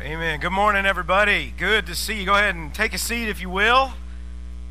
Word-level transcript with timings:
Amen. 0.00 0.40
Good 0.40 0.50
morning, 0.50 0.86
everybody. 0.86 1.54
Good 1.56 1.86
to 1.86 1.94
see 1.94 2.18
you. 2.18 2.26
Go 2.26 2.34
ahead 2.34 2.56
and 2.56 2.74
take 2.74 2.94
a 2.94 2.98
seat, 2.98 3.28
if 3.28 3.40
you 3.40 3.48
will, 3.48 3.92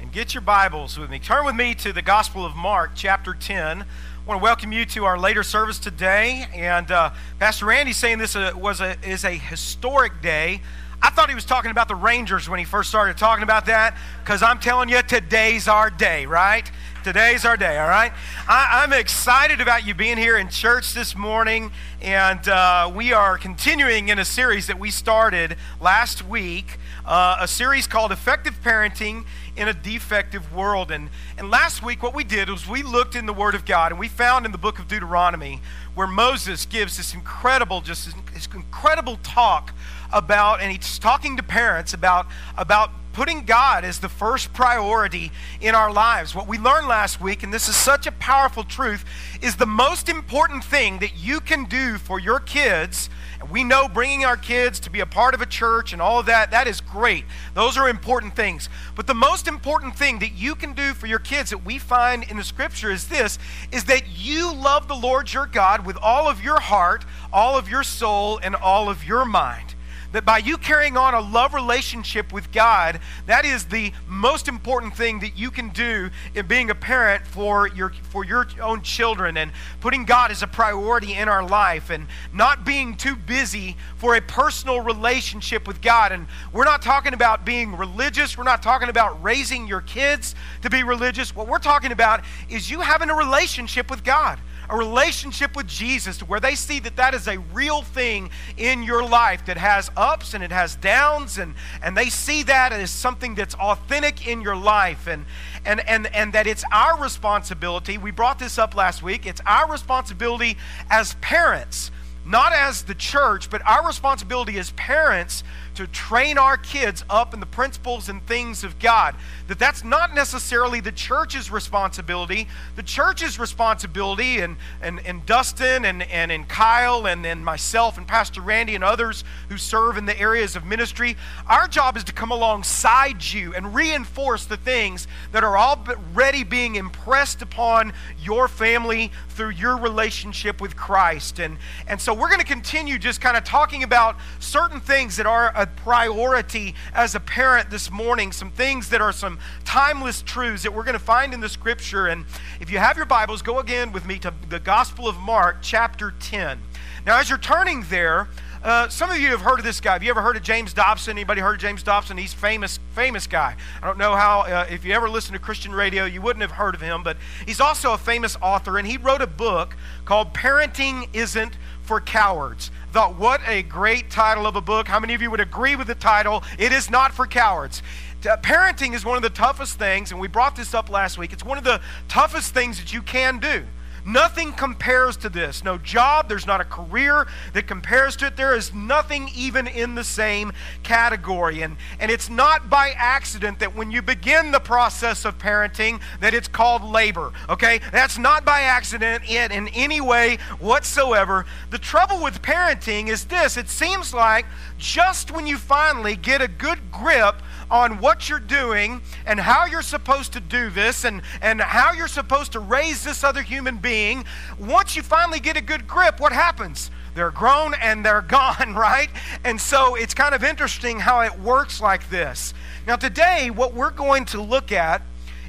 and 0.02 0.12
get 0.12 0.34
your 0.34 0.42
Bibles 0.42 1.00
with 1.00 1.10
me. 1.10 1.18
Turn 1.18 1.46
with 1.46 1.56
me 1.56 1.74
to 1.76 1.94
the 1.94 2.02
Gospel 2.02 2.46
of 2.46 2.57
Mark, 2.57 2.92
chapter 2.94 3.33
10. 3.33 3.83
I 3.83 3.86
want 4.28 4.41
to 4.41 4.44
welcome 4.44 4.73
you 4.73 4.86
to 4.88 5.05
our 5.05 5.17
later 5.17 5.41
service 5.41 5.79
today. 5.79 6.46
And 6.54 6.91
uh, 6.91 7.12
Pastor 7.39 7.67
Randy 7.67 7.94
saying 7.94 8.17
this 8.17 8.36
uh, 8.36 8.51
was 8.54 8.81
a, 8.81 8.97
is 9.01 9.23
a 9.23 9.31
historic 9.31 10.21
day. 10.21 10.62
I 11.01 11.10
thought 11.10 11.29
he 11.29 11.35
was 11.35 11.46
talking 11.46 11.71
about 11.71 11.87
the 11.87 11.96
Rangers 11.96 12.49
when 12.49 12.60
he 12.60 12.65
first 12.65 12.90
started 12.90 13.17
talking 13.17 13.44
about 13.44 13.67
that, 13.67 13.97
because 14.24 14.44
I'm 14.44 14.60
telling 14.60 14.90
you, 14.90 15.01
today's 15.03 15.69
our 15.69 15.90
day, 15.90 16.26
right? 16.26 16.70
Today's 17.04 17.44
our 17.44 17.58
day, 17.58 17.77
all 17.80 17.90
right? 17.90 18.13
I, 18.48 18.85
am 18.85 18.94
excited 18.94 19.59
about 19.59 19.85
you 19.85 19.94
being 19.94 20.17
here 20.17 20.38
in 20.38 20.48
church 20.48 20.94
this 20.94 21.17
morning, 21.17 21.70
and 22.02 22.48
uh, 22.48 22.90
we 22.95 23.12
are 23.12 23.38
continuing 23.38 24.08
in 24.08 24.20
a 24.20 24.23
series 24.23 24.67
that 24.67 24.80
we 24.80 24.90
started 24.90 25.58
last 25.81 26.26
week, 26.26 26.77
uh, 27.05 27.35
a 27.41 27.48
series 27.48 27.88
called 27.88 28.13
Effective 28.13 28.55
Parenting 28.63 29.26
in 29.57 29.67
a 29.67 29.73
Defective 29.73 30.55
World. 30.55 30.91
And, 30.91 31.09
and 31.38 31.52
last 31.52 31.84
week, 31.84 32.02
what 32.02 32.16
we 32.16 32.23
did 32.23 32.49
was 32.49 32.70
we 32.70 32.84
looked 32.84 33.15
in 33.15 33.26
the 33.26 33.34
Word 33.34 33.54
of 33.54 33.65
God, 33.65 33.91
and 33.91 33.99
we 33.99 34.07
found 34.07 34.45
in 34.45 34.54
the 34.54 34.57
book 34.57 34.79
of 34.79 34.88
Deuteronomy 34.88 35.62
where 35.95 36.07
Moses 36.07 36.65
gives 36.65 36.95
this 36.95 37.13
incredible, 37.13 37.81
just 37.81 38.15
this 38.34 38.48
incredible 38.54 39.17
talk 39.23 39.73
about, 40.13 40.62
and 40.62 40.71
he's 40.71 40.99
talking 40.99 41.35
to 41.35 41.43
parents 41.43 41.93
about, 41.93 42.27
about 42.57 42.91
putting 43.13 43.45
God 43.45 43.85
as 43.85 43.99
the 43.99 44.09
first 44.09 44.52
priority 44.53 45.31
in 45.62 45.76
our 45.76 45.94
lives. 45.94 46.35
What 46.35 46.48
we 46.48 46.58
learned 46.58 46.88
last 46.88 47.21
week, 47.21 47.44
and 47.44 47.54
this 47.54 47.70
is 47.70 47.76
such 47.76 48.08
a 48.08 48.12
powerful 48.12 48.63
truth, 48.63 49.05
is 49.41 49.55
the 49.55 49.67
most 49.67 50.09
important 50.09 50.63
thing 50.63 50.99
that 50.99 51.16
you 51.16 51.40
can 51.40 51.66
do 51.66 51.98
for 51.98 52.20
your 52.20 52.40
kids. 52.40 53.09
We 53.52 53.63
know 53.63 53.88
bringing 53.88 54.26
our 54.26 54.38
kids 54.38 54.80
to 54.81 54.90
be 54.90 54.99
a 54.99 55.05
part 55.05 55.35
of 55.35 55.41
a 55.41 55.45
church 55.45 55.94
and 55.94 56.02
all 56.02 56.20
of 56.20 56.26
that, 56.26 56.52
that 56.52 56.68
is 56.68 56.81
great. 56.81 57.26
Those 57.54 57.77
are 57.77 57.88
important 57.88 58.35
things. 58.35 58.68
But 58.96 59.05
the 59.05 59.13
most 59.13 59.48
important 59.48 59.96
thing 59.96 60.20
that 60.20 60.34
you 60.34 60.55
can 60.55 60.74
do 60.74 60.93
for 60.93 61.07
your 61.07 61.20
kids 61.20 61.52
that 61.52 61.63
we 61.63 61.77
find 61.77 62.24
in 62.24 62.37
the 62.37 62.43
scripture 62.43 62.90
is 62.90 63.07
this 63.07 63.37
is 63.71 63.84
that 63.85 64.04
you 64.08 64.54
love 64.54 64.88
the 64.88 64.96
Lord 64.96 65.32
your 65.32 65.46
God 65.46 65.86
with 65.86 65.98
all 66.02 66.28
of 66.28 66.44
your 66.44 66.59
heart, 66.59 67.06
all 67.32 67.58
of 67.58 67.70
your 67.70 67.84
soul, 67.84 68.40
and 68.42 68.56
all 68.56 68.90
of 68.90 69.06
your 69.06 69.24
mind 69.26 69.73
that 70.14 70.23
by 70.23 70.38
you 70.38 70.58
carrying 70.58 70.95
on 70.95 71.14
a 71.14 71.19
love 71.19 71.53
relationship 71.53 72.31
with 72.31 72.52
God, 72.52 73.00
that 73.25 73.45
is 73.45 73.66
the 73.66 73.92
most 74.08 74.47
important 74.47 74.95
thing 74.95 75.19
that 75.19 75.38
you 75.38 75.52
can 75.52 75.69
do 75.69 76.09
in 76.33 76.47
being 76.47 76.69
a 76.69 76.75
parent 76.75 77.28
for 77.28 77.67
your 77.67 77.92
for 78.09 78.23
your 78.23 78.47
own 78.61 78.81
children 78.81 79.36
and 79.38 79.52
putting 79.81 80.06
God 80.06 80.31
as 80.31 80.41
a 80.41 80.47
priority 80.47 81.14
in 81.14 81.28
our 81.28 81.45
life 81.45 81.89
and 81.89 82.08
not 82.31 82.64
being 82.64 82.95
too 82.95 83.16
busy 83.16 83.75
for 83.97 84.16
a 84.16 84.22
personal 84.22 84.80
relationship 84.81 85.67
with 85.67 85.81
God. 85.81 86.11
And 86.11 86.28
we're 86.53 86.64
not 86.64 86.81
talking 86.81 87.14
about 87.14 87.44
being 87.44 87.75
religious, 87.75 88.38
we're 88.38 88.44
not 88.44 88.64
talking 88.64 88.89
about 88.89 89.22
raising 89.23 89.67
your 89.67 89.81
kids 89.81 90.36
to 90.61 90.69
be 90.69 90.84
religious. 90.84 91.36
What 91.36 91.47
we're 91.47 91.59
talking 91.59 91.91
about 91.91 92.23
is 92.50 92.69
you 92.69 92.81
having 92.81 93.09
a 93.09 93.16
relationship 93.16 93.89
with 93.89 94.03
God 94.03 94.39
a 94.69 94.78
relationship 94.78 95.56
with 95.56 95.67
Jesus 95.67 96.17
to 96.17 96.25
where 96.25 96.39
they 96.39 96.56
see 96.56 96.80
that 96.80 96.95
that 96.95 97.14
is 97.14 97.28
a 97.28 97.39
real 97.53 97.81
thing 97.81 98.30
in 98.58 98.83
your 98.83 99.03
life 99.03 99.45
that 99.45 99.58
has 99.58 99.92
ups 99.95 100.33
and 100.33 100.44
it 100.44 100.52
has 100.52 100.75
downs 100.75 101.38
and, 101.38 101.53
and 101.81 101.97
they 101.97 102.09
see 102.09 102.44
that 102.44 102.72
as 102.72 102.91
something 102.91 103.36
that's 103.36 103.56
authentic 103.56 104.28
in 104.28 104.41
your 104.41 104.56
life 104.56 105.08
and, 105.08 105.25
and, 105.66 105.88
and, 105.88 106.08
and 106.14 106.34
that 106.34 106.47
it's 106.47 106.64
our 106.72 107.02
responsibility. 107.02 107.97
We 107.97 108.11
brought 108.11 108.39
this 108.39 108.58
up 108.58 108.75
last 108.75 109.03
week. 109.03 109.25
It's 109.25 109.41
our 109.45 109.69
responsibility 109.72 110.58
as 110.89 111.16
parents, 111.16 111.91
not 112.26 112.54
as 112.54 112.84
the 112.84 112.96
church, 112.96 113.50
but 113.50 113.62
our 113.68 113.86
responsibility 113.86 114.58
as 114.58 114.72
parents 114.72 115.44
to 115.76 115.88
train 115.88 116.38
our 116.38 116.56
kids 116.56 117.04
up 117.10 117.34
in 117.34 117.40
the 117.40 117.46
principles 117.46 118.08
and 118.08 118.26
things 118.28 118.64
of 118.64 118.78
God. 118.80 119.16
That 119.48 119.60
that's 119.60 119.84
not 119.84 120.14
necessarily 120.14 120.80
the 120.80 120.92
church's 120.92 121.52
responsibility. 121.52 122.48
The 122.75 122.84
church's 122.84 123.40
responsibility, 123.40 124.40
and, 124.40 124.58
and, 124.81 125.00
and 125.06 125.25
Dustin 125.25 125.86
and, 125.86 126.03
and, 126.03 126.31
and 126.31 126.47
Kyle 126.47 127.08
and, 127.08 127.25
and 127.25 127.44
myself 127.44 127.97
and 127.97 128.08
Pastor 128.08 128.42
Randy 128.42 128.76
and 128.76 128.84
others 128.84 129.24
who 129.50 129.58
serve 129.58 129.97
in 129.97 130.06
the 130.06 130.20
areas 130.20 130.56
of 130.56 130.66
ministry, 130.66 131.18
our 131.47 131.68
job 131.68 131.97
is 131.97 132.03
to 132.06 132.14
come 132.14 132.31
alongside 132.31 133.24
you 133.24 133.53
and 133.56 133.74
reinforce 133.74 134.46
the 134.46 134.58
things 134.58 135.08
that 135.31 135.44
are 135.44 135.58
already 135.58 136.44
being 136.44 136.76
impressed 136.76 137.42
upon 137.42 137.94
your 138.22 138.47
family 138.47 139.12
through 139.30 139.50
your 139.50 139.76
relationship 139.76 140.62
with 140.62 140.76
Christ. 140.76 141.40
And, 141.40 141.58
and 141.88 142.00
so 142.00 142.12
we're 142.13 142.28
going 142.28 142.40
to 142.40 142.46
continue 142.46 142.97
just 142.97 143.22
kind 143.22 143.38
of 143.38 143.44
talking 143.44 143.84
about 143.84 144.18
certain 144.40 144.79
things 144.79 145.18
that 145.18 145.25
are 145.25 145.51
a 145.56 145.68
priority 145.68 146.75
as 146.94 147.16
a 147.16 147.19
parent 147.19 147.69
this 147.69 147.91
morning, 147.91 148.31
some 148.31 148.51
things 148.51 148.90
that 148.90 149.01
are 149.01 149.12
some 149.12 149.40
timeless 149.63 150.22
truths 150.22 150.63
that 150.63 150.73
we're 150.73 150.84
going 150.84 150.94
to 150.94 151.00
find 151.00 151.34
in 151.34 151.40
the 151.40 151.50
scripture. 151.50 152.07
And 152.07 152.25
if 152.59 152.69
you 152.69 152.78
have 152.78 152.97
your 152.97 153.06
Bibles, 153.06 153.41
go 153.41 153.59
again 153.59 153.91
with 153.91 154.06
me 154.06 154.19
to 154.19 154.34
the 154.50 154.59
Gospel 154.59 155.07
of 155.07 155.18
Mark, 155.18 155.57
chapter 155.62 156.13
10. 156.19 156.59
Now, 157.06 157.19
as 157.19 157.29
you're 157.29 157.38
turning 157.38 157.84
there, 157.90 158.29
uh, 158.63 158.88
some 158.88 159.09
of 159.09 159.19
you 159.19 159.28
have 159.28 159.41
heard 159.41 159.59
of 159.59 159.66
this 159.66 159.81
guy. 159.81 159.91
Have 159.91 160.03
you 160.03 160.09
ever 160.09 160.22
heard 160.22 160.38
of 160.38 160.41
James 160.41 160.73
Dobson? 160.73 161.12
Anybody 161.12 161.41
heard 161.41 161.56
of 161.56 161.59
James 161.59 161.84
Dobson? 161.84 162.18
He's 162.18 162.34
famous, 162.34 162.79
famous 162.96 163.28
guy. 163.28 163.57
I 163.81 163.85
don't 163.85 163.97
know 163.97 164.16
how. 164.16 164.41
Uh, 164.41 164.66
if 164.69 164.85
you 164.85 164.94
ever 164.94 165.09
listen 165.09 165.34
to 165.34 165.40
Christian 165.40 165.73
radio, 165.73 166.06
you 166.06 166.22
wouldn't 166.22 166.41
have 166.41 166.52
heard 166.52 166.73
of 166.73 166.79
him, 166.79 167.03
but 167.03 167.18
he's 167.46 167.59
also 167.59 167.91
a 167.91 167.97
famous 167.97 168.38
author, 168.41 168.78
and 168.78 168.88
he 168.88 168.96
wrote 168.96 169.22
a 169.22 169.28
book 169.28 169.75
called 170.06 170.34
"Parenting 170.34 171.09
Isn't 171.12 171.57
for 171.84 172.02
Cowards." 172.02 172.72
Thought, 172.92 173.16
what 173.16 173.42
a 173.48 173.64
great 173.64 174.10
title 174.12 174.46
of 174.46 174.56
a 174.56 174.62
book. 174.62 174.88
How 174.88 175.00
many 175.00 175.14
of 175.14 175.22
you 175.22 175.32
would 175.32 175.40
agree 175.40 175.76
with 175.76 175.88
the 175.88 175.96
title? 175.96 176.44
It 176.60 176.72
is 176.72 176.90
not 176.90 177.14
for 177.14 177.26
cowards. 177.26 177.82
Parenting 178.22 178.94
is 178.94 179.04
one 179.04 179.18
of 179.18 179.24
the 179.24 179.30
toughest 179.30 179.80
things, 179.80 180.12
and 180.12 180.20
we 180.20 180.28
brought 180.28 180.56
this 180.56 180.74
up 180.74 180.90
last 180.90 181.18
week. 181.18 181.34
It's 181.34 181.44
one 181.44 181.58
of 181.58 181.64
the 181.64 181.82
toughest 182.08 182.54
things 182.54 182.78
that 182.80 182.94
you 182.94 183.02
can 183.02 183.40
do. 183.40 183.66
Nothing 184.06 184.52
compares 184.53 185.18
to 185.18 185.30
this. 185.30 185.64
No 185.64 185.78
job, 185.78 186.28
there's 186.28 186.46
not 186.46 186.62
a 186.62 186.66
career 186.66 187.28
that 187.53 187.68
compares 187.68 188.16
to 188.18 188.28
it. 188.28 188.36
There 188.36 188.56
is 188.56 188.74
nothing 188.74 189.30
even 189.36 189.68
in 189.68 189.96
the 189.96 190.03
same 190.03 190.52
category. 190.84 191.62
And, 191.62 191.78
and 192.00 192.12
it's 192.12 192.30
not 192.30 192.69
by 192.69 192.94
accident 192.97 193.59
that 193.59 193.75
when 193.75 193.91
you 193.91 194.02
begin 194.02 194.52
the 194.52 194.59
process 194.59 195.25
of 195.25 195.38
parenting 195.38 196.02
that 196.19 196.34
it's 196.34 196.47
called 196.47 196.84
labor. 196.84 197.31
Okay? 197.50 197.80
That's 197.91 198.18
not 198.18 198.44
by 198.44 198.62
accident 198.62 199.30
in, 199.30 199.52
in 199.52 199.68
any 199.69 200.02
way 200.02 200.38
whatsoever. 200.59 201.46
The 201.70 201.78
trouble 201.78 202.22
with 202.22 202.41
parenting 202.41 203.08
is 203.08 203.25
this 203.25 203.58
it 203.58 203.70
seems 203.70 204.14
like 204.14 204.46
just 204.78 205.31
when 205.31 205.47
you 205.47 205.58
finally 205.58 206.16
get 206.16 206.41
a 206.41 206.47
good 206.47 206.91
grip 206.91 207.41
on 207.73 207.97
what 207.97 208.29
you're 208.29 208.39
doing 208.39 209.01
and 209.25 209.39
how 209.39 209.66
you're 209.66 209.81
supposed 209.81 210.31
to 210.31 210.39
do 210.39 210.69
this 210.69 211.06
and, 211.06 211.23
and 211.41 211.59
how 211.59 211.91
you're 211.91 212.07
supposed 212.07 212.51
to 212.51 212.59
raise 212.59 213.03
this 213.03 213.23
other 213.23 213.41
human 213.41 213.78
being, 213.78 214.23
once 214.59 214.95
you 214.95 215.01
finally 215.01 215.39
get 215.39 215.57
a 215.57 215.61
good 215.61 215.88
grip, 215.88 216.19
what 216.19 216.31
happens? 216.31 216.91
They're 217.16 217.31
grown 217.31 217.73
and 217.73 218.06
they're 218.06 218.22
gone, 218.28 218.75
right? 218.75 219.09
And 219.44 219.59
so 219.59 219.95
it's 219.95 220.13
kind 220.13 220.35
of 220.35 220.44
interesting 220.44 221.00
how 221.00 221.22
it 221.22 221.39
works 221.39 221.81
like 221.81 222.07
this. 222.11 222.53
Now, 222.85 222.95
today, 222.95 223.50
what 223.50 223.73
we're 223.73 223.91
going 223.91 224.25
to 224.25 224.41
look 224.41 224.72
at 224.72 225.01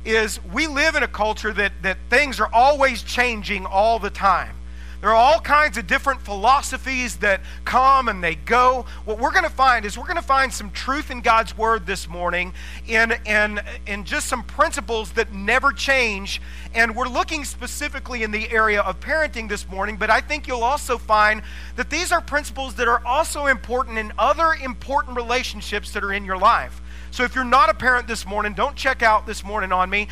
is 0.07 0.43
we 0.47 0.67
live 0.67 0.95
in 0.95 1.03
a 1.03 1.09
culture 1.09 1.53
that, 1.53 1.73
that 1.83 1.99
things 2.09 2.41
are 2.41 2.49
always 2.55 3.03
changing 3.03 3.67
all 3.67 3.99
the 3.99 4.11
time. 4.11 4.57
There 5.05 5.11
are 5.11 5.17
all 5.17 5.39
kinds 5.39 5.77
of 5.77 5.87
different 5.87 6.23
philosophies 6.23 7.17
that 7.17 7.43
come 7.67 8.09
and 8.09 8.25
they 8.25 8.37
go. 8.37 8.87
What 9.05 9.19
we're 9.19 9.33
going 9.33 9.45
to 9.45 9.51
find 9.51 9.85
is 9.85 9.99
we're 9.99 10.05
going 10.05 10.17
to 10.17 10.23
find 10.23 10.51
some 10.51 10.71
truth 10.71 11.11
in 11.11 11.21
God's 11.21 11.59
Word 11.59 11.85
this 11.85 12.09
morning 12.09 12.55
in, 12.87 13.13
in, 13.27 13.61
in 13.87 14.05
just 14.05 14.29
some 14.29 14.43
principles 14.45 15.13
that 15.13 15.31
never 15.31 15.73
change. 15.73 16.41
And 16.75 16.97
we're 16.97 17.07
looking 17.07 17.45
specifically 17.45 18.23
in 18.23 18.31
the 18.31 18.51
area 18.51 18.81
of 18.81 18.99
parenting 18.99 19.47
this 19.47 19.69
morning, 19.69 19.99
but 19.99 20.09
I 20.09 20.23
think 20.23 20.49
you'll 20.49 20.65
also 20.65 20.97
find 20.97 21.43
that 21.77 21.91
these 21.91 22.11
are 22.11 22.23
principles 22.23 22.75
that 22.77 22.89
are 22.89 23.05
also 23.05 23.45
important 23.45 23.99
in 23.99 24.11
other 24.19 24.55
important 24.55 25.19
relationships 25.19 25.91
that 25.91 26.03
are 26.03 26.15
in 26.15 26.25
your 26.25 26.39
life. 26.39 26.81
So 27.15 27.23
if 27.23 27.37
you're 27.37 27.45
not 27.45 27.71
a 27.71 27.75
parent 27.75 28.09
this 28.09 28.27
morning, 28.27 28.55
don't 28.55 28.75
check 28.75 29.01
out 29.01 29.25
this 29.25 29.45
morning 29.45 29.71
on 29.71 29.89
me. 29.89 30.09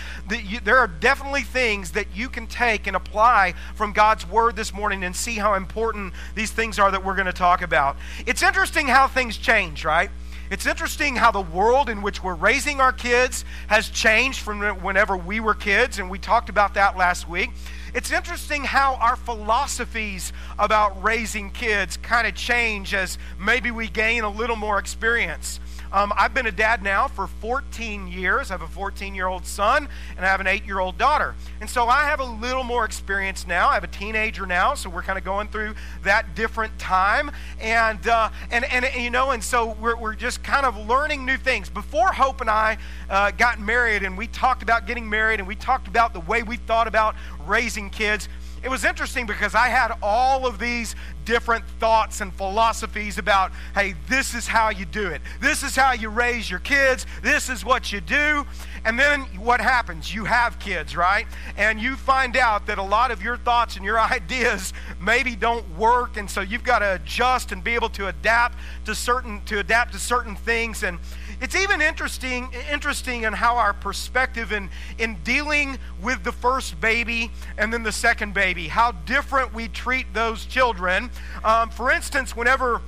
there 0.63 0.79
are 0.79 0.87
definitely 0.87 1.43
things 1.43 1.91
that 1.91 2.07
you 2.15 2.29
can 2.29 2.47
take 2.47 2.87
and 2.87 2.95
apply 2.95 3.55
from 3.75 3.93
God's 3.93 4.25
word 4.25 4.55
this 4.55 4.73
morning 4.73 5.03
and 5.03 5.17
see 5.17 5.35
how 5.35 5.55
important 5.55 6.15
these 6.37 6.53
things 6.53 6.79
are 6.79 6.93
that 6.93 7.05
we're 7.05 7.17
going 7.17 7.27
to 7.27 7.33
talk 7.33 7.61
about. 7.61 7.97
It's 8.25 8.45
interesting 8.45 8.87
how 8.87 9.09
things 9.09 9.37
change, 9.37 9.85
right? 9.85 10.11
It's 10.49 10.65
interesting 10.65 11.17
how 11.17 11.33
the 11.33 11.41
world 11.41 11.89
in 11.89 12.03
which 12.03 12.23
we're 12.23 12.37
raising 12.37 12.81
our 12.81 12.93
kids 12.93 13.45
has 13.67 13.89
changed 13.89 14.39
from 14.39 14.61
whenever 14.81 15.17
we 15.17 15.41
were 15.41 15.55
kids, 15.55 15.99
and 15.99 16.09
we 16.09 16.21
talked 16.21 16.51
about 16.51 16.75
that 16.75 16.97
last 16.97 17.29
week. 17.29 17.51
It's 17.95 18.13
interesting 18.13 18.63
how 18.63 18.95
our 18.95 19.17
philosophies 19.17 20.33
about 20.57 21.03
raising 21.03 21.51
kids 21.51 21.97
kind 21.97 22.29
of 22.29 22.37
change 22.37 22.95
as 22.95 23.19
maybe 23.41 23.73
we 23.73 23.89
gain 23.89 24.23
a 24.23 24.31
little 24.31 24.55
more 24.55 24.79
experience. 24.79 25.59
Um, 25.93 26.11
I've 26.17 26.33
been 26.33 26.47
a 26.47 26.53
dad 26.53 26.83
now 26.83 27.07
for 27.07 27.27
14 27.27 28.09
years. 28.09 28.51
I 28.51 28.55
have 28.55 28.63
a 28.63 28.67
14 28.67 29.15
year 29.15 29.27
old 29.27 29.45
son 29.45 29.89
and 30.17 30.25
I 30.25 30.29
have 30.29 30.41
an 30.41 30.47
8 30.47 30.65
year 30.65 30.79
old 30.79 30.97
daughter. 30.97 31.35
And 31.61 31.69
so 31.69 31.87
I 31.87 32.05
have 32.05 32.19
a 32.19 32.25
little 32.25 32.65
more 32.65 32.87
experience 32.87 33.47
now. 33.47 33.69
I 33.69 33.75
have 33.75 33.85
a 33.85 33.89
teenager 33.89 34.47
now, 34.47 34.73
so 34.73 34.89
we're 34.89 35.03
kind 35.03 35.19
of 35.19 35.25
going 35.25 35.49
through 35.49 35.75
that 36.03 36.35
different 36.35 36.79
time. 36.79 37.31
And, 37.61 38.07
uh, 38.09 38.31
and, 38.51 38.65
and, 38.65 38.87
and, 38.87 39.03
you 39.03 39.11
know, 39.11 39.33
and 39.33 39.45
so 39.45 39.77
we're, 39.81 39.97
we're 39.97 40.15
just 40.15 40.43
kind 40.43 40.65
of 40.65 40.77
learning 40.89 41.27
new 41.27 41.37
things. 41.37 41.69
Before 41.69 42.11
Hope 42.11 42.41
and 42.41 42.49
I 42.49 42.79
uh, 43.11 43.31
got 43.33 43.61
married 43.61 44.03
and 44.03 44.17
we 44.17 44.29
talked 44.29 44.63
about 44.63 44.87
getting 44.87 45.09
married 45.09 45.41
and 45.41 45.47
we 45.47 45.57
talked 45.57 45.89
about 45.89 46.15
the 46.15 46.21
way 46.21 46.43
we 46.43 46.57
thought 46.57 46.89
about 46.89 47.17
raising 47.47 47.91
kids, 47.91 48.31
it 48.63 48.71
was 48.71 48.85
interesting 48.85 49.27
because 49.27 49.55
I 49.55 49.69
had 49.69 49.93
all 50.03 50.47
of 50.47 50.59
these 50.59 50.95
different 51.25 51.65
thoughts 51.81 52.21
and 52.21 52.33
philosophies 52.35 53.19
about, 53.19 53.53
hey, 53.75 53.95
this 54.09 54.35
is 54.35 54.47
how 54.47 54.71
you 54.71 54.85
do 54.85 55.09
it. 55.09 55.21
This 55.41 55.63
is 55.63 55.75
how 55.75 55.93
you 55.93 56.09
raise 56.09 56.51
your 56.51 56.61
kids. 56.61 57.07
This 57.23 57.49
is 57.49 57.65
what 57.65 57.93
you 57.93 58.01
do. 58.01 58.47
And 58.85 58.99
then 58.99 59.23
what 59.39 59.61
happens? 59.61 60.13
You 60.13 60.25
have 60.25 60.59
kids, 60.59 60.97
right? 60.97 61.27
And 61.57 61.81
you 61.81 61.97
find 61.97 62.37
out 62.37 62.67
that 62.67 62.79
a 62.79 62.83
lot 62.83 63.11
of 63.11 63.23
your 63.23 63.37
thoughts 63.37 63.77
and 63.77 63.85
your 63.85 64.01
ideas 64.13 64.73
maybe 65.01 65.37
don't 65.37 65.69
work. 65.77 66.17
And 66.17 66.31
so 66.31 66.41
you've 66.41 66.65
got 66.65 66.81
to 66.81 66.95
adjust 66.95 67.53
and 67.53 67.63
be 67.63 67.75
able 67.75 67.91
to 67.91 68.09
adapt 68.09 68.59
to 68.87 68.95
certain 68.95 69.43
to 69.47 69.59
adapt 69.59 69.93
to 69.93 69.99
certain 69.99 70.37
things. 70.37 70.83
And 70.83 70.99
it's 71.43 71.57
even 71.57 71.83
interesting, 71.83 72.49
interesting 72.71 73.25
in 73.25 73.33
how 73.33 73.57
our 73.57 73.73
perspective 73.73 74.53
in, 74.53 74.71
in 74.97 75.17
dealing 75.25 75.77
with 76.01 76.23
the 76.23 76.31
first 76.31 76.81
baby 76.81 77.33
and 77.59 77.73
then 77.73 77.83
the 77.83 77.91
second 77.91 78.33
baby, 78.33 78.69
how 78.69 78.93
different 78.93 79.53
we 79.53 79.67
treat 79.67 80.07
those 80.15 80.47
children. 80.47 81.11
Um, 81.43 81.71
for 81.71 81.91
instance, 81.91 82.37
whenever 82.37 82.81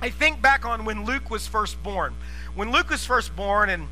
I 0.00 0.08
think 0.08 0.40
back 0.40 0.64
on 0.64 0.84
when 0.84 1.04
Luke 1.04 1.30
was 1.30 1.48
first 1.48 1.82
born, 1.82 2.14
when 2.54 2.70
Luke 2.70 2.90
was 2.90 3.04
first 3.04 3.34
born 3.34 3.68
and 3.68 3.88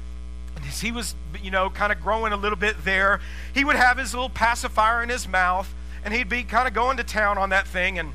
as 0.65 0.81
he 0.81 0.93
was, 0.93 1.17
you 1.43 1.51
know, 1.51 1.69
kind 1.69 1.91
of 1.91 2.01
growing 2.01 2.33
a 2.33 2.37
little 2.37 2.59
bit 2.59 2.85
there, 2.85 3.21
he 3.53 3.65
would 3.65 3.77
have 3.77 3.99
his 3.99 4.15
little 4.15 4.31
pacifier 4.31 5.03
in 5.03 5.09
his 5.09 5.27
mouth 5.27 5.75
and 6.05 6.15
he'd 6.15 6.29
be 6.29 6.45
kind 6.45 6.69
of 6.69 6.73
going 6.73 6.99
to 6.99 7.05
town 7.05 7.37
on 7.37 7.51
that 7.51 7.67
thing 7.67 7.99
and 7.99 8.13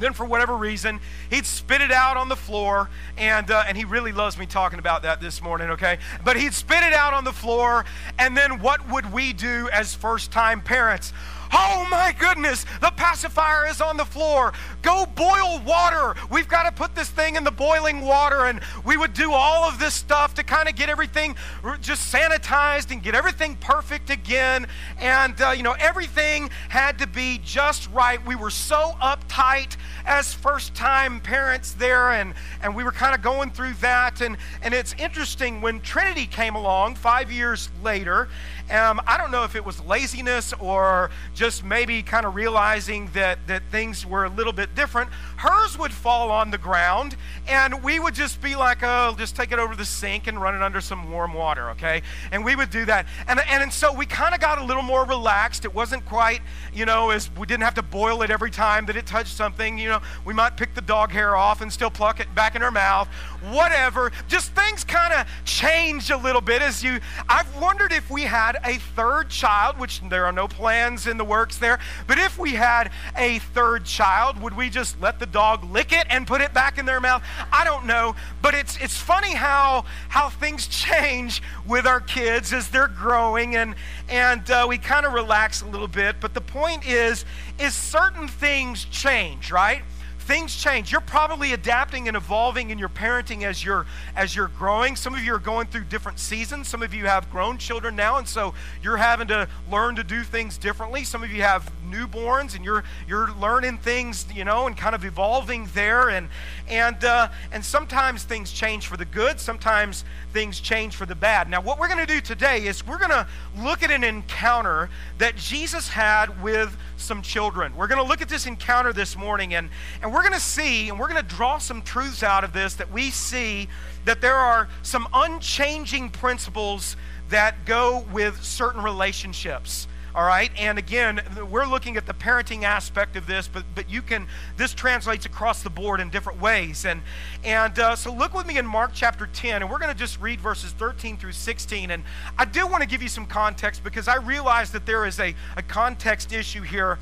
then, 0.00 0.12
for 0.12 0.24
whatever 0.24 0.56
reason, 0.56 1.00
he'd 1.30 1.46
spit 1.46 1.80
it 1.80 1.90
out 1.90 2.16
on 2.16 2.28
the 2.28 2.36
floor, 2.36 2.88
and 3.16 3.50
uh, 3.50 3.64
and 3.66 3.76
he 3.76 3.84
really 3.84 4.12
loves 4.12 4.38
me 4.38 4.46
talking 4.46 4.78
about 4.78 5.02
that 5.02 5.20
this 5.20 5.42
morning. 5.42 5.70
Okay, 5.70 5.98
but 6.24 6.36
he'd 6.36 6.54
spit 6.54 6.82
it 6.82 6.92
out 6.92 7.14
on 7.14 7.24
the 7.24 7.32
floor, 7.32 7.84
and 8.18 8.36
then 8.36 8.60
what 8.60 8.88
would 8.90 9.12
we 9.12 9.32
do 9.32 9.68
as 9.72 9.94
first-time 9.94 10.60
parents? 10.60 11.12
Oh 11.52 11.86
my 11.90 12.14
goodness, 12.18 12.64
the 12.80 12.90
pacifier 12.90 13.66
is 13.66 13.80
on 13.80 13.96
the 13.96 14.04
floor. 14.04 14.52
Go 14.82 15.06
boil 15.06 15.60
water. 15.64 16.14
We've 16.30 16.48
got 16.48 16.64
to 16.64 16.72
put 16.72 16.94
this 16.94 17.08
thing 17.08 17.36
in 17.36 17.44
the 17.44 17.50
boiling 17.50 18.00
water. 18.02 18.46
And 18.46 18.60
we 18.84 18.96
would 18.96 19.12
do 19.12 19.32
all 19.32 19.68
of 19.68 19.78
this 19.78 19.94
stuff 19.94 20.34
to 20.34 20.42
kind 20.42 20.68
of 20.68 20.74
get 20.74 20.88
everything 20.88 21.36
just 21.80 22.12
sanitized 22.12 22.90
and 22.90 23.02
get 23.02 23.14
everything 23.14 23.56
perfect 23.56 24.10
again. 24.10 24.66
And, 24.98 25.40
uh, 25.40 25.50
you 25.50 25.62
know, 25.62 25.76
everything 25.78 26.50
had 26.68 26.98
to 26.98 27.06
be 27.06 27.40
just 27.44 27.90
right. 27.90 28.24
We 28.26 28.36
were 28.36 28.50
so 28.50 28.94
uptight 29.00 29.76
as 30.04 30.34
first 30.34 30.74
time 30.74 31.20
parents 31.20 31.72
there, 31.72 32.12
and, 32.12 32.34
and 32.62 32.74
we 32.74 32.84
were 32.84 32.92
kind 32.92 33.14
of 33.14 33.22
going 33.22 33.50
through 33.50 33.74
that. 33.80 34.20
And, 34.20 34.36
and 34.62 34.74
it's 34.74 34.94
interesting 34.98 35.60
when 35.60 35.80
Trinity 35.80 36.26
came 36.26 36.54
along 36.54 36.96
five 36.96 37.30
years 37.30 37.70
later 37.82 38.28
um, 38.70 39.00
I 39.06 39.16
don't 39.16 39.30
know 39.30 39.44
if 39.44 39.56
it 39.56 39.64
was 39.64 39.82
laziness 39.84 40.52
or 40.60 41.10
just 41.38 41.62
maybe 41.62 42.02
kind 42.02 42.26
of 42.26 42.34
realizing 42.34 43.08
that, 43.14 43.38
that 43.46 43.62
things 43.70 44.04
were 44.04 44.24
a 44.24 44.28
little 44.28 44.52
bit 44.52 44.74
different. 44.74 45.08
Hers 45.36 45.78
would 45.78 45.92
fall 45.92 46.32
on 46.32 46.50
the 46.50 46.58
ground, 46.58 47.16
and 47.46 47.80
we 47.84 48.00
would 48.00 48.14
just 48.14 48.42
be 48.42 48.56
like, 48.56 48.78
oh, 48.82 49.14
just 49.16 49.36
take 49.36 49.52
it 49.52 49.60
over 49.60 49.76
the 49.76 49.84
sink 49.84 50.26
and 50.26 50.42
run 50.42 50.56
it 50.56 50.62
under 50.62 50.80
some 50.80 51.12
warm 51.12 51.32
water, 51.32 51.70
okay? 51.70 52.02
And 52.32 52.44
we 52.44 52.56
would 52.56 52.70
do 52.70 52.84
that. 52.86 53.06
And, 53.28 53.38
and, 53.48 53.62
and 53.62 53.72
so 53.72 53.92
we 53.92 54.04
kind 54.04 54.34
of 54.34 54.40
got 54.40 54.58
a 54.58 54.64
little 54.64 54.82
more 54.82 55.04
relaxed. 55.04 55.64
It 55.64 55.72
wasn't 55.72 56.04
quite, 56.04 56.40
you 56.74 56.84
know, 56.84 57.10
as 57.10 57.30
we 57.38 57.46
didn't 57.46 57.62
have 57.62 57.74
to 57.74 57.82
boil 57.82 58.22
it 58.22 58.32
every 58.32 58.50
time 58.50 58.84
that 58.86 58.96
it 58.96 59.06
touched 59.06 59.36
something. 59.36 59.78
You 59.78 59.90
know, 59.90 60.02
we 60.24 60.34
might 60.34 60.56
pick 60.56 60.74
the 60.74 60.80
dog 60.80 61.12
hair 61.12 61.36
off 61.36 61.60
and 61.60 61.72
still 61.72 61.90
pluck 61.90 62.18
it 62.18 62.34
back 62.34 62.56
in 62.56 62.62
her 62.62 62.72
mouth, 62.72 63.08
whatever. 63.42 64.12
Just 64.28 64.52
things 64.52 64.84
kind 64.84 65.12
of 65.12 65.26
change 65.44 66.10
a 66.10 66.16
little 66.16 66.40
bit 66.40 66.62
as 66.62 66.82
you. 66.82 67.00
I've 67.28 67.54
wondered 67.60 67.92
if 67.92 68.10
we 68.10 68.22
had 68.22 68.58
a 68.64 68.78
third 68.78 69.30
child, 69.30 69.78
which 69.78 70.00
there 70.08 70.26
are 70.26 70.32
no 70.32 70.48
plans 70.48 71.06
in 71.06 71.16
the 71.16 71.24
works 71.24 71.58
there, 71.58 71.78
but 72.06 72.18
if 72.18 72.38
we 72.38 72.52
had 72.52 72.90
a 73.16 73.38
third 73.38 73.84
child, 73.84 74.40
would 74.42 74.56
we 74.56 74.70
just 74.70 75.00
let 75.00 75.18
the 75.18 75.26
dog 75.26 75.64
lick 75.64 75.92
it 75.92 76.06
and 76.10 76.26
put 76.26 76.40
it 76.40 76.52
back 76.54 76.78
in 76.78 76.86
their 76.86 77.00
mouth? 77.00 77.22
I 77.52 77.64
don't 77.64 77.86
know, 77.86 78.16
but 78.42 78.54
it's 78.54 78.76
it's 78.78 78.96
funny 78.96 79.34
how 79.34 79.84
how 80.08 80.28
things 80.28 80.66
change 80.88 81.42
with 81.66 81.86
our 81.86 82.00
kids 82.00 82.52
as 82.52 82.68
they're 82.68 82.88
growing, 82.88 83.56
and 83.56 83.74
and 84.08 84.50
uh, 84.50 84.66
we 84.68 84.78
kind 84.78 85.06
of 85.06 85.12
relax 85.12 85.62
a 85.62 85.66
little 85.66 85.88
bit. 85.88 86.16
But 86.20 86.34
the 86.34 86.40
point 86.40 86.86
is, 86.86 87.24
is 87.58 87.74
certain 87.74 88.28
things 88.28 88.84
change, 88.86 89.50
right? 89.50 89.82
Things 90.28 90.54
change. 90.54 90.92
You're 90.92 91.00
probably 91.00 91.54
adapting 91.54 92.06
and 92.06 92.14
evolving 92.14 92.68
in 92.68 92.78
your 92.78 92.90
parenting 92.90 93.44
as 93.44 93.64
you're 93.64 93.86
as 94.14 94.36
you're 94.36 94.48
growing. 94.58 94.94
Some 94.94 95.14
of 95.14 95.24
you 95.24 95.34
are 95.34 95.38
going 95.38 95.68
through 95.68 95.84
different 95.84 96.18
seasons. 96.18 96.68
Some 96.68 96.82
of 96.82 96.92
you 96.92 97.06
have 97.06 97.30
grown 97.30 97.56
children 97.56 97.96
now, 97.96 98.18
and 98.18 98.28
so 98.28 98.52
you're 98.82 98.98
having 98.98 99.26
to 99.28 99.48
learn 99.72 99.96
to 99.96 100.04
do 100.04 100.22
things 100.22 100.58
differently. 100.58 101.02
Some 101.02 101.22
of 101.22 101.32
you 101.32 101.40
have 101.42 101.72
newborns, 101.90 102.54
and 102.54 102.62
you're 102.62 102.84
you're 103.08 103.32
learning 103.40 103.78
things, 103.78 104.26
you 104.32 104.44
know, 104.44 104.66
and 104.66 104.76
kind 104.76 104.94
of 104.94 105.02
evolving 105.02 105.66
there. 105.72 106.10
And 106.10 106.28
and 106.68 107.02
uh, 107.02 107.28
and 107.50 107.64
sometimes 107.64 108.24
things 108.24 108.52
change 108.52 108.86
for 108.86 108.98
the 108.98 109.06
good. 109.06 109.40
Sometimes 109.40 110.04
things 110.38 110.60
change 110.60 110.94
for 110.94 111.04
the 111.04 111.16
bad. 111.16 111.50
Now, 111.50 111.60
what 111.60 111.80
we're 111.80 111.88
going 111.88 111.98
to 111.98 112.06
do 112.06 112.20
today 112.20 112.64
is 112.64 112.86
we're 112.86 113.00
going 113.00 113.10
to 113.10 113.26
look 113.58 113.82
at 113.82 113.90
an 113.90 114.04
encounter 114.04 114.88
that 115.18 115.34
Jesus 115.34 115.88
had 115.88 116.40
with 116.40 116.76
some 116.96 117.22
children. 117.22 117.74
We're 117.74 117.88
going 117.88 118.00
to 118.00 118.06
look 118.06 118.22
at 118.22 118.28
this 118.28 118.46
encounter 118.46 118.92
this 118.92 119.16
morning, 119.16 119.54
and, 119.54 119.68
and 120.00 120.12
we're 120.12 120.20
going 120.20 120.34
to 120.34 120.38
see, 120.38 120.90
and 120.90 120.96
we're 120.96 121.08
going 121.08 121.20
to 121.20 121.28
draw 121.28 121.58
some 121.58 121.82
truths 121.82 122.22
out 122.22 122.44
of 122.44 122.52
this 122.52 122.74
that 122.74 122.92
we 122.92 123.10
see 123.10 123.66
that 124.04 124.20
there 124.20 124.36
are 124.36 124.68
some 124.82 125.08
unchanging 125.12 126.10
principles 126.10 126.94
that 127.30 127.64
go 127.64 128.06
with 128.12 128.40
certain 128.40 128.84
relationships 128.84 129.88
all 130.18 130.24
right? 130.24 130.50
And 130.58 130.78
again 130.78 131.20
we're 131.48 131.64
looking 131.64 131.96
at 131.96 132.04
the 132.04 132.12
parenting 132.12 132.64
aspect 132.64 133.14
of 133.14 133.28
this 133.28 133.46
but 133.46 133.62
but 133.76 133.88
you 133.88 134.02
can 134.02 134.26
this 134.56 134.74
translates 134.74 135.26
across 135.26 135.62
the 135.62 135.70
board 135.70 136.00
in 136.00 136.10
different 136.10 136.40
ways. 136.40 136.84
And 136.84 137.02
and 137.44 137.78
uh, 137.78 137.94
so 137.94 138.12
look 138.12 138.34
with 138.34 138.44
me 138.44 138.58
in 138.58 138.66
mark 138.66 138.90
chapter 138.92 139.28
10 139.28 139.62
and 139.62 139.70
we're 139.70 139.78
going 139.78 139.92
to 139.92 139.98
just 139.98 140.20
read 140.20 140.40
verses 140.40 140.72
13 140.72 141.18
through 141.18 141.32
16 141.32 141.92
and 141.92 142.02
i 142.36 142.44
do 142.44 142.66
want 142.66 142.82
to 142.82 142.88
give 142.88 143.00
you 143.00 143.08
some 143.08 143.26
context 143.26 143.84
because 143.84 144.08
i 144.08 144.16
realize 144.16 144.72
that 144.72 144.86
there 144.86 145.06
is 145.06 145.20
a, 145.20 145.34
a 145.56 145.62
context 145.62 146.32
issue 146.32 146.62
here 146.62 146.98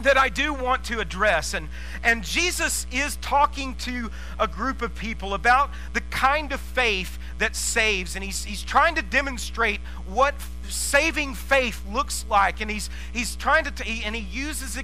that 0.00 0.18
I 0.18 0.28
do 0.28 0.52
want 0.52 0.84
to 0.84 1.00
address. 1.00 1.54
And, 1.54 1.68
and 2.02 2.24
Jesus 2.24 2.86
is 2.90 3.16
talking 3.16 3.76
to 3.76 4.10
a 4.38 4.48
group 4.48 4.82
of 4.82 4.94
people 4.94 5.34
about 5.34 5.70
the 5.92 6.00
kind 6.10 6.52
of 6.52 6.60
faith 6.60 7.18
that 7.38 7.56
saves. 7.56 8.14
And 8.14 8.24
he's, 8.24 8.44
he's 8.44 8.62
trying 8.62 8.94
to 8.96 9.02
demonstrate 9.02 9.80
what 10.06 10.34
saving 10.68 11.34
faith 11.34 11.82
looks 11.90 12.24
like 12.30 12.60
and 12.60 12.70
he's 12.70 12.88
he's 13.12 13.36
trying 13.36 13.64
to 13.64 13.70
t- 13.70 14.02
and 14.04 14.14
he 14.14 14.22
uses 14.22 14.76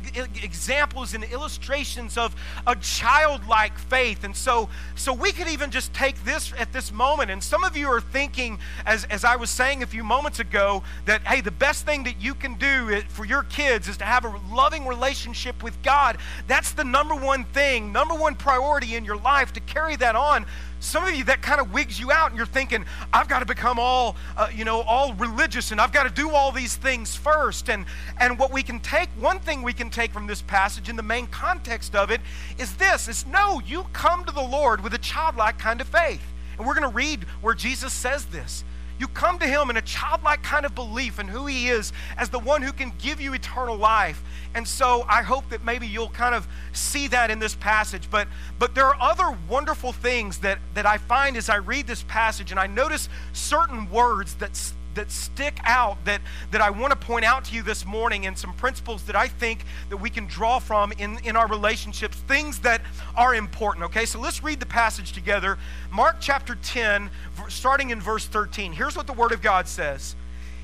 examples 0.42 1.14
and 1.14 1.25
illustrations 1.25 2.19
of 2.19 2.35
a 2.66 2.76
childlike 2.76 3.78
faith 3.78 4.25
and 4.25 4.37
so 4.37 4.69
so 4.95 5.12
we 5.12 5.33
could 5.33 5.49
even 5.49 5.71
just 5.71 5.92
take 5.95 6.23
this 6.25 6.52
at 6.59 6.73
this 6.73 6.92
moment 6.92 7.30
and 7.30 7.42
some 7.42 7.64
of 7.64 7.76
you 7.76 7.88
are 7.88 8.00
thinking 8.00 8.59
as 8.87 9.04
as 9.04 9.25
I 9.25 9.37
was 9.37 9.50
saying 9.50 9.83
a 9.83 9.87
few 9.87 10.04
moments 10.04 10.40
ago 10.40 10.83
that 11.07 11.26
hey 11.26 11.40
the 11.40 11.50
best 11.50 11.87
thing 11.87 12.04
that 12.04 12.21
you 12.21 12.35
can 12.35 12.54
do 12.54 12.90
eh, 12.90 13.02
for 13.09 13.25
your 13.25 13.45
kids 13.45 13.88
is 13.88 13.97
to 13.99 14.04
have 14.04 14.25
a 14.25 14.40
loving 14.52 14.87
relationship 14.87 15.62
with 15.62 15.80
God 15.83 16.19
that's 16.47 16.73
the 16.73 16.85
number 16.85 17.14
one 17.14 17.45
thing 17.45 17.92
number 17.92 18.14
one 18.14 18.35
priority 18.35 18.97
in 18.97 19.04
your 19.04 19.16
life 19.16 19.52
to 19.54 19.61
carry 19.61 19.97
that 19.97 20.14
on 20.14 20.45
some 20.81 21.05
of 21.05 21.15
you, 21.15 21.25
that 21.25 21.43
kind 21.43 21.61
of 21.61 21.73
wigs 21.73 22.01
you 22.01 22.11
out, 22.11 22.31
and 22.31 22.37
you're 22.37 22.47
thinking, 22.47 22.85
I've 23.13 23.29
got 23.29 23.41
to 23.41 23.47
become 23.47 23.79
all, 23.79 24.17
uh, 24.37 24.49
you 24.53 24.65
know, 24.65 24.81
all 24.81 25.13
religious, 25.15 25.71
and 25.73 25.81
I've 25.81 25.93
got 25.93 26.05
to 26.05 26.11
do 26.11 26.31
all 26.31 26.53
these 26.53 26.75
things 26.75 27.15
first. 27.15 27.69
And, 27.69 27.85
and 28.19 28.39
what 28.39 28.51
we 28.53 28.63
can 28.63 28.81
take, 28.81 29.11
one 29.11 29.39
thing 29.41 29.63
we 29.63 29.75
can 29.75 29.91
take 29.91 30.11
from 30.11 30.27
this 30.27 30.43
passage 30.43 30.89
in 30.89 30.97
the 30.97 31.03
main 31.03 31.27
context 31.27 31.95
of 31.95 32.11
it 32.11 32.21
is 32.59 32.75
this, 32.77 33.09
is 33.09 33.27
no, 33.27 33.61
you 33.61 33.85
come 33.93 34.25
to 34.25 34.33
the 34.33 34.43
Lord 34.43 34.83
with 34.83 34.95
a 34.95 34.99
childlike 34.99 35.59
kind 35.59 35.81
of 35.81 35.89
faith. 35.89 36.23
And 36.57 36.67
we're 36.67 36.75
going 36.75 36.91
to 36.91 36.97
read 36.97 37.25
where 37.43 37.55
Jesus 37.55 37.93
says 37.93 38.25
this. 38.27 38.65
You 38.99 39.09
come 39.09 39.39
to 39.39 39.47
him 39.47 39.71
in 39.71 39.79
a 39.79 39.83
childlike 39.83 40.43
kind 40.43 40.67
of 40.67 40.75
belief 40.75 41.19
in 41.19 41.27
who 41.27 41.47
he 41.47 41.69
is 41.69 41.91
as 42.19 42.29
the 42.29 42.39
one 42.39 42.61
who 42.61 42.71
can 42.71 42.93
give 42.99 43.19
you 43.19 43.33
eternal 43.33 43.77
life. 43.77 44.23
And 44.54 44.66
so 44.66 45.04
I 45.09 45.23
hope 45.23 45.49
that 45.50 45.64
maybe 45.64 45.87
you'll 45.87 46.09
kind 46.09 46.35
of 46.35 46.49
see 46.73 47.09
that 47.09 47.30
in 47.30 47.38
this 47.38 47.54
passage. 47.54 48.09
But, 48.11 48.28
but 48.59 48.75
there 48.75 48.87
are 48.87 48.97
other 49.00 49.37
wonderful 49.49 49.92
things 49.92 50.38
that, 50.38 50.59
that 50.75 50.87
I 50.87 50.99
find 50.99 51.37
as 51.37 51.49
I 51.49 51.57
read 51.57 51.87
this 51.87 52.02
passage, 52.04 52.50
and 52.50 52.59
I 52.59 52.66
notice 52.66 53.09
certain 53.33 53.90
words 53.90 54.35
that 54.37 54.57
that 54.95 55.11
stick 55.11 55.59
out 55.64 56.04
that, 56.04 56.21
that 56.50 56.61
I 56.61 56.71
want 56.71 56.90
to 56.90 56.97
point 56.97 57.25
out 57.25 57.45
to 57.47 57.54
you 57.54 57.62
this 57.62 57.87
morning 57.87 58.26
and 58.26 58.37
some 58.37 58.52
principles 58.54 59.04
that 59.04 59.16
I 59.16 59.28
think 59.28 59.64
that 59.88 59.97
we 59.97 60.11
can 60.11 60.26
draw 60.26 60.59
from 60.59 60.92
in, 60.92 61.19
in 61.25 61.37
our 61.37 61.47
relationships, 61.47 62.16
things 62.28 62.59
that 62.61 62.83
are 63.16 63.35
important. 63.35 63.85
Okay, 63.87 64.04
so 64.04 64.19
let's 64.19 64.42
read 64.42 64.61
the 64.61 64.66
passage 64.66 65.12
together. 65.12 65.59
Mark 65.92 66.16
chapter 66.21 66.57
10, 66.57 67.11
starting 67.49 67.90
in 67.90 68.00
verse 68.00 68.26
13. 68.26 68.73
Here's 68.73 68.97
what 68.97 69.07
the 69.07 69.12
Word 69.12 69.33
of 69.33 69.42
God 69.42 69.69
says 69.69 70.16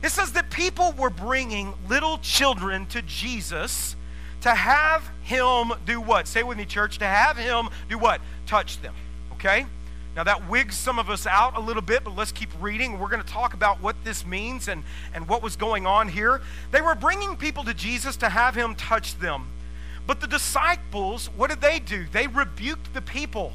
it 0.02 0.10
says 0.10 0.32
that 0.32 0.50
people 0.50 0.92
were 0.92 1.10
bringing 1.10 1.74
little 1.88 2.18
children 2.18 2.86
to 2.86 3.02
Jesus 3.02 3.96
to 4.42 4.54
have 4.54 5.10
him 5.22 5.72
do 5.84 6.00
what? 6.00 6.28
Say 6.28 6.42
with 6.42 6.58
me, 6.58 6.64
church. 6.64 6.98
To 6.98 7.06
have 7.06 7.36
him 7.36 7.68
do 7.88 7.98
what? 7.98 8.20
Touch 8.46 8.80
them. 8.80 8.94
Okay? 9.32 9.66
Now, 10.14 10.24
that 10.24 10.48
wigs 10.48 10.76
some 10.76 10.98
of 10.98 11.10
us 11.10 11.26
out 11.26 11.56
a 11.56 11.60
little 11.60 11.82
bit, 11.82 12.04
but 12.04 12.16
let's 12.16 12.32
keep 12.32 12.48
reading. 12.60 12.98
We're 12.98 13.08
going 13.08 13.22
to 13.22 13.28
talk 13.28 13.52
about 13.52 13.82
what 13.82 13.96
this 14.02 14.24
means 14.24 14.68
and, 14.68 14.82
and 15.12 15.28
what 15.28 15.42
was 15.42 15.56
going 15.56 15.84
on 15.84 16.08
here. 16.08 16.40
They 16.70 16.80
were 16.80 16.94
bringing 16.94 17.36
people 17.36 17.64
to 17.64 17.74
Jesus 17.74 18.16
to 18.18 18.28
have 18.28 18.54
him 18.54 18.74
touch 18.76 19.18
them. 19.18 19.48
But 20.06 20.20
the 20.20 20.26
disciples, 20.26 21.28
what 21.36 21.50
did 21.50 21.60
they 21.60 21.80
do? 21.80 22.06
They 22.12 22.28
rebuked 22.28 22.94
the 22.94 23.02
people. 23.02 23.52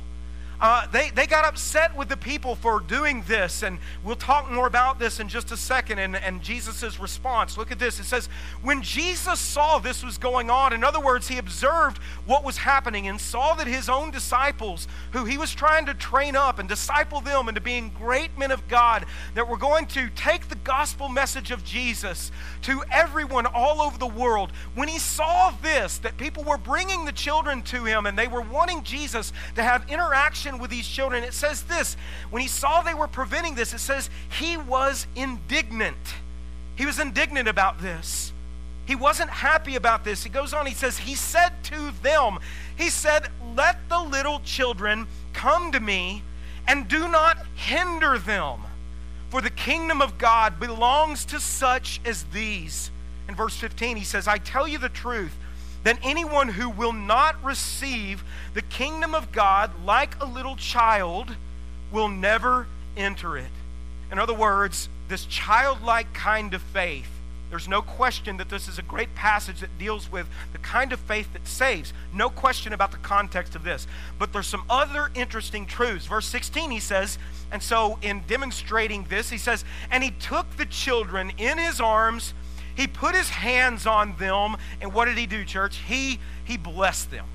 Uh, 0.61 0.85
they, 0.91 1.09
they 1.09 1.25
got 1.25 1.43
upset 1.43 1.97
with 1.97 2.07
the 2.07 2.15
people 2.15 2.53
for 2.53 2.79
doing 2.79 3.23
this, 3.27 3.63
and 3.63 3.79
we'll 4.03 4.15
talk 4.15 4.49
more 4.51 4.67
about 4.67 4.99
this 4.99 5.19
in 5.19 5.27
just 5.27 5.51
a 5.51 5.57
second 5.57 5.97
and, 5.97 6.15
and 6.15 6.43
Jesus' 6.43 6.99
response. 6.99 7.57
Look 7.57 7.71
at 7.71 7.79
this. 7.79 7.99
It 7.99 8.03
says, 8.03 8.29
When 8.61 8.83
Jesus 8.83 9.39
saw 9.39 9.79
this 9.79 10.03
was 10.03 10.19
going 10.19 10.51
on, 10.51 10.71
in 10.71 10.83
other 10.83 10.99
words, 10.99 11.27
he 11.27 11.39
observed 11.39 11.97
what 12.27 12.43
was 12.43 12.57
happening 12.57 13.07
and 13.07 13.19
saw 13.19 13.55
that 13.55 13.65
his 13.65 13.89
own 13.89 14.11
disciples, 14.11 14.87
who 15.13 15.25
he 15.25 15.35
was 15.35 15.51
trying 15.51 15.87
to 15.87 15.95
train 15.95 16.35
up 16.35 16.59
and 16.59 16.69
disciple 16.69 17.21
them 17.21 17.49
into 17.49 17.59
being 17.59 17.91
great 17.97 18.37
men 18.37 18.51
of 18.51 18.67
God, 18.67 19.07
that 19.33 19.49
were 19.49 19.57
going 19.57 19.87
to 19.87 20.11
take 20.11 20.47
the 20.47 20.55
gospel 20.57 21.09
message 21.09 21.49
of 21.49 21.63
Jesus 21.63 22.31
to 22.61 22.83
everyone 22.91 23.47
all 23.47 23.81
over 23.81 23.97
the 23.97 24.05
world, 24.05 24.51
when 24.75 24.87
he 24.87 24.99
saw 24.99 25.49
this, 25.63 25.97
that 25.97 26.17
people 26.17 26.43
were 26.43 26.59
bringing 26.59 27.05
the 27.05 27.11
children 27.11 27.63
to 27.63 27.83
him 27.83 28.05
and 28.05 28.15
they 28.15 28.27
were 28.27 28.41
wanting 28.41 28.83
Jesus 28.83 29.33
to 29.55 29.63
have 29.63 29.89
interaction 29.89 30.50
with 30.59 30.71
these 30.71 30.87
children. 30.87 31.23
It 31.23 31.33
says 31.33 31.63
this 31.63 31.95
when 32.29 32.41
he 32.41 32.47
saw 32.47 32.81
they 32.81 32.93
were 32.93 33.07
preventing 33.07 33.55
this, 33.55 33.73
it 33.73 33.79
says 33.79 34.09
he 34.39 34.57
was 34.57 35.07
indignant. 35.15 36.15
He 36.75 36.85
was 36.85 36.99
indignant 36.99 37.47
about 37.47 37.81
this. 37.81 38.31
He 38.85 38.95
wasn't 38.95 39.29
happy 39.29 39.75
about 39.75 40.03
this. 40.03 40.23
He 40.23 40.29
goes 40.29 40.53
on, 40.53 40.65
he 40.65 40.73
says, 40.73 40.97
He 40.97 41.15
said 41.15 41.51
to 41.65 41.91
them, 42.03 42.39
He 42.75 42.89
said, 42.89 43.29
Let 43.55 43.77
the 43.89 43.99
little 43.99 44.39
children 44.41 45.07
come 45.33 45.71
to 45.71 45.79
me 45.79 46.23
and 46.67 46.87
do 46.87 47.07
not 47.07 47.37
hinder 47.55 48.17
them, 48.17 48.61
for 49.29 49.41
the 49.41 49.49
kingdom 49.49 50.01
of 50.01 50.17
God 50.17 50.59
belongs 50.59 51.25
to 51.25 51.39
such 51.39 52.01
as 52.05 52.23
these. 52.33 52.91
In 53.27 53.35
verse 53.35 53.55
15, 53.55 53.97
he 53.97 54.03
says, 54.03 54.27
I 54.27 54.37
tell 54.37 54.67
you 54.67 54.77
the 54.77 54.89
truth 54.89 55.35
that 55.83 55.97
anyone 56.03 56.49
who 56.49 56.69
will 56.69 56.93
not 56.93 57.41
receive 57.43 58.23
the 58.53 58.61
kingdom 58.61 59.15
of 59.15 59.31
God 59.31 59.71
like 59.85 60.21
a 60.21 60.25
little 60.25 60.55
child 60.55 61.35
will 61.91 62.09
never 62.09 62.67
enter 62.95 63.37
it. 63.37 63.51
In 64.11 64.19
other 64.19 64.33
words, 64.33 64.89
this 65.07 65.25
childlike 65.25 66.13
kind 66.13 66.53
of 66.53 66.61
faith, 66.61 67.09
there's 67.49 67.67
no 67.67 67.81
question 67.81 68.37
that 68.37 68.49
this 68.49 68.69
is 68.69 68.79
a 68.79 68.81
great 68.81 69.13
passage 69.13 69.59
that 69.59 69.77
deals 69.77 70.09
with 70.09 70.25
the 70.53 70.57
kind 70.59 70.93
of 70.93 70.99
faith 71.01 71.33
that 71.33 71.45
saves. 71.45 71.91
No 72.13 72.29
question 72.29 72.71
about 72.71 72.91
the 72.91 72.97
context 72.97 73.55
of 73.55 73.63
this. 73.63 73.87
But 74.17 74.31
there's 74.31 74.47
some 74.47 74.63
other 74.69 75.11
interesting 75.15 75.65
truths. 75.65 76.05
Verse 76.05 76.25
16, 76.27 76.71
he 76.71 76.79
says, 76.79 77.17
and 77.51 77.61
so 77.61 77.97
in 78.01 78.23
demonstrating 78.25 79.05
this, 79.09 79.29
he 79.29 79.37
says, 79.37 79.65
and 79.91 80.01
he 80.01 80.11
took 80.11 80.55
the 80.55 80.65
children 80.65 81.33
in 81.37 81.57
his 81.57 81.81
arms 81.81 82.33
he 82.75 82.87
put 82.87 83.15
his 83.15 83.29
hands 83.29 83.85
on 83.85 84.15
them, 84.17 84.57
and 84.81 84.93
what 84.93 85.05
did 85.05 85.17
he 85.17 85.25
do, 85.25 85.43
church? 85.45 85.77
He, 85.77 86.19
he 86.43 86.57
blessed 86.57 87.11
them. 87.11 87.25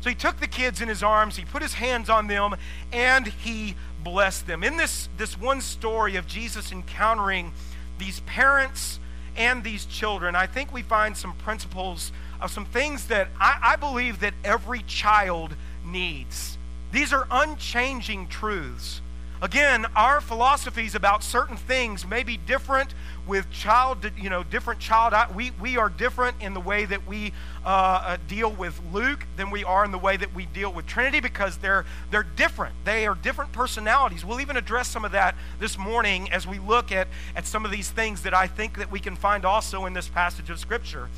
So 0.00 0.08
he 0.08 0.14
took 0.14 0.40
the 0.40 0.46
kids 0.46 0.80
in 0.80 0.88
his 0.88 1.02
arms, 1.02 1.36
he 1.36 1.44
put 1.44 1.62
his 1.62 1.74
hands 1.74 2.08
on 2.08 2.26
them, 2.26 2.56
and 2.92 3.26
he 3.26 3.74
blessed 4.02 4.46
them. 4.46 4.64
In 4.64 4.76
this, 4.76 5.08
this 5.18 5.38
one 5.38 5.60
story 5.60 6.16
of 6.16 6.26
Jesus 6.26 6.72
encountering 6.72 7.52
these 7.98 8.20
parents 8.20 8.98
and 9.36 9.62
these 9.62 9.84
children, 9.84 10.34
I 10.34 10.46
think 10.46 10.72
we 10.72 10.82
find 10.82 11.16
some 11.16 11.34
principles 11.34 12.12
of 12.40 12.50
some 12.50 12.64
things 12.64 13.06
that 13.08 13.28
I, 13.38 13.58
I 13.62 13.76
believe 13.76 14.20
that 14.20 14.34
every 14.42 14.82
child 14.82 15.54
needs. 15.84 16.56
These 16.92 17.12
are 17.12 17.26
unchanging 17.30 18.28
truths. 18.28 19.00
Again, 19.42 19.86
our 19.96 20.20
philosophies 20.20 20.94
about 20.94 21.24
certain 21.24 21.56
things 21.56 22.06
may 22.06 22.22
be 22.22 22.36
different 22.36 22.92
with 23.26 23.50
child, 23.50 24.04
you 24.18 24.28
know, 24.28 24.42
different 24.42 24.80
child. 24.80 25.14
We, 25.34 25.52
we 25.52 25.78
are 25.78 25.88
different 25.88 26.36
in 26.42 26.52
the 26.52 26.60
way 26.60 26.84
that 26.84 27.06
we 27.06 27.32
uh, 27.64 27.68
uh, 27.68 28.16
deal 28.28 28.52
with 28.52 28.78
Luke 28.92 29.26
than 29.38 29.50
we 29.50 29.64
are 29.64 29.82
in 29.82 29.92
the 29.92 29.98
way 29.98 30.18
that 30.18 30.34
we 30.34 30.44
deal 30.44 30.70
with 30.70 30.86
Trinity 30.86 31.20
because 31.20 31.56
they're, 31.56 31.86
they're 32.10 32.26
different. 32.36 32.74
They 32.84 33.06
are 33.06 33.14
different 33.14 33.52
personalities. 33.52 34.26
We'll 34.26 34.42
even 34.42 34.58
address 34.58 34.88
some 34.88 35.06
of 35.06 35.12
that 35.12 35.34
this 35.58 35.78
morning 35.78 36.30
as 36.30 36.46
we 36.46 36.58
look 36.58 36.92
at, 36.92 37.08
at 37.34 37.46
some 37.46 37.64
of 37.64 37.70
these 37.70 37.88
things 37.88 38.22
that 38.22 38.34
I 38.34 38.46
think 38.46 38.76
that 38.76 38.90
we 38.90 39.00
can 39.00 39.16
find 39.16 39.46
also 39.46 39.86
in 39.86 39.94
this 39.94 40.08
passage 40.08 40.50
of 40.50 40.58
Scripture. 40.58 41.08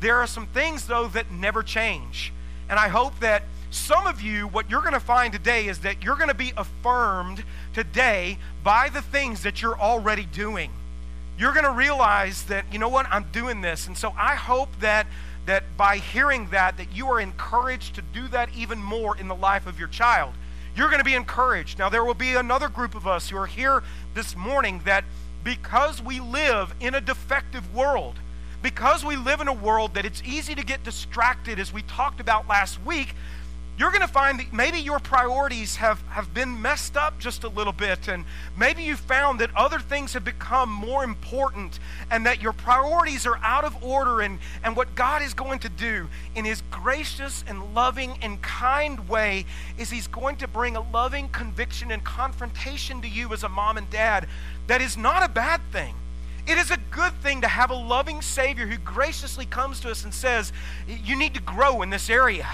There 0.00 0.16
are 0.16 0.26
some 0.26 0.48
things, 0.48 0.88
though, 0.88 1.06
that 1.08 1.30
never 1.30 1.62
change. 1.62 2.32
And 2.68 2.76
I 2.76 2.88
hope 2.88 3.20
that 3.20 3.44
some 3.70 4.06
of 4.06 4.20
you, 4.20 4.48
what 4.48 4.70
you're 4.70 4.80
going 4.80 4.94
to 4.94 5.00
find 5.00 5.32
today 5.32 5.66
is 5.66 5.80
that 5.80 6.02
you're 6.02 6.16
going 6.16 6.28
to 6.28 6.34
be 6.34 6.52
affirmed 6.56 7.44
today 7.74 8.38
by 8.64 8.88
the 8.88 9.02
things 9.02 9.42
that 9.42 9.60
you're 9.60 9.78
already 9.78 10.24
doing. 10.24 10.70
You're 11.38 11.52
going 11.52 11.64
to 11.64 11.72
realize 11.72 12.44
that, 12.44 12.64
you 12.72 12.78
know 12.78 12.88
what, 12.88 13.06
I'm 13.10 13.26
doing 13.30 13.60
this. 13.60 13.86
And 13.86 13.96
so 13.96 14.12
I 14.16 14.34
hope 14.34 14.68
that 14.80 15.06
that 15.46 15.64
by 15.78 15.96
hearing 15.96 16.50
that 16.50 16.76
that 16.76 16.92
you 16.92 17.06
are 17.06 17.18
encouraged 17.18 17.94
to 17.94 18.02
do 18.12 18.28
that 18.28 18.50
even 18.54 18.78
more 18.78 19.16
in 19.16 19.28
the 19.28 19.34
life 19.34 19.66
of 19.66 19.78
your 19.78 19.88
child. 19.88 20.34
You're 20.76 20.88
going 20.88 20.98
to 20.98 21.04
be 21.04 21.14
encouraged. 21.14 21.78
Now 21.78 21.88
there 21.88 22.04
will 22.04 22.12
be 22.12 22.34
another 22.34 22.68
group 22.68 22.94
of 22.94 23.06
us 23.06 23.30
who 23.30 23.38
are 23.38 23.46
here 23.46 23.82
this 24.12 24.36
morning 24.36 24.82
that 24.84 25.04
because 25.42 26.02
we 26.02 26.20
live 26.20 26.74
in 26.80 26.94
a 26.94 27.00
defective 27.00 27.74
world, 27.74 28.16
because 28.62 29.04
we 29.04 29.16
live 29.16 29.40
in 29.40 29.48
a 29.48 29.52
world 29.52 29.94
that 29.94 30.04
it's 30.04 30.22
easy 30.22 30.54
to 30.54 30.62
get 30.62 30.84
distracted 30.84 31.58
as 31.58 31.72
we 31.72 31.80
talked 31.82 32.20
about 32.20 32.46
last 32.46 32.84
week 32.84 33.14
you're 33.78 33.90
going 33.90 34.02
to 34.02 34.08
find 34.08 34.40
that 34.40 34.52
maybe 34.52 34.78
your 34.78 34.98
priorities 34.98 35.76
have, 35.76 36.00
have 36.08 36.34
been 36.34 36.60
messed 36.60 36.96
up 36.96 37.20
just 37.20 37.44
a 37.44 37.48
little 37.48 37.72
bit, 37.72 38.08
and 38.08 38.24
maybe 38.56 38.82
you 38.82 38.96
found 38.96 39.38
that 39.38 39.54
other 39.54 39.78
things 39.78 40.14
have 40.14 40.24
become 40.24 40.68
more 40.68 41.04
important, 41.04 41.78
and 42.10 42.26
that 42.26 42.42
your 42.42 42.52
priorities 42.52 43.24
are 43.24 43.38
out 43.38 43.64
of 43.64 43.80
order. 43.82 44.20
And, 44.20 44.40
and 44.64 44.74
what 44.74 44.96
God 44.96 45.22
is 45.22 45.32
going 45.32 45.60
to 45.60 45.68
do 45.68 46.08
in 46.34 46.44
His 46.44 46.60
gracious 46.72 47.44
and 47.46 47.72
loving 47.72 48.18
and 48.20 48.42
kind 48.42 49.08
way 49.08 49.44
is 49.78 49.90
He's 49.90 50.08
going 50.08 50.36
to 50.38 50.48
bring 50.48 50.74
a 50.74 50.90
loving 50.90 51.28
conviction 51.28 51.92
and 51.92 52.02
confrontation 52.02 53.00
to 53.02 53.08
you 53.08 53.32
as 53.32 53.44
a 53.44 53.48
mom 53.48 53.76
and 53.76 53.88
dad 53.90 54.26
that 54.66 54.80
is 54.80 54.96
not 54.96 55.22
a 55.22 55.28
bad 55.32 55.60
thing. 55.70 55.94
It 56.48 56.58
is 56.58 56.72
a 56.72 56.78
good 56.90 57.12
thing 57.22 57.42
to 57.42 57.48
have 57.48 57.70
a 57.70 57.76
loving 57.76 58.22
Savior 58.22 58.66
who 58.66 58.78
graciously 58.78 59.46
comes 59.46 59.78
to 59.80 59.90
us 59.90 60.02
and 60.02 60.12
says, 60.12 60.52
You 60.88 61.14
need 61.14 61.34
to 61.34 61.42
grow 61.42 61.82
in 61.82 61.90
this 61.90 62.10
area. 62.10 62.48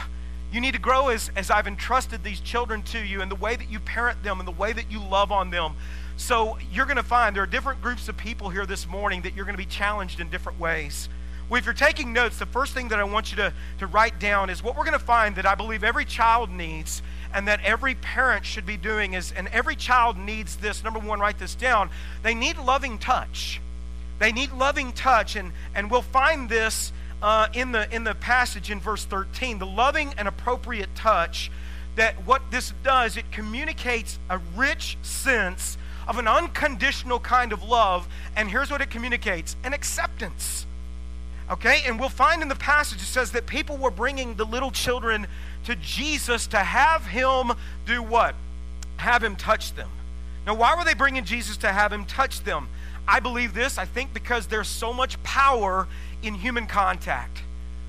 You 0.55 0.61
need 0.61 0.75
to 0.75 0.79
grow 0.79 1.09
as, 1.09 1.33
as 1.35 1.51
I've 1.51 1.67
entrusted 1.67 2.23
these 2.23 2.39
children 2.39 2.85
to 2.85 3.01
you 3.01 3.23
and 3.23 3.29
the 3.29 3.35
way 3.35 3.57
that 3.57 3.69
you 3.69 3.81
parent 3.81 4.23
them 4.23 4.39
and 4.39 4.47
the 4.47 4.53
way 4.53 4.73
that 4.73 4.89
you 4.89 5.01
love 5.01 5.33
on 5.33 5.51
them. 5.51 5.75
So 6.17 6.59
you're 6.73 6.87
going 6.87 6.97
to 6.97 7.03
find 7.03 7.35
there 7.35 7.43
are 7.43 7.47
different 7.47 7.83
groups 7.83 8.09
of 8.09 8.17
people 8.17 8.51
here 8.51 8.65
this 8.65 8.87
morning 8.87 9.23
that 9.23 9.35
you're 9.35 9.47
going 9.47 9.57
to 9.57 9.63
be 9.63 9.67
challenged 9.67 10.21
in 10.21 10.31
different 10.31 10.61
ways. 10.61 11.09
Well, 11.49 11.59
if 11.59 11.65
you're 11.65 11.75
taking 11.75 12.13
notes, 12.13 12.39
the 12.39 12.47
first 12.47 12.73
thing 12.73 12.87
that 12.91 13.01
I 13.01 13.03
want 13.03 13.33
you 13.33 13.37
to, 13.39 13.53
to 13.81 13.89
write 13.89 14.21
down 14.21 14.49
is 14.49 14.63
what 14.63 14.77
we're 14.77 14.85
going 14.85 14.97
to 14.97 15.05
find 15.05 15.35
that 15.35 15.45
I 15.45 15.57
believe 15.57 15.83
every 15.83 16.05
child 16.05 16.51
needs 16.51 17.03
and 17.35 17.49
that 17.49 17.61
every 17.65 17.97
parent 17.97 18.47
should 18.47 18.65
be 18.65 18.77
doing 18.77 19.15
is, 19.15 19.33
and 19.33 19.49
every 19.49 19.75
child 19.75 20.17
needs 20.17 20.55
this. 20.55 20.85
Number 20.85 21.01
one, 21.01 21.19
write 21.19 21.41
this 21.41 21.57
down. 21.57 21.91
They 22.23 22.33
need 22.33 22.59
loving 22.59 22.99
touch. 22.99 23.61
They 24.21 24.31
need 24.31 24.53
loving 24.53 24.93
touch, 24.93 25.35
and, 25.35 25.51
and 25.75 25.91
we'll 25.91 26.03
find 26.03 26.49
this 26.49 26.93
uh, 27.25 27.49
in, 27.55 27.73
the, 27.73 27.93
in 27.93 28.05
the 28.05 28.15
passage 28.15 28.71
in 28.71 28.79
verse 28.79 29.07
13. 29.07 29.59
The 29.59 29.67
loving 29.67 30.13
and 30.19 30.29
appropriate 30.29 30.95
touch, 30.95 31.51
that 31.97 32.27
what 32.27 32.43
this 32.51 32.75
does, 32.85 33.17
it 33.17 33.33
communicates 33.33 34.19
a 34.29 34.39
rich 34.55 34.99
sense 35.01 35.79
of 36.07 36.19
an 36.19 36.29
unconditional 36.29 37.19
kind 37.19 37.55
of 37.55 37.63
love. 37.63 38.07
And 38.37 38.51
here's 38.51 38.71
what 38.71 38.83
it 38.83 38.91
communicates 38.91 39.57
an 39.65 39.73
acceptance. 39.73 40.67
Okay? 41.51 41.81
And 41.87 41.99
we'll 41.99 42.11
find 42.11 42.43
in 42.43 42.49
the 42.49 42.57
passage 42.57 43.01
it 43.01 43.07
says 43.07 43.33
that 43.33 43.47
people 43.47 43.79
were 43.79 43.91
bringing 43.91 44.35
the 44.35 44.45
little 44.45 44.71
children 44.71 45.27
to 45.65 45.77
Jesus 45.77 46.47
to 46.49 46.59
have 46.59 47.07
him 47.07 47.53
do 47.87 48.03
what? 48.03 48.35
Have 48.99 49.25
him 49.25 49.35
touch 49.35 49.73
them. 49.73 49.89
Now, 50.47 50.57
why 50.57 50.77
were 50.77 50.85
they 50.85 50.93
bringing 50.93 51.25
Jesus 51.25 51.57
to 51.59 51.73
have 51.73 51.91
him 51.91 52.05
touch 52.05 52.45
them? 52.45 52.69
I 53.09 53.21
believe 53.21 53.55
this. 53.55 53.79
I 53.79 53.87
think 53.87 54.13
because 54.13 54.47
there's 54.47 54.69
so 54.69 54.93
much 54.93 55.23
power 55.23 55.87
in 56.27 56.35
human 56.35 56.67
contact. 56.67 57.43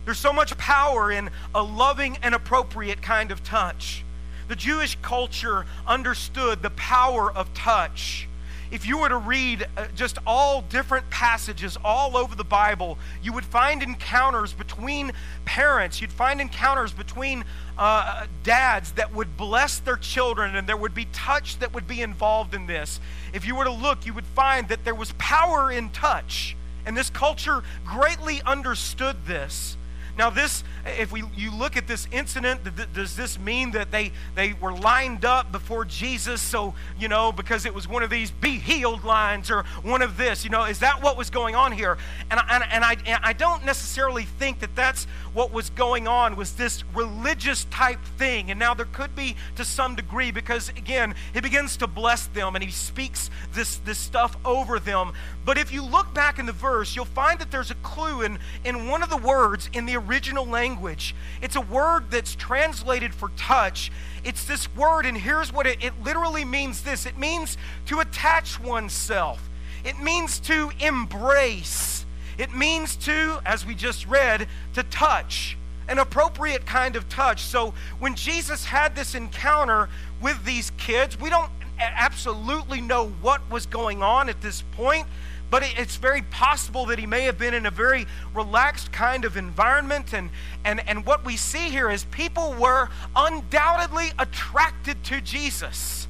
There's 0.05 0.19
so 0.19 0.33
much 0.33 0.55
power 0.57 1.11
in 1.11 1.29
a 1.53 1.63
loving 1.63 2.17
and 2.21 2.35
appropriate 2.35 3.01
kind 3.01 3.31
of 3.31 3.43
touch. 3.43 4.03
The 4.47 4.55
Jewish 4.55 4.97
culture 5.01 5.65
understood 5.87 6.61
the 6.61 6.69
power 6.71 7.31
of 7.31 7.51
touch. 7.55 8.27
if 8.71 8.85
you 8.85 8.97
were 8.97 9.09
to 9.09 9.17
read 9.17 9.65
uh, 9.77 9.85
just 9.95 10.17
all 10.25 10.61
different 10.63 11.09
passages 11.09 11.77
all 11.83 12.17
over 12.17 12.35
the 12.35 12.43
Bible, 12.43 12.97
you 13.23 13.31
would 13.31 13.45
find 13.45 13.81
encounters 13.81 14.53
between 14.53 15.11
parents. 15.45 16.01
You'd 16.01 16.11
find 16.11 16.41
encounters 16.41 16.91
between 16.91 17.45
uh, 17.77 18.25
dads 18.43 18.91
that 18.93 19.13
would 19.13 19.37
bless 19.37 19.79
their 19.79 19.97
children, 19.97 20.55
and 20.55 20.67
there 20.67 20.77
would 20.77 20.93
be 20.93 21.05
touch 21.13 21.59
that 21.59 21.73
would 21.73 21.87
be 21.87 22.01
involved 22.01 22.53
in 22.53 22.67
this. 22.67 22.99
If 23.33 23.45
you 23.45 23.55
were 23.55 23.65
to 23.65 23.71
look, 23.71 24.05
you 24.05 24.13
would 24.13 24.25
find 24.25 24.67
that 24.69 24.83
there 24.83 24.95
was 24.95 25.13
power 25.17 25.71
in 25.71 25.89
touch. 25.89 26.55
And 26.85 26.95
this 26.95 27.09
culture 27.09 27.63
greatly 27.85 28.41
understood 28.43 29.15
this. 29.25 29.77
Now, 30.17 30.29
this, 30.29 30.63
if 30.85 31.11
we 31.11 31.23
you 31.35 31.51
look 31.51 31.75
at 31.75 31.87
this 31.87 32.07
incident, 32.09 32.61
does 32.93 33.17
this 33.17 33.37
mean 33.37 33.71
that 33.71 33.91
they 33.91 34.13
they 34.33 34.53
were 34.53 34.71
lined 34.71 35.25
up 35.25 35.51
before 35.51 35.83
Jesus? 35.83 36.41
So 36.41 36.73
you 36.97 37.09
know, 37.09 37.33
because 37.33 37.65
it 37.65 37.73
was 37.73 37.87
one 37.87 38.01
of 38.01 38.09
these 38.09 38.31
"be 38.31 38.57
healed" 38.57 39.03
lines 39.03 39.51
or 39.51 39.63
one 39.83 40.01
of 40.01 40.15
this, 40.15 40.45
you 40.45 40.49
know, 40.49 40.63
is 40.63 40.79
that 40.79 41.03
what 41.03 41.17
was 41.17 41.29
going 41.29 41.55
on 41.55 41.73
here? 41.73 41.97
And 42.31 42.39
and, 42.49 42.63
and 42.71 42.85
I 42.85 42.95
and 43.05 43.19
I 43.23 43.33
don't 43.33 43.65
necessarily 43.65 44.23
think 44.23 44.59
that 44.59 44.73
that's 44.73 45.05
what 45.35 45.51
was 45.51 45.69
going 45.69 46.07
on. 46.07 46.35
Was 46.35 46.53
this 46.53 46.83
religious 46.95 47.65
type 47.65 48.03
thing? 48.17 48.49
And 48.49 48.59
now 48.59 48.73
there 48.73 48.87
could 48.87 49.15
be 49.15 49.35
to 49.57 49.63
some 49.63 49.95
degree 49.95 50.31
because 50.31 50.69
again, 50.69 51.13
he 51.33 51.41
begins 51.41 51.77
to 51.77 51.87
bless 51.87 52.25
them 52.27 52.55
and 52.55 52.63
he 52.63 52.71
speaks 52.71 53.29
this 53.53 53.77
this 53.77 53.99
stuff 53.99 54.37
over 54.43 54.79
them. 54.79 55.11
But 55.45 55.57
if 55.57 55.71
you 55.71 55.83
look 55.83 56.13
back 56.13 56.39
in 56.39 56.45
the 56.47 56.53
verse, 56.53 56.95
you'll 56.95 57.05
find 57.05 57.37
that 57.39 57.51
there's 57.51 57.69
a 57.69 57.75
clue 57.75 58.21
in, 58.21 58.39
in 58.63 58.87
one 58.87 59.03
of 59.03 59.09
the 59.09 59.17
words 59.17 59.69
in 59.73 59.85
the 59.85 59.97
original 59.97 60.45
language. 60.45 61.13
It's 61.41 61.55
a 61.55 61.61
word 61.61 62.09
that's 62.09 62.33
translated 62.33 63.13
for 63.13 63.29
touch. 63.37 63.91
It's 64.23 64.45
this 64.45 64.73
word, 64.75 65.05
and 65.05 65.17
here's 65.17 65.53
what 65.53 65.67
it, 65.67 65.83
it 65.83 65.93
literally 66.03 66.45
means 66.45 66.81
this 66.81 67.05
it 67.05 67.17
means 67.17 67.57
to 67.87 67.99
attach 67.99 68.59
oneself, 68.59 69.49
it 69.83 69.99
means 69.99 70.39
to 70.41 70.71
embrace, 70.79 72.04
it 72.37 72.53
means 72.53 72.95
to, 72.97 73.39
as 73.45 73.65
we 73.65 73.75
just 73.75 74.07
read, 74.07 74.47
to 74.73 74.83
touch 74.83 75.57
an 75.87 75.99
appropriate 75.99 76.65
kind 76.65 76.95
of 76.95 77.07
touch. 77.09 77.41
So 77.41 77.73
when 77.99 78.15
Jesus 78.15 78.65
had 78.65 78.95
this 78.95 79.15
encounter 79.15 79.89
with 80.21 80.43
these 80.43 80.71
kids, 80.77 81.19
we 81.19 81.29
don't 81.29 81.51
absolutely 81.79 82.81
know 82.81 83.09
what 83.21 83.49
was 83.51 83.65
going 83.65 84.01
on 84.01 84.29
at 84.29 84.41
this 84.41 84.63
point. 84.73 85.07
But 85.51 85.63
it's 85.77 85.95
very 85.97 86.23
possible 86.23 86.87
that 86.87 86.97
he 86.97 87.05
may 87.05 87.21
have 87.21 87.37
been 87.37 87.53
in 87.53 87.65
a 87.67 87.71
very 87.71 88.07
relaxed 88.33 88.91
kind 88.91 89.25
of 89.25 89.37
environment. 89.37 90.13
And, 90.13 90.31
and, 90.65 90.81
and 90.87 91.05
what 91.05 91.23
we 91.23 91.37
see 91.37 91.69
here 91.69 91.89
is 91.89 92.03
people 92.05 92.55
were 92.59 92.89
undoubtedly 93.15 94.11
attracted 94.17 95.03
to 95.05 95.21
Jesus. 95.21 96.07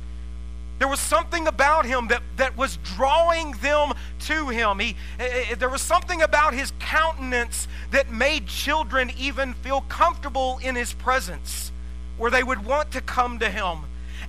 There 0.78 0.88
was 0.88 1.00
something 1.00 1.48
about 1.48 1.86
him 1.86 2.08
that, 2.10 2.22
that 2.36 2.58
was 2.58 2.78
drawing 2.96 3.52
them 3.54 3.94
to 4.22 4.50
him. 4.50 4.80
He, 4.80 4.96
eh, 5.20 5.46
eh, 5.52 5.56
there 5.56 5.70
was 5.70 5.82
something 5.82 6.22
about 6.22 6.54
his 6.54 6.74
countenance 6.80 7.68
that 7.92 8.12
made 8.12 8.48
children 8.48 9.12
even 9.18 9.54
feel 9.54 9.82
comfortable 9.82 10.60
in 10.62 10.76
his 10.76 10.94
presence, 10.94 11.72
where 12.18 12.30
they 12.30 12.44
would 12.44 12.66
want 12.66 12.92
to 12.92 13.02
come 13.02 13.40
to 13.40 13.50
him. 13.50 13.80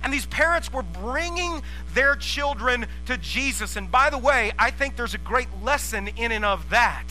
And 0.03 0.13
these 0.13 0.25
parents 0.27 0.71
were 0.71 0.83
bringing 0.83 1.61
their 1.93 2.15
children 2.15 2.85
to 3.07 3.17
Jesus. 3.17 3.75
And 3.75 3.91
by 3.91 4.09
the 4.09 4.17
way, 4.17 4.51
I 4.57 4.71
think 4.71 4.95
there's 4.95 5.15
a 5.15 5.19
great 5.19 5.49
lesson 5.63 6.07
in 6.15 6.31
and 6.31 6.45
of 6.45 6.69
that. 6.69 7.07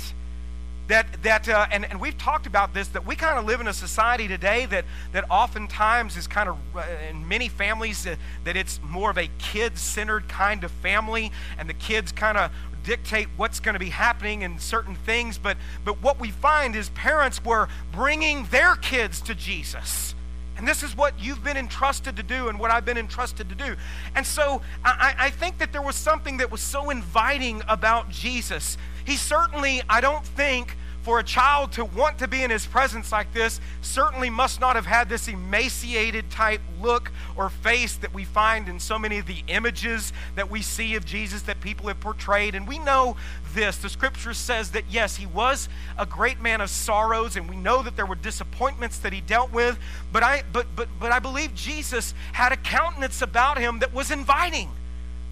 That, 0.89 1.23
that 1.25 1.49
uh, 1.49 1.67
and, 1.73 1.85
and 1.85 2.01
we've 2.01 2.17
talked 2.17 2.47
about 2.47 2.73
this, 2.73 2.89
that 2.89 3.05
we 3.05 3.17
kind 3.17 3.39
of 3.39 3.45
live 3.45 3.61
in 3.61 3.67
a 3.67 3.73
society 3.73 4.29
today 4.29 4.67
that, 4.67 4.85
that 5.13 5.25
oftentimes 5.31 6.17
is 6.17 6.27
kind 6.27 6.49
of, 6.49 6.57
uh, 6.77 6.85
in 7.11 7.27
many 7.27 7.49
families, 7.49 8.07
uh, 8.07 8.15
that 8.45 8.57
it's 8.57 8.81
more 8.83 9.11
of 9.11 9.19
a 9.19 9.29
kid 9.39 9.79
centered 9.79 10.29
kind 10.29 10.63
of 10.63 10.71
family, 10.71 11.33
and 11.59 11.69
the 11.69 11.75
kids 11.75 12.13
kind 12.13 12.39
of 12.39 12.53
dictate 12.85 13.27
what's 13.37 13.59
going 13.59 13.73
to 13.73 13.81
be 13.81 13.91
happening 13.91 14.43
in 14.43 14.59
certain 14.61 14.95
things. 14.95 15.39
But, 15.39 15.57
but 15.85 16.01
what 16.03 16.21
we 16.21 16.31
find 16.31 16.77
is 16.77 16.89
parents 16.91 17.45
were 17.45 17.69
bringing 17.93 18.47
their 18.47 18.77
kids 18.77 19.21
to 19.23 19.35
Jesus 19.35 20.15
and 20.57 20.67
this 20.67 20.83
is 20.83 20.97
what 20.97 21.19
you've 21.21 21.45
been 21.45 21.57
entrusted 21.57 22.17
to 22.17 22.23
do 22.23 22.49
and 22.49 22.59
what 22.59 22.71
I've 22.71 22.85
been 22.85 22.97
entrusted 22.99 23.49
to 23.49 23.55
do. 23.55 23.77
And 24.15 24.27
so 24.27 24.63
I, 24.85 25.15
I, 25.19 25.31
think 25.31 25.59
that 25.59 25.73
there 25.73 25.83
was 25.83 25.97
something 25.97 26.39
that 26.39 26.51
was 26.51 26.61
so 26.61 26.91
inviting 26.91 27.63
about 27.69 28.09
Jesus. 28.11 28.79
He 29.05 29.17
certainly, 29.17 29.83
I 29.89 30.01
don't 30.01 30.25
think, 30.25 30.77
for 31.07 31.21
a 31.21 31.23
child 31.23 31.71
to 31.71 31.85
want 31.85 32.19
to 32.19 32.27
be 32.27 32.43
in 32.43 32.51
his 32.51 32.67
presence 32.67 33.13
like 33.13 33.33
this 33.33 33.61
certainly 33.81 34.29
must 34.29 34.61
not 34.61 34.75
have 34.75 34.87
had 34.87 35.09
this 35.09 35.29
emaciated 35.29 36.29
type 36.33 36.61
look 36.83 37.13
or 37.37 37.49
face 37.49 37.95
that 37.95 38.13
we 38.13 38.25
find 38.25 38.69
in 38.69 38.81
so 38.81 38.99
many 38.99 39.17
of 39.19 39.27
the 39.27 39.45
images 39.47 40.13
that 40.35 40.51
we 40.51 40.61
see 40.61 40.97
of 40.97 41.05
Jesus 41.05 41.43
that 41.43 41.61
people 41.61 41.87
have 41.87 42.01
portrayed. 42.01 42.57
And 42.57 42.67
we 42.67 42.81
know 42.81 43.15
this 43.55 43.77
the 43.77 43.89
scripture 43.89 44.35
says 44.35 44.73
that 44.73 44.83
yes, 44.91 45.15
he 45.15 45.27
was 45.27 45.69
a 45.97 46.05
great 46.05 46.43
man 46.43 46.61
of 46.61 46.71
sorrows, 46.71 47.37
and 47.37 47.49
we 47.49 47.55
know 47.55 47.85
that 47.85 47.95
there 47.95 48.05
were 48.05 48.17
disappointments 48.17 48.99
that 48.99 49.13
he 49.13 49.21
dealt 49.21 49.53
with. 49.53 49.79
But 50.13 50.25
I, 50.25 50.43
but, 50.53 50.67
but, 50.75 50.89
but 50.99 51.13
I 51.13 51.21
believe 51.21 51.55
Jesus 51.55 52.15
had 52.33 52.51
a 52.51 52.57
countenance 52.57 53.23
about 53.23 53.59
him 53.59 53.79
that 53.79 53.95
was 53.95 54.11
inviting, 54.11 54.71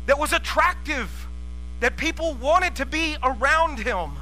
that 0.07 0.21
was 0.21 0.33
attractive, 0.33 1.27
that 1.81 1.97
people 1.97 2.35
wanted 2.35 2.77
to 2.77 2.87
be 2.87 3.17
around 3.25 3.81
him. 3.81 4.13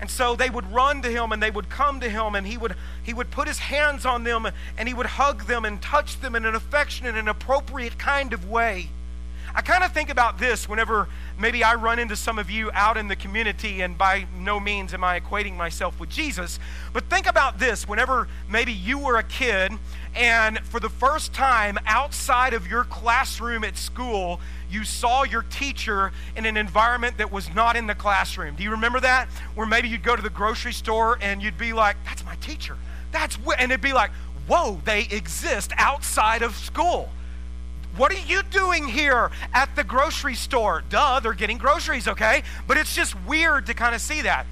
And 0.00 0.10
so 0.10 0.36
they 0.36 0.50
would 0.50 0.70
run 0.72 1.00
to 1.02 1.08
him 1.08 1.32
and 1.32 1.42
they 1.42 1.50
would 1.50 1.70
come 1.70 2.00
to 2.00 2.08
him 2.08 2.34
and 2.34 2.46
he 2.46 2.58
would, 2.58 2.74
he 3.02 3.14
would 3.14 3.30
put 3.30 3.48
his 3.48 3.58
hands 3.58 4.04
on 4.04 4.24
them 4.24 4.46
and 4.76 4.88
he 4.88 4.94
would 4.94 5.06
hug 5.06 5.46
them 5.46 5.64
and 5.64 5.80
touch 5.80 6.20
them 6.20 6.34
in 6.34 6.44
an 6.44 6.54
affectionate 6.54 7.14
and 7.14 7.28
appropriate 7.28 7.98
kind 7.98 8.32
of 8.32 8.48
way. 8.48 8.90
I 9.56 9.62
kind 9.62 9.82
of 9.82 9.92
think 9.92 10.10
about 10.10 10.38
this 10.38 10.68
whenever 10.68 11.08
maybe 11.38 11.64
I 11.64 11.76
run 11.76 11.98
into 11.98 12.14
some 12.14 12.38
of 12.38 12.50
you 12.50 12.70
out 12.74 12.98
in 12.98 13.08
the 13.08 13.16
community, 13.16 13.80
and 13.80 13.96
by 13.96 14.26
no 14.38 14.60
means 14.60 14.92
am 14.92 15.02
I 15.02 15.18
equating 15.18 15.56
myself 15.56 15.98
with 15.98 16.10
Jesus, 16.10 16.58
but 16.92 17.04
think 17.04 17.26
about 17.26 17.58
this 17.58 17.88
whenever 17.88 18.28
maybe 18.50 18.74
you 18.74 18.98
were 18.98 19.16
a 19.16 19.22
kid 19.22 19.72
and 20.16 20.58
for 20.60 20.80
the 20.80 20.88
first 20.88 21.34
time 21.34 21.78
outside 21.86 22.54
of 22.54 22.66
your 22.66 22.84
classroom 22.84 23.64
at 23.64 23.76
school, 23.76 24.40
you 24.70 24.82
saw 24.82 25.24
your 25.24 25.42
teacher 25.42 26.10
in 26.34 26.46
an 26.46 26.56
environment 26.56 27.18
that 27.18 27.30
was 27.30 27.54
not 27.54 27.76
in 27.76 27.86
the 27.86 27.94
classroom. 27.94 28.56
Do 28.56 28.62
you 28.62 28.70
remember 28.70 28.98
that? 29.00 29.28
Where 29.54 29.66
maybe 29.66 29.88
you'd 29.88 30.02
go 30.02 30.16
to 30.16 30.22
the 30.22 30.30
grocery 30.30 30.72
store 30.72 31.18
and 31.20 31.42
you'd 31.42 31.58
be 31.58 31.72
like, 31.74 31.96
that's 32.04 32.24
my 32.24 32.34
teacher. 32.36 32.76
That's 33.12 33.36
wh-. 33.36 33.58
and 33.58 33.70
it'd 33.70 33.82
be 33.82 33.92
like, 33.92 34.10
whoa, 34.46 34.80
they 34.84 35.06
exist 35.10 35.72
outside 35.76 36.42
of 36.42 36.56
school. 36.56 37.10
What 37.96 38.12
are 38.12 38.26
you 38.26 38.42
doing 38.50 38.88
here 38.88 39.30
at 39.54 39.74
the 39.76 39.84
grocery 39.84 40.34
store? 40.34 40.82
Duh, 40.88 41.20
they're 41.20 41.32
getting 41.32 41.58
groceries, 41.58 42.08
okay? 42.08 42.42
But 42.66 42.76
it's 42.76 42.94
just 42.94 43.14
weird 43.26 43.66
to 43.66 43.74
kind 43.74 43.94
of 43.94 44.00
see 44.00 44.22
that. 44.22 44.46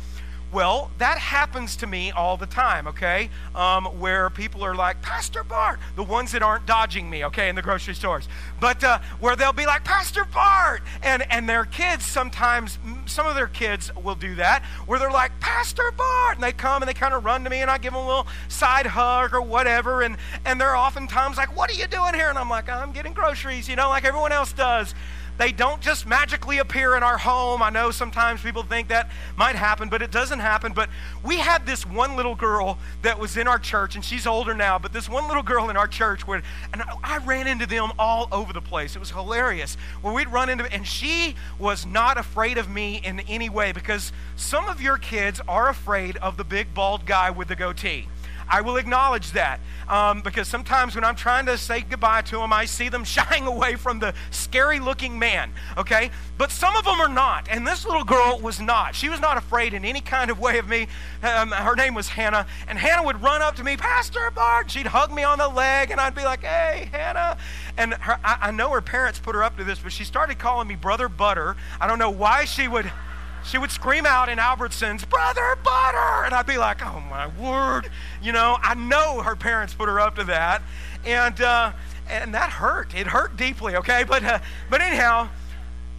Well, 0.55 0.93
that 0.99 1.19
happens 1.19 1.75
to 1.79 1.89
me 1.89 2.13
all 2.13 2.37
the 2.37 2.47
time, 2.47 2.87
okay? 2.87 3.29
Um, 3.57 3.87
where 3.99 4.31
people 4.31 4.65
are 4.65 4.77
like, 4.77 5.03
Pastor 5.03 5.43
Bart, 5.43 5.81
the 5.97 6.05
ones 6.05 6.31
that 6.31 6.45
aren't 6.45 6.65
dodging 6.65 7.11
me, 7.11 7.25
okay, 7.25 7.49
in 7.49 7.57
the 7.57 7.61
grocery 7.61 7.97
stores. 7.97 8.29
But 8.61 8.85
uh, 8.85 9.01
where 9.19 9.35
they'll 9.35 9.53
be 9.53 9.67
like, 9.67 9.83
Pastor 9.83 10.25
Bart, 10.25 10.83
and, 11.03 11.27
and 11.29 11.49
their 11.49 11.65
kids 11.65 12.05
sometimes, 12.05 12.79
some 13.05 13.27
of 13.27 13.35
their 13.35 13.49
kids 13.49 13.91
will 13.97 14.15
do 14.15 14.37
that, 14.37 14.63
where 14.87 15.01
they're 15.01 15.11
like, 15.11 15.33
Pastor 15.41 15.91
Bart, 15.97 16.37
and 16.37 16.45
they 16.45 16.53
come 16.53 16.83
and 16.83 16.89
they 16.89 16.95
kind 16.95 17.15
of 17.15 17.25
run 17.25 17.43
to 17.43 17.51
me 17.51 17.59
and 17.61 17.69
I 17.69 17.77
give 17.77 17.93
them 17.93 18.05
a 18.05 18.07
little 18.07 18.29
side 18.47 18.87
hug 18.87 19.35
or 19.35 19.43
whatever, 19.43 20.03
and, 20.03 20.17
and 20.45 20.61
they're 20.61 20.77
oftentimes 20.77 21.37
like, 21.37 21.57
What 21.57 21.69
are 21.69 21.75
you 21.75 21.89
doing 21.89 22.15
here? 22.15 22.29
And 22.29 22.39
I'm 22.39 22.49
like, 22.49 22.69
I'm 22.69 22.93
getting 22.93 23.13
groceries, 23.13 23.69
you 23.69 23.75
know, 23.75 23.89
like 23.89 24.05
everyone 24.05 24.31
else 24.31 24.53
does. 24.53 24.95
They 25.37 25.51
don't 25.51 25.81
just 25.81 26.07
magically 26.07 26.59
appear 26.59 26.97
in 26.97 27.03
our 27.03 27.19
home. 27.19 27.63
I 27.63 27.71
know 27.71 27.91
sometimes 27.91 28.41
people 28.41 28.63
think 28.63 28.89
that 28.89 29.11
might 29.37 29.57
happen, 29.57 29.89
but 29.89 30.01
it 30.01 30.11
doesn't 30.11 30.39
happen. 30.39 30.73
But 30.73 30.89
we 31.25 31.39
had 31.39 31.67
this 31.67 31.85
one 31.85 32.15
little 32.15 32.37
girl 32.37 32.79
that 33.03 33.19
was 33.19 33.37
in 33.37 33.49
our 33.49 33.59
church, 33.59 33.97
and 33.97 34.05
she's 34.05 34.27
older 34.27 34.55
now, 34.55 34.79
but 34.79 34.93
this 34.93 35.09
one 35.09 35.27
little 35.27 35.43
girl 35.43 35.71
in 35.71 35.77
our 35.77 35.89
church, 35.89 36.27
where, 36.27 36.43
and 36.73 36.83
I 37.03 37.19
ran 37.19 37.47
into 37.47 37.67
them 37.67 37.91
all 37.99 38.29
over 38.31 38.53
the 38.53 38.61
place. 38.61 38.95
It 38.95 39.01
was 39.01 39.11
hilarious. 39.11 39.77
Where 40.03 40.15
we'd 40.15 40.29
run 40.29 40.49
into, 40.49 40.73
and 40.73 40.87
she 40.87 41.35
was 41.59 41.85
not 41.85 42.17
afraid 42.17 42.57
of 42.57 42.71
me 42.71 43.01
in 43.03 43.21
any 43.21 43.49
way 43.49 43.73
because 43.73 44.13
some 44.37 44.69
of 44.69 44.81
your 44.81 44.99
kids 44.99 45.41
are 45.49 45.69
afraid 45.69 46.17
of 46.19 46.37
the 46.37 46.45
big 46.45 46.75
bald 46.75 47.07
guy 47.07 47.31
with 47.31 47.49
the 47.49 47.57
goatee. 47.57 48.09
I 48.49 48.61
will 48.61 48.77
acknowledge 48.77 49.33
that 49.33 49.61
um, 49.89 50.23
because 50.23 50.49
sometimes 50.49 50.95
when 50.95 51.05
I'm 51.05 51.17
trying 51.17 51.47
to 51.47 51.59
say 51.59 51.83
goodbye 51.83 52.23
to 52.23 52.37
them, 52.37 52.53
I 52.53 52.65
see 52.65 52.89
them 52.89 53.05
shying 53.15 53.47
away 53.47 53.77
from 53.77 53.99
the 53.99 54.15
scary 54.31 54.81
looking 54.81 55.19
man, 55.19 55.53
okay? 55.77 56.11
But 56.39 56.51
some 56.51 56.75
of 56.77 56.85
them 56.85 57.01
are 57.01 57.09
not. 57.09 57.49
And 57.51 57.67
this 57.67 57.85
little 57.85 58.05
girl 58.05 58.39
was 58.41 58.61
not. 58.61 58.95
She 58.95 59.09
was 59.09 59.21
not 59.21 59.37
afraid 59.37 59.75
in 59.75 59.85
any 59.85 60.01
kind 60.01 60.31
of 60.31 60.39
way 60.39 60.59
of 60.59 60.69
me. 60.69 60.89
Um, 61.23 61.51
her 61.51 61.77
name 61.77 61.95
was 61.95 62.09
Hannah. 62.09 62.47
And 62.69 62.79
Hannah 62.79 63.05
would 63.05 63.23
run 63.23 63.43
up 63.43 63.57
to 63.57 63.65
me, 63.65 63.77
Pastor 63.77 64.31
Bart. 64.35 64.71
She'd 64.71 64.87
hug 64.87 65.13
me 65.13 65.23
on 65.23 65.39
the 65.39 65.49
leg, 65.49 65.91
and 65.91 66.01
I'd 66.01 66.15
be 66.15 66.25
like, 66.25 66.43
hey, 66.43 66.89
Hannah. 66.93 67.37
And 67.77 67.95
her, 67.95 68.19
I, 68.25 68.39
I 68.43 68.51
know 68.51 68.71
her 68.71 68.81
parents 68.81 69.19
put 69.19 69.35
her 69.35 69.43
up 69.43 69.57
to 69.59 69.65
this, 69.65 69.79
but 69.79 69.93
she 69.93 70.05
started 70.05 70.39
calling 70.39 70.69
me 70.69 70.75
Brother 70.75 71.09
Butter. 71.09 71.57
I 71.81 71.87
don't 71.87 71.99
know 71.99 72.11
why 72.11 72.45
she 72.45 72.69
would 72.69 72.91
she 73.45 73.59
would 73.59 73.71
scream 73.71 74.07
out 74.07 74.29
in 74.29 74.39
Albertsons, 74.39 75.09
Brother 75.09 75.57
Butter! 75.63 76.25
And 76.25 76.35
I'd 76.35 76.47
be 76.47 76.59
like, 76.59 76.85
oh 76.85 77.01
my 77.11 77.27
word. 77.27 77.91
You 78.23 78.33
know, 78.33 78.57
I 78.63 78.75
know 78.75 79.21
her 79.23 79.37
parents 79.37 79.75
put 79.75 79.89
her 79.89 80.01
up 80.01 80.17
to 80.17 80.25
that. 80.25 80.63
And, 81.05 81.41
uh, 81.41 81.73
and 82.09 82.35
that 82.35 82.51
hurt. 82.51 82.95
It 82.95 83.07
hurt 83.07 83.37
deeply, 83.37 83.77
okay? 83.77 84.05
But, 84.05 84.25
uh, 84.25 84.39
but 84.71 84.81
anyhow, 84.81 85.29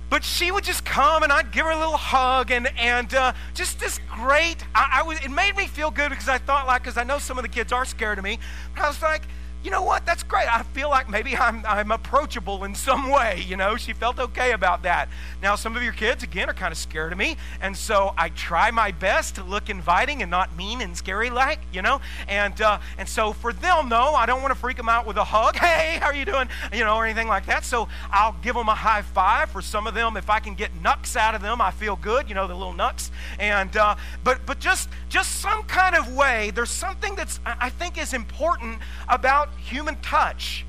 but 0.10 0.24
she 0.24 0.52
would 0.52 0.64
just 0.64 0.86
come 0.86 1.24
and 1.24 1.32
I'd 1.32 1.52
give 1.52 1.66
her 1.66 1.72
a 1.72 1.78
little 1.78 1.98
hug 1.98 2.52
and, 2.52 2.68
and 2.78 3.14
uh, 3.14 3.34
just 3.54 3.80
this 3.80 4.00
great, 4.12 4.58
I, 4.74 5.00
I 5.00 5.04
was, 5.04 5.20
it 5.24 5.30
made 5.30 5.56
me 5.56 5.68
feel 5.68 5.92
good 5.92 6.10
because 6.10 6.30
I 6.30 6.38
thought 6.38 6.68
like, 6.68 6.84
because 6.84 6.98
I 6.98 7.04
know 7.04 7.20
some 7.20 7.38
of 7.38 7.44
the 7.44 7.50
kids 7.50 7.72
are 7.72 7.86
scared 7.86 8.18
of 8.18 8.24
me, 8.24 8.40
I 8.76 8.88
was 8.88 9.02
like, 9.02 9.24
you 9.66 9.72
know 9.72 9.82
what? 9.82 10.06
That's 10.06 10.22
great. 10.22 10.48
I 10.48 10.62
feel 10.62 10.92
like 10.92 11.10
maybe 11.10 11.36
I'm, 11.36 11.66
I'm 11.66 11.90
approachable 11.90 12.64
in 12.66 12.76
some 12.76 13.10
way. 13.12 13.44
You 13.48 13.58
know, 13.58 13.76
she 13.78 13.94
felt 13.94 14.20
okay 14.20 14.52
about 14.52 14.84
that. 14.84 15.10
Now, 15.42 15.56
some 15.56 15.76
of 15.76 15.82
your 15.82 15.92
kids, 15.92 16.22
again, 16.22 16.52
are 16.52 16.54
kind 16.54 16.72
of 16.72 16.78
scared 16.78 17.12
of 17.12 17.18
me. 17.18 17.36
And 17.60 17.76
so 17.76 18.14
I 18.16 18.30
try 18.30 18.70
my 18.70 18.92
best 18.92 19.36
to 19.36 19.44
look 19.44 19.68
inviting 19.68 20.22
and 20.22 20.30
not 20.30 20.56
mean 20.56 20.82
and 20.82 20.96
scary 20.96 21.32
like, 21.32 21.62
you 21.74 21.82
know. 21.82 22.00
And, 22.28 22.62
uh, 22.62 22.78
and 23.00 23.10
so 23.10 23.34
for 23.34 23.52
them, 23.52 23.90
though, 23.90 24.14
I 24.14 24.28
don't 24.28 24.44
want 24.44 24.54
to 24.54 24.60
freak 24.60 24.78
them 24.78 24.88
out 24.88 25.08
with 25.08 25.18
a 25.18 25.24
hug. 25.24 25.58
Hey, 25.66 25.98
how 26.00 26.08
are 26.08 26.16
you 26.16 26.26
doing? 26.26 26.48
You 26.72 26.86
know, 26.86 26.96
or 26.96 27.06
anything 27.06 27.28
like 27.28 27.48
that. 27.48 27.66
So 27.66 27.88
I'll 28.12 28.36
give 28.44 28.54
them 28.54 28.70
a 28.70 28.76
high 28.76 29.02
five. 29.02 29.50
For 29.50 29.64
some 29.64 29.88
of 29.88 29.96
them, 29.96 30.16
if 30.16 30.30
I 30.30 30.40
can 30.40 30.54
get 30.54 30.80
knucks 30.80 31.16
out 31.16 31.34
of 31.34 31.42
them, 31.42 31.60
I 31.60 31.72
feel 31.72 31.96
good. 31.96 32.30
You 32.30 32.36
know, 32.36 32.48
the 32.48 32.54
little 32.54 32.74
knucks. 32.74 33.10
And, 33.40 33.76
uh, 33.76 33.96
but, 34.24 34.46
but 34.46 34.60
just, 34.60 34.90
just 35.10 35.42
some 35.42 35.64
kind 35.64 35.96
of 35.96 36.14
way, 36.14 36.52
there's 36.54 36.70
something 36.70 37.16
that's, 37.16 37.40
I 37.46 37.70
think, 37.72 37.98
is 37.98 38.14
important 38.14 38.80
about 39.10 39.50
human 39.58 39.98
touch 40.02 40.66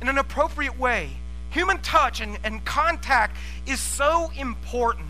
in 0.00 0.08
an 0.08 0.18
appropriate 0.18 0.78
way. 0.78 1.10
Human 1.50 1.78
touch 1.78 2.20
and, 2.20 2.38
and 2.44 2.64
contact 2.64 3.36
is 3.66 3.80
so 3.80 4.30
important. 4.38 5.06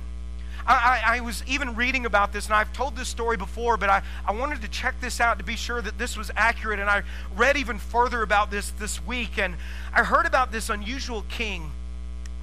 I, 0.67 0.75
I, 1.07 1.17
I, 1.17 1.21
was 1.21 1.43
even 1.47 1.75
reading 1.75 2.05
about 2.05 2.33
this, 2.33 2.47
and 2.47 2.55
I've 2.55 2.73
told 2.75 2.95
this 2.95 3.09
story 3.09 3.37
before, 3.37 3.77
but 3.77 3.89
I, 3.89 4.03
I 4.27 4.33
wanted 4.33 4.61
to 4.63 4.69
check 4.69 5.01
this 5.01 5.19
out 5.19 5.39
to 5.39 5.45
be 5.45 5.57
sure 5.57 5.81
that 5.81 5.99
this 5.99 6.17
was 6.17 6.31
accurate. 6.37 6.79
And 6.79 6.91
I 6.91 7.03
read 7.35 7.57
even 7.57 7.79
further 7.79 8.23
about 8.23 8.51
this 8.51 8.71
this 8.73 9.05
week, 9.05 9.39
and 9.39 9.57
I 9.95 10.05
heard 10.05 10.27
about 10.27 10.53
this 10.53 10.69
unusual 10.69 11.25
king, 11.31 11.71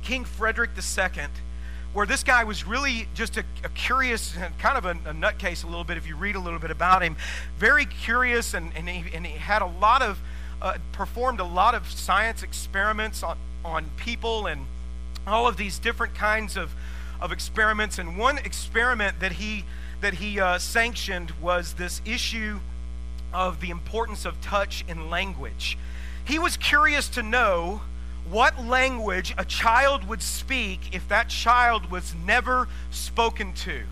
King 0.01 0.25
Frederick 0.25 0.71
II, 0.75 1.27
where 1.93 2.05
this 2.05 2.23
guy 2.23 2.43
was 2.43 2.65
really 2.65 3.07
just 3.13 3.38
a, 3.38 3.43
a 3.63 3.69
curious 3.69 4.35
and 4.35 4.57
kind 4.57 4.77
of 4.77 4.85
a, 4.85 5.09
a, 5.09 5.13
nutcase 5.13 5.63
a 5.63 5.67
little 5.67 5.85
bit 5.85 5.95
if 5.95 6.07
you 6.07 6.15
read 6.15 6.35
a 6.35 6.39
little 6.39 6.59
bit 6.59 6.71
about 6.71 7.03
him. 7.03 7.15
Very 7.59 7.85
curious, 7.85 8.53
and, 8.55 8.71
and, 8.75 8.89
he, 8.89 9.15
and 9.15 9.25
he 9.25 9.38
had 9.38 9.61
a 9.61 9.67
lot 9.79 10.01
of 10.01 10.19
uh, 10.65 10.80
performed 10.91 11.39
a 11.39 11.43
lot 11.43 11.75
of 11.75 11.88
science 11.91 12.41
experiments 12.41 13.21
on, 13.21 13.38
on 13.63 13.86
people 13.97 14.47
and 14.47 14.65
all 15.28 15.47
of 15.47 15.58
these 15.58 15.78
different 15.78 16.15
kinds 16.15 16.58
of, 16.58 16.73
of 17.21 17.32
experiments. 17.32 17.99
And 17.99 18.17
one 18.17 18.39
experiment 18.39 19.19
that 19.19 19.34
he, 19.34 19.63
that 20.01 20.15
he 20.15 20.39
uh, 20.39 20.58
sanctioned 20.58 21.32
was 21.39 21.73
this 21.73 22.01
issue 22.04 22.62
of 23.32 23.62
the 23.62 23.69
importance 23.69 24.25
of 24.25 24.41
touch 24.41 24.84
in 24.88 25.12
language. 25.12 25.78
He 26.25 26.39
was 26.39 26.58
curious 26.58 27.10
to 27.10 27.21
know 27.21 27.82
what 28.28 28.60
language 28.60 29.36
a 29.38 29.45
child 29.45 30.08
would 30.08 30.23
speak 30.23 30.95
if 30.95 31.08
that 31.10 31.30
child 31.30 31.91
was 31.91 32.15
never 32.25 32.67
spoken 32.89 33.54
to. 33.54 33.84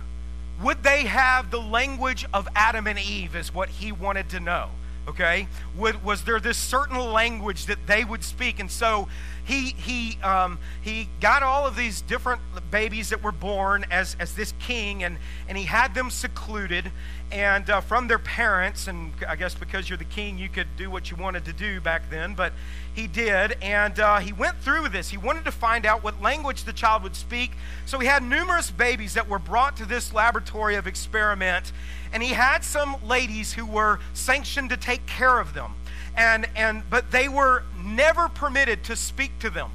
Would 0.63 0.81
they 0.81 1.03
have 1.03 1.51
the 1.51 1.61
language 1.61 2.25
of 2.33 2.47
Adam 2.55 2.87
and 2.87 2.97
Eve, 2.97 3.35
is 3.35 3.53
what 3.53 3.69
he 3.69 3.91
wanted 3.91 4.27
to 4.29 4.39
know 4.39 4.69
okay 5.07 5.47
Would, 5.75 6.03
was 6.03 6.23
there 6.23 6.39
this 6.39 6.57
certain 6.57 6.97
language 6.97 7.65
that 7.65 7.87
they 7.87 8.03
would 8.03 8.23
speak? 8.23 8.59
And 8.59 8.69
so 8.69 9.07
he 9.43 9.71
he 9.71 10.17
um, 10.21 10.57
he 10.81 11.09
got 11.19 11.43
all 11.43 11.67
of 11.67 11.75
these 11.75 12.01
different 12.01 12.41
babies 12.71 13.09
that 13.09 13.23
were 13.23 13.31
born 13.31 13.85
as 13.91 14.15
as 14.19 14.33
this 14.35 14.53
king 14.59 15.03
and 15.03 15.17
and 15.47 15.57
he 15.57 15.65
had 15.65 15.93
them 15.93 16.09
secluded 16.09 16.91
and 17.33 17.69
uh, 17.69 17.81
from 17.81 18.07
their 18.07 18.19
parents 18.19 18.87
and 18.87 19.11
i 19.27 19.35
guess 19.35 19.55
because 19.55 19.89
you're 19.89 19.97
the 19.97 20.05
king 20.05 20.37
you 20.37 20.47
could 20.47 20.67
do 20.77 20.89
what 20.89 21.09
you 21.09 21.17
wanted 21.17 21.43
to 21.43 21.51
do 21.51 21.81
back 21.81 22.09
then 22.09 22.35
but 22.35 22.53
he 22.93 23.07
did. 23.07 23.57
And 23.61 23.99
uh, 23.99 24.19
he 24.19 24.31
went 24.33 24.57
through 24.59 24.89
this. 24.89 25.09
He 25.09 25.17
wanted 25.17 25.45
to 25.45 25.51
find 25.51 25.85
out 25.85 26.03
what 26.03 26.21
language 26.21 26.63
the 26.63 26.73
child 26.73 27.03
would 27.03 27.15
speak. 27.15 27.51
So 27.85 27.99
he 27.99 28.07
had 28.07 28.23
numerous 28.23 28.69
babies 28.69 29.15
that 29.15 29.27
were 29.27 29.39
brought 29.39 29.77
to 29.77 29.85
this 29.85 30.13
laboratory 30.13 30.75
of 30.75 30.87
experiment 30.87 31.71
and 32.11 32.21
he 32.21 32.29
had 32.29 32.63
some 32.63 32.95
ladies 33.03 33.53
who 33.53 33.65
were 33.65 33.99
sanctioned 34.13 34.69
to 34.69 34.77
take 34.77 35.05
care 35.07 35.39
of 35.39 35.55
them. 35.55 35.73
And 36.15 36.47
and 36.55 36.83
but 36.91 37.09
they 37.09 37.27
were 37.27 37.63
never 37.83 38.29
permitted 38.29 38.83
to 38.83 38.95
speak 38.95 39.39
to 39.39 39.49
them 39.49 39.71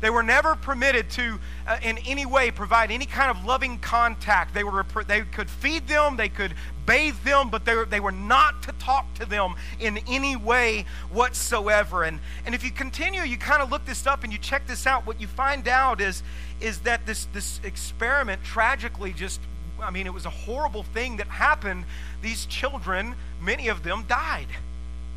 they 0.00 0.10
were 0.10 0.22
never 0.22 0.54
permitted 0.54 1.10
to 1.10 1.38
uh, 1.66 1.78
in 1.82 1.98
any 1.98 2.26
way 2.26 2.50
provide 2.50 2.90
any 2.90 3.06
kind 3.06 3.30
of 3.30 3.44
loving 3.44 3.78
contact 3.78 4.54
they 4.54 4.64
were 4.64 4.84
they 5.06 5.22
could 5.22 5.48
feed 5.48 5.86
them 5.88 6.16
they 6.16 6.28
could 6.28 6.54
bathe 6.86 7.16
them 7.24 7.50
but 7.50 7.64
they 7.64 7.74
were, 7.74 7.84
they 7.84 8.00
were 8.00 8.12
not 8.12 8.62
to 8.62 8.72
talk 8.72 9.12
to 9.14 9.26
them 9.26 9.54
in 9.78 9.98
any 10.08 10.36
way 10.36 10.84
whatsoever 11.10 12.04
and 12.04 12.18
and 12.46 12.54
if 12.54 12.64
you 12.64 12.70
continue 12.70 13.22
you 13.22 13.36
kind 13.36 13.62
of 13.62 13.70
look 13.70 13.84
this 13.84 14.06
up 14.06 14.24
and 14.24 14.32
you 14.32 14.38
check 14.38 14.66
this 14.66 14.86
out 14.86 15.06
what 15.06 15.20
you 15.20 15.26
find 15.26 15.68
out 15.68 16.00
is 16.00 16.22
is 16.60 16.80
that 16.80 17.04
this 17.06 17.26
this 17.32 17.60
experiment 17.64 18.42
tragically 18.42 19.12
just 19.12 19.40
I 19.82 19.90
mean, 19.90 20.06
it 20.06 20.14
was 20.14 20.26
a 20.26 20.30
horrible 20.30 20.82
thing 20.82 21.16
that 21.16 21.26
happened. 21.26 21.84
These 22.22 22.46
children, 22.46 23.14
many 23.40 23.68
of 23.68 23.82
them 23.82 24.04
died. 24.08 24.48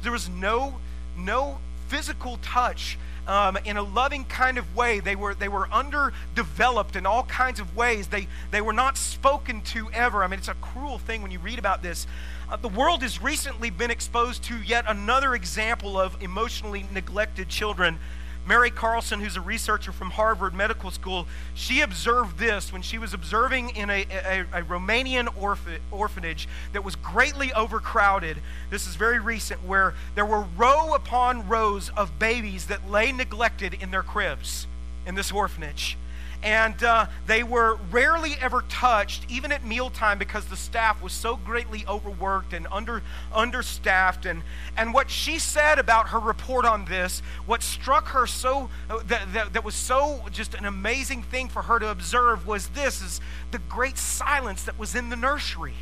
There 0.02 0.12
was 0.12 0.30
no, 0.30 0.80
no 1.17 1.60
physical 1.88 2.38
touch 2.41 2.98
um, 3.28 3.58
in 3.66 3.78
a 3.78 3.84
loving 3.84 4.26
kind 4.26 4.58
of 4.58 4.76
way. 4.76 5.00
They 5.00 5.16
were, 5.16 5.34
they 5.34 5.48
were 5.48 5.70
underdeveloped 5.72 6.96
in 6.96 7.06
all 7.06 7.24
kinds 7.24 7.60
of 7.60 7.76
ways. 7.76 8.08
They, 8.08 8.28
they 8.52 8.62
were 8.62 8.74
not 8.74 8.98
spoken 8.98 9.62
to 9.62 9.90
ever. 9.92 10.24
I 10.24 10.28
mean, 10.28 10.40
it's 10.40 10.48
a 10.48 10.56
cruel 10.56 10.98
thing 10.98 11.22
when 11.22 11.32
you 11.32 11.40
read 11.40 11.60
about 11.60 11.82
this. 11.82 12.08
Uh, 12.50 12.58
the 12.58 12.70
world 12.70 13.02
has 13.02 13.22
recently 13.22 13.70
been 13.70 13.92
exposed 13.92 14.44
to 14.44 14.58
yet 14.58 14.86
another 14.88 15.36
example 15.36 15.98
of 15.98 16.22
emotionally 16.22 16.86
neglected 16.94 17.50
children 17.50 18.00
Mary 18.46 18.70
Carlson, 18.70 19.22
who's 19.22 19.38
a 19.38 19.42
researcher 19.42 19.92
from 19.92 20.12
Harvard 20.12 20.54
Medical 20.54 20.92
School, 20.92 21.28
she 21.54 21.82
observed 21.82 22.38
this 22.38 22.74
when 22.74 22.82
she 22.82 22.98
was 22.98 23.14
observing 23.14 23.70
in 23.76 23.90
a, 23.90 24.06
a, 24.12 24.42
a 24.54 24.62
Romanian 24.64 25.30
orphan, 25.42 25.80
orphanage 25.92 26.48
that 26.74 26.84
was 26.84 26.96
greatly 26.98 27.54
overcrowded. 27.54 28.38
This 28.70 28.86
is 28.86 28.96
very 28.96 29.20
recent, 29.20 29.64
where 29.64 29.94
there 30.16 30.26
were 30.26 30.46
row 30.58 30.94
upon 30.94 31.48
rows 31.48 31.90
of 31.96 32.20
babies 32.20 32.68
that 32.68 32.90
lay 32.90 33.12
neglected 33.12 33.76
in 33.76 33.92
their 33.92 34.04
cribs 34.04 34.68
in 35.06 35.16
this 35.16 35.32
orphanage 35.32 35.98
and 36.44 36.84
uh, 36.84 37.06
they 37.26 37.42
were 37.42 37.80
rarely 37.90 38.36
ever 38.42 38.64
touched, 38.68 39.26
even 39.30 39.52
at 39.54 39.66
mealtime, 39.66 40.20
because 40.20 40.46
the 40.46 40.58
staff 40.58 41.02
was 41.02 41.14
so 41.14 41.38
greatly 41.38 41.86
overworked 41.88 42.52
and 42.52 42.68
under, 42.70 43.02
understaffed. 43.34 44.26
And, 44.26 44.44
and 44.76 44.94
what 44.94 45.10
she 45.10 45.40
said 45.40 45.80
about 45.80 46.10
her 46.10 46.20
report 46.20 46.66
on 46.66 46.84
this, 46.86 47.22
what 47.46 47.64
struck 47.64 48.10
her 48.10 48.28
so, 48.28 48.70
uh, 48.90 49.00
that, 49.08 49.32
that, 49.34 49.54
that 49.54 49.64
was 49.64 49.74
so 49.74 50.22
just 50.32 50.54
an 50.54 50.66
amazing 50.66 51.24
thing 51.24 51.48
for 51.48 51.62
her 51.62 51.80
to 51.80 51.90
observe 51.90 52.46
was 52.46 52.68
this, 52.70 53.02
is 53.02 53.22
the 53.52 53.60
great 53.70 53.98
silence 53.98 54.64
that 54.64 54.78
was 54.78 54.96
in 54.96 55.10
the 55.10 55.16
nursery. 55.16 55.76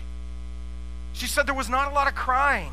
She 1.14 1.26
said 1.26 1.48
there 1.48 1.56
was 1.56 1.70
not 1.70 1.92
a 1.92 1.96
lot 1.96 2.08
of 2.08 2.14
crying. 2.14 2.72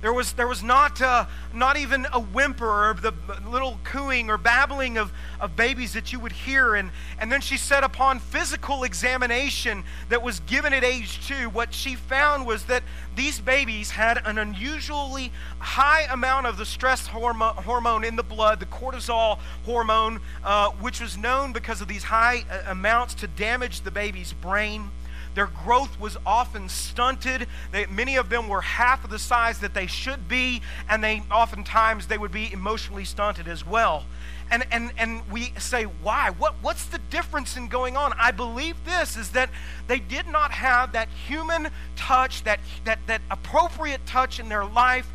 There 0.00 0.14
was, 0.14 0.32
there 0.32 0.48
was 0.48 0.62
not, 0.62 1.02
uh, 1.02 1.26
not 1.52 1.76
even 1.76 2.06
a 2.12 2.20
whimper 2.20 2.90
or 2.90 2.94
the 2.94 3.12
little 3.46 3.78
cooing 3.84 4.30
or 4.30 4.38
babbling 4.38 4.96
of, 4.96 5.12
of 5.38 5.56
babies 5.56 5.92
that 5.92 6.10
you 6.12 6.18
would 6.20 6.32
hear. 6.32 6.74
And, 6.74 6.90
and 7.18 7.30
then 7.30 7.42
she 7.42 7.58
said, 7.58 7.84
upon 7.84 8.18
physical 8.18 8.84
examination 8.84 9.84
that 10.08 10.22
was 10.22 10.40
given 10.40 10.72
at 10.72 10.84
age 10.84 11.26
two, 11.26 11.50
what 11.50 11.74
she 11.74 11.96
found 11.96 12.46
was 12.46 12.64
that 12.64 12.82
these 13.14 13.40
babies 13.40 13.90
had 13.90 14.22
an 14.24 14.38
unusually 14.38 15.32
high 15.58 16.06
amount 16.10 16.46
of 16.46 16.56
the 16.56 16.64
stress 16.64 17.06
hormone, 17.06 17.54
hormone 17.56 18.02
in 18.02 18.16
the 18.16 18.22
blood, 18.22 18.58
the 18.58 18.66
cortisol 18.66 19.38
hormone, 19.66 20.20
uh, 20.42 20.70
which 20.80 21.00
was 21.00 21.18
known 21.18 21.52
because 21.52 21.82
of 21.82 21.88
these 21.88 22.04
high 22.04 22.44
uh, 22.50 22.70
amounts 22.70 23.12
to 23.14 23.26
damage 23.26 23.82
the 23.82 23.90
baby's 23.90 24.32
brain 24.32 24.90
their 25.34 25.46
growth 25.46 25.98
was 26.00 26.16
often 26.26 26.68
stunted. 26.68 27.46
They, 27.72 27.86
many 27.86 28.16
of 28.16 28.28
them 28.28 28.48
were 28.48 28.60
half 28.60 29.04
of 29.04 29.10
the 29.10 29.18
size 29.18 29.60
that 29.60 29.74
they 29.74 29.86
should 29.86 30.28
be, 30.28 30.60
and 30.88 31.02
they 31.02 31.22
oftentimes 31.30 32.06
they 32.06 32.18
would 32.18 32.32
be 32.32 32.52
emotionally 32.52 33.04
stunted 33.04 33.46
as 33.46 33.66
well. 33.66 34.04
And, 34.50 34.66
and, 34.72 34.92
and 34.98 35.22
we 35.30 35.52
say, 35.58 35.84
why? 35.84 36.30
What, 36.30 36.54
what's 36.60 36.84
the 36.86 36.98
difference 37.10 37.56
in 37.56 37.68
going 37.68 37.96
on? 37.96 38.12
I 38.18 38.32
believe 38.32 38.76
this 38.84 39.16
is 39.16 39.30
that 39.30 39.50
they 39.86 40.00
did 40.00 40.26
not 40.26 40.50
have 40.50 40.92
that 40.92 41.08
human 41.28 41.68
touch, 41.94 42.42
that, 42.42 42.58
that, 42.84 42.98
that 43.06 43.20
appropriate 43.30 44.04
touch 44.06 44.40
in 44.40 44.48
their 44.48 44.64
life 44.64 45.08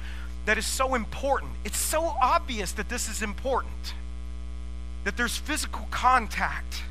that 0.45 0.57
is 0.57 0.65
so 0.65 0.95
important. 0.95 1.51
It's 1.65 1.77
so 1.77 2.15
obvious 2.21 2.71
that 2.73 2.87
this 2.87 3.09
is 3.09 3.21
important, 3.21 3.93
that 5.03 5.17
there's 5.17 5.35
physical 5.35 5.85
contact. 5.91 6.83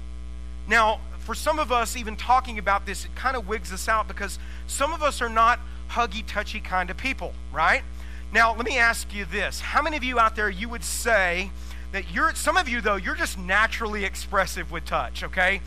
Now, 0.69 1.01
for 1.25 1.35
some 1.35 1.59
of 1.59 1.73
us, 1.73 1.97
even 1.97 2.17
talking 2.17 2.59
about 2.59 2.85
this, 2.85 3.07
it 3.07 3.15
kind 3.15 3.35
of 3.35 3.49
wigs 3.49 3.73
us 3.73 3.89
out 3.89 4.07
because 4.07 4.39
some 4.67 4.93
of 4.93 5.03
us 5.03 5.23
are 5.23 5.29
not 5.29 5.59
huggy, 5.91 6.23
touchy 6.27 6.61
kind 6.61 6.91
of 6.91 6.99
people, 6.99 7.33
right? 7.53 7.83
Now, 8.33 8.55
let 8.55 8.67
me 8.67 8.79
ask 8.79 9.13
you 9.15 9.25
this. 9.25 9.61
How 9.61 9.81
many 9.81 9.97
of 9.97 10.05
you 10.05 10.19
out 10.19 10.37
there 10.37 10.51
you 10.51 10.69
would 10.69 10.85
say 10.85 11.51
that 11.93 12.13
you're, 12.13 12.35
some 12.35 12.59
of 12.59 12.69
you 12.69 12.83
though, 12.83 12.97
you're 12.97 13.15
just 13.15 13.39
naturally 13.39 14.05
expressive 14.05 14.71
with 14.71 14.85
touch, 14.85 15.23
okay? 15.23 15.63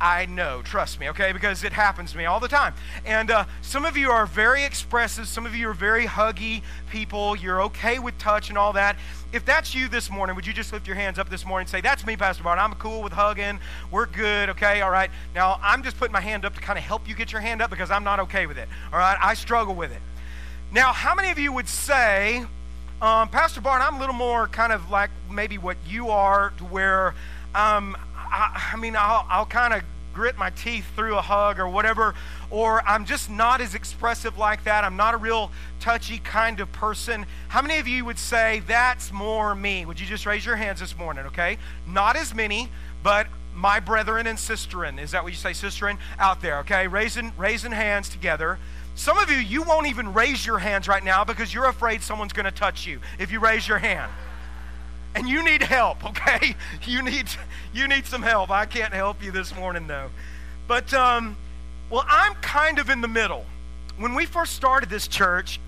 I 0.00 0.26
know, 0.26 0.60
trust 0.62 0.98
me, 0.98 1.08
okay, 1.10 1.32
because 1.32 1.62
it 1.64 1.72
happens 1.72 2.12
to 2.12 2.18
me 2.18 2.24
all 2.24 2.40
the 2.40 2.48
time. 2.48 2.74
And 3.06 3.30
uh, 3.30 3.44
some 3.62 3.84
of 3.84 3.96
you 3.96 4.10
are 4.10 4.26
very 4.26 4.64
expressive, 4.64 5.28
some 5.28 5.46
of 5.46 5.54
you 5.54 5.68
are 5.68 5.74
very 5.74 6.04
huggy 6.04 6.62
people, 6.90 7.36
you're 7.36 7.62
okay 7.62 7.98
with 7.98 8.16
touch 8.18 8.48
and 8.48 8.58
all 8.58 8.72
that. 8.72 8.96
If 9.32 9.44
that's 9.44 9.74
you 9.74 9.88
this 9.88 10.10
morning, 10.10 10.36
would 10.36 10.46
you 10.46 10.52
just 10.52 10.72
lift 10.72 10.86
your 10.86 10.96
hands 10.96 11.18
up 11.18 11.30
this 11.30 11.46
morning 11.46 11.64
and 11.64 11.70
say, 11.70 11.80
That's 11.80 12.04
me, 12.04 12.16
Pastor 12.16 12.42
Bart. 12.42 12.58
I'm 12.58 12.74
cool 12.74 13.02
with 13.02 13.12
hugging. 13.12 13.60
We're 13.90 14.06
good, 14.06 14.50
okay, 14.50 14.80
all 14.80 14.90
right. 14.90 15.10
Now, 15.34 15.58
I'm 15.62 15.82
just 15.82 15.96
putting 15.96 16.12
my 16.12 16.20
hand 16.20 16.44
up 16.44 16.54
to 16.54 16.60
kind 16.60 16.78
of 16.78 16.84
help 16.84 17.08
you 17.08 17.14
get 17.14 17.32
your 17.32 17.40
hand 17.40 17.62
up 17.62 17.70
because 17.70 17.90
I'm 17.90 18.04
not 18.04 18.20
okay 18.20 18.46
with 18.46 18.58
it, 18.58 18.68
all 18.92 18.98
right? 18.98 19.16
I 19.20 19.34
struggle 19.34 19.74
with 19.74 19.92
it. 19.92 20.02
Now, 20.72 20.92
how 20.92 21.14
many 21.14 21.30
of 21.30 21.38
you 21.38 21.52
would 21.52 21.68
say, 21.68 22.44
um, 23.00 23.28
Pastor 23.28 23.60
Bart, 23.60 23.80
I'm 23.80 23.96
a 23.96 23.98
little 24.00 24.14
more 24.14 24.48
kind 24.48 24.72
of 24.72 24.90
like 24.90 25.10
maybe 25.30 25.56
what 25.56 25.76
you 25.86 26.10
are, 26.10 26.52
to 26.58 26.64
where 26.64 27.14
um, 27.54 27.96
I, 28.30 28.70
I 28.72 28.76
mean, 28.76 28.96
I'll, 28.96 29.26
I'll 29.28 29.46
kind 29.46 29.74
of 29.74 29.82
grit 30.14 30.38
my 30.38 30.50
teeth 30.50 30.86
through 30.94 31.18
a 31.18 31.22
hug 31.22 31.58
or 31.58 31.68
whatever, 31.68 32.14
or 32.50 32.82
I'm 32.86 33.04
just 33.04 33.28
not 33.28 33.60
as 33.60 33.74
expressive 33.74 34.38
like 34.38 34.64
that. 34.64 34.84
I'm 34.84 34.96
not 34.96 35.12
a 35.12 35.16
real 35.16 35.50
touchy 35.80 36.18
kind 36.18 36.60
of 36.60 36.70
person. 36.72 37.26
How 37.48 37.60
many 37.60 37.78
of 37.78 37.88
you 37.88 38.04
would 38.04 38.18
say 38.18 38.62
that's 38.66 39.12
more 39.12 39.54
me? 39.54 39.84
Would 39.84 39.98
you 39.98 40.06
just 40.06 40.24
raise 40.24 40.46
your 40.46 40.56
hands 40.56 40.80
this 40.80 40.96
morning, 40.96 41.26
okay? 41.26 41.58
Not 41.86 42.16
as 42.16 42.34
many, 42.34 42.70
but 43.02 43.26
my 43.54 43.80
brethren 43.80 44.26
and 44.26 44.38
sisterin. 44.38 45.00
Is 45.00 45.10
that 45.10 45.22
what 45.22 45.32
you 45.32 45.38
say, 45.38 45.50
sisterin? 45.50 45.98
Out 46.18 46.40
there, 46.40 46.58
okay? 46.60 46.86
Raising, 46.86 47.32
raising 47.36 47.72
hands 47.72 48.08
together. 48.08 48.58
Some 48.94 49.18
of 49.18 49.30
you, 49.30 49.38
you 49.38 49.62
won't 49.62 49.88
even 49.88 50.14
raise 50.14 50.46
your 50.46 50.58
hands 50.58 50.86
right 50.86 51.02
now 51.02 51.24
because 51.24 51.52
you're 51.52 51.68
afraid 51.68 52.02
someone's 52.02 52.32
going 52.32 52.44
to 52.44 52.52
touch 52.52 52.86
you 52.86 53.00
if 53.18 53.32
you 53.32 53.40
raise 53.40 53.66
your 53.66 53.78
hand. 53.78 54.10
And 55.14 55.28
you 55.28 55.44
need 55.44 55.62
help, 55.62 56.04
okay? 56.10 56.56
You 56.82 57.02
need, 57.02 57.26
you 57.72 57.88
need 57.88 58.06
some 58.06 58.22
help. 58.22 58.50
I 58.50 58.66
can't 58.66 58.92
help 58.92 59.22
you 59.22 59.30
this 59.30 59.54
morning, 59.54 59.86
though. 59.86 60.10
But, 60.66 60.92
um, 60.94 61.36
well, 61.90 62.04
I'm 62.08 62.34
kind 62.36 62.78
of 62.78 62.90
in 62.90 63.00
the 63.00 63.08
middle. 63.08 63.44
When 63.96 64.14
we 64.14 64.26
first 64.26 64.54
started 64.54 64.90
this 64.90 65.06
church, 65.06 65.60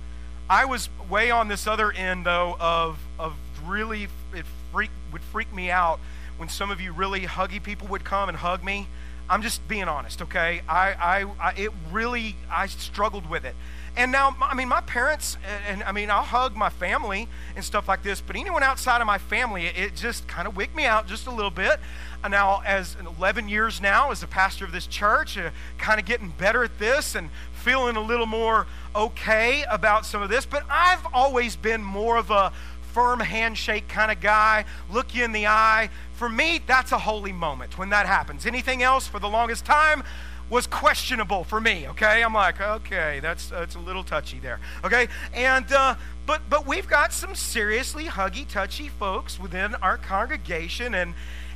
I 0.48 0.64
was 0.64 0.88
way 1.08 1.30
on 1.30 1.48
this 1.48 1.66
other 1.66 1.92
end, 1.92 2.26
though, 2.26 2.56
of, 2.58 2.98
of 3.18 3.34
really, 3.64 4.04
it 4.34 4.46
freak, 4.72 4.90
would 5.12 5.22
freak 5.22 5.52
me 5.54 5.70
out 5.70 6.00
when 6.36 6.48
some 6.48 6.70
of 6.70 6.80
you 6.80 6.92
really 6.92 7.20
huggy 7.22 7.62
people 7.62 7.88
would 7.88 8.04
come 8.04 8.28
and 8.28 8.38
hug 8.38 8.64
me. 8.64 8.86
I'm 9.28 9.42
just 9.42 9.66
being 9.66 9.84
honest, 9.84 10.22
okay? 10.22 10.62
I, 10.68 10.92
I, 10.92 11.26
I, 11.40 11.52
it 11.56 11.70
really, 11.90 12.36
I 12.50 12.66
struggled 12.66 13.28
with 13.28 13.44
it. 13.44 13.56
And 13.96 14.12
now, 14.12 14.36
I 14.42 14.54
mean, 14.54 14.68
my 14.68 14.82
parents, 14.82 15.38
and, 15.68 15.82
I 15.82 15.92
mean, 15.92 16.10
I'll 16.10 16.22
hug 16.22 16.54
my 16.54 16.68
family 16.68 17.28
and 17.54 17.64
stuff 17.64 17.88
like 17.88 18.02
this, 18.02 18.20
but 18.20 18.36
anyone 18.36 18.62
outside 18.62 19.00
of 19.00 19.06
my 19.06 19.16
family, 19.16 19.66
it, 19.66 19.76
it 19.78 19.96
just 19.96 20.28
kind 20.28 20.46
of 20.46 20.54
wigged 20.54 20.76
me 20.76 20.84
out 20.84 21.06
just 21.06 21.26
a 21.26 21.30
little 21.30 21.50
bit. 21.50 21.80
And 22.22 22.30
now, 22.30 22.60
as 22.66 22.94
11 23.18 23.48
years 23.48 23.80
now, 23.80 24.10
as 24.10 24.22
a 24.22 24.26
pastor 24.26 24.66
of 24.66 24.72
this 24.72 24.86
church, 24.86 25.38
uh, 25.38 25.48
kind 25.78 25.98
of 25.98 26.04
getting 26.04 26.28
better 26.28 26.62
at 26.62 26.78
this 26.78 27.14
and 27.14 27.30
feeling 27.52 27.96
a 27.96 28.00
little 28.02 28.26
more 28.26 28.66
okay 28.94 29.64
about 29.70 30.04
some 30.04 30.20
of 30.20 30.28
this. 30.28 30.44
But 30.44 30.64
I've 30.68 31.06
always 31.14 31.56
been 31.56 31.82
more 31.82 32.18
of 32.18 32.30
a 32.30 32.52
firm 32.92 33.20
handshake 33.20 33.88
kind 33.88 34.10
of 34.10 34.20
guy, 34.20 34.66
look 34.90 35.14
you 35.14 35.24
in 35.24 35.32
the 35.32 35.46
eye. 35.46 35.88
For 36.14 36.28
me, 36.28 36.60
that's 36.66 36.92
a 36.92 36.98
holy 36.98 37.32
moment 37.32 37.78
when 37.78 37.90
that 37.90 38.06
happens. 38.06 38.46
Anything 38.46 38.82
else 38.82 39.06
for 39.06 39.18
the 39.18 39.28
longest 39.28 39.64
time 39.64 40.02
was 40.48 40.66
questionable 40.66 41.44
for 41.44 41.60
me. 41.60 41.88
Okay, 41.88 42.22
I'm 42.22 42.34
like, 42.34 42.60
okay, 42.60 43.20
that's 43.20 43.48
that's 43.48 43.74
a 43.74 43.78
little 43.78 44.04
touchy 44.04 44.38
there. 44.38 44.60
Okay, 44.84 45.08
and 45.34 45.70
uh, 45.72 45.96
but 46.26 46.42
but 46.48 46.66
we've 46.66 46.88
got 46.88 47.12
some 47.12 47.34
seriously 47.34 48.04
huggy, 48.04 48.46
touchy 48.48 48.88
folks 48.88 49.40
within 49.40 49.74
our 49.76 49.96
congregation, 49.96 50.94
and 50.94 51.14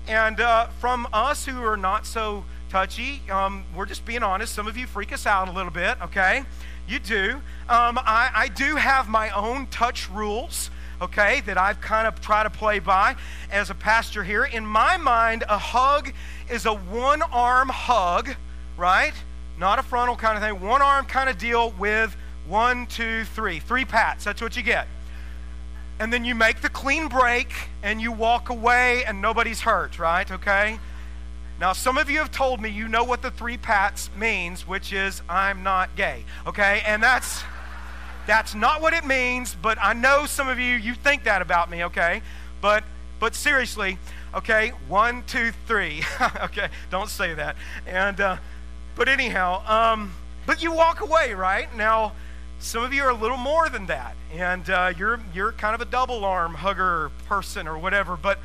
and 0.09 0.41
uh, 0.41 0.67
from 0.81 1.07
us 1.13 1.47
who 1.47 1.63
are 1.63 1.77
not 1.77 2.07
so 2.07 2.45
touchy, 2.69 3.23
um, 3.31 3.65
we're 3.75 3.87
just 3.87 4.05
being 4.05 4.23
honest. 4.23 4.55
Some 4.55 4.67
of 4.67 4.77
you 4.77 4.87
freak 4.87 5.13
us 5.13 5.27
out 5.27 5.49
a 5.49 5.53
little 5.53 5.73
bit. 5.73 5.97
Okay, 6.03 6.45
you 6.89 6.99
do. 6.99 7.35
Um, 7.69 7.99
I, 7.99 8.31
I 8.35 8.49
do 8.49 8.77
have 8.77 9.09
my 9.09 9.31
own 9.31 9.67
touch 9.69 10.11
rules 10.11 10.71
okay, 11.01 11.41
that 11.47 11.57
I've 11.57 11.81
kind 11.81 12.07
of 12.07 12.21
tried 12.21 12.45
to 12.45 12.51
play 12.51 12.79
by 12.79 13.17
as 13.51 13.71
a 13.71 13.75
pastor 13.75 14.23
here. 14.23 14.45
In 14.45 14.67
my 14.67 14.97
mind, 14.97 15.45
a 15.49 15.59
hug 15.59 16.13
is 16.51 16.67
a 16.67 16.75
one 16.75 17.23
arm 17.23 17.69
hug, 17.69 18.35
right? 18.81 19.13
Not 19.59 19.79
a 19.79 19.83
frontal 19.83 20.17
kind 20.17 20.37
of 20.37 20.43
thing, 20.43 20.67
one 20.67 20.81
arm 20.81 21.05
kind 21.05 21.29
of 21.29 21.39
deal 21.39 21.73
with 21.79 22.17
one, 22.49 22.87
two, 22.87 23.25
three. 23.25 23.61
Three 23.61 23.85
pats, 23.85 24.25
that's 24.25 24.41
what 24.41 24.57
you 24.57 24.63
get. 24.63 24.89
And 26.01 26.11
then 26.11 26.25
you 26.25 26.35
make 26.35 26.63
the 26.63 26.71
clean 26.71 27.09
break 27.09 27.53
and 27.83 28.01
you 28.01 28.11
walk 28.11 28.49
away 28.49 29.05
and 29.05 29.21
nobody's 29.21 29.61
hurt, 29.61 29.99
right? 29.99 30.29
Okay? 30.31 30.79
Now, 31.61 31.75
some 31.75 31.99
of 31.99 32.09
you 32.09 32.19
have 32.21 32.33
told 32.33 32.63
me 32.63 32.71
you 32.71 32.89
know 32.89 33.05
what 33.05 33.21
the 33.21 33.31
three 33.31 33.59
pats 33.59 34.09
means, 34.17 34.67
which 34.67 34.95
is 34.95 35.21
I'm 35.29 35.63
not 35.63 35.95
gay, 35.95 36.25
okay? 36.47 36.83
And 36.87 37.03
that's. 37.03 37.43
That's 38.27 38.55
not 38.55 38.81
what 38.81 38.93
it 38.93 39.05
means, 39.05 39.57
but 39.61 39.77
I 39.81 39.93
know 39.93 40.25
some 40.27 40.47
of 40.47 40.59
you, 40.59 40.77
you 40.77 40.95
think 40.95 41.25
that 41.25 41.43
about 41.43 41.69
me, 41.69 41.85
okay? 41.87 42.23
But, 42.61 42.85
but 43.19 43.35
seriously, 43.35 43.99
okay, 44.35 44.69
one, 44.87 45.25
two, 45.27 45.51
three. 45.67 46.05
okay, 46.45 46.69
don't 46.91 47.09
say 47.09 47.35
that. 47.35 47.57
And, 47.89 48.21
uh, 48.21 48.37
but 49.01 49.09
anyhow, 49.09 49.63
um, 49.67 50.13
but 50.45 50.63
you 50.63 50.71
walk 50.71 51.01
away, 51.01 51.33
right? 51.33 51.75
Now, 51.75 52.13
some 52.59 52.83
of 52.83 52.93
you 52.93 53.03
are 53.05 53.09
a 53.09 53.15
little 53.15 53.39
more 53.39 53.71
than 53.71 53.87
that, 53.87 54.15
and 54.31 54.69
uh, 54.69 54.93
you're, 54.95 55.19
you're 55.33 55.53
kind 55.53 55.75
of 55.75 55.81
a 55.81 55.87
double 55.87 56.23
arm 56.23 56.53
hugger 56.53 57.11
person 57.27 57.67
or 57.67 57.79
whatever, 57.79 58.19
but, 58.19 58.41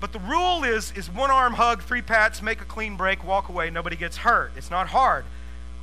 but 0.00 0.14
the 0.14 0.18
rule 0.20 0.64
is, 0.64 0.94
is 0.96 1.10
one 1.10 1.30
arm 1.30 1.52
hug, 1.52 1.82
three 1.82 2.00
pats, 2.00 2.40
make 2.40 2.62
a 2.62 2.64
clean 2.64 2.96
break, 2.96 3.22
walk 3.22 3.50
away, 3.50 3.68
nobody 3.68 3.96
gets 3.96 4.16
hurt. 4.16 4.50
It's 4.56 4.70
not 4.70 4.86
hard. 4.88 5.26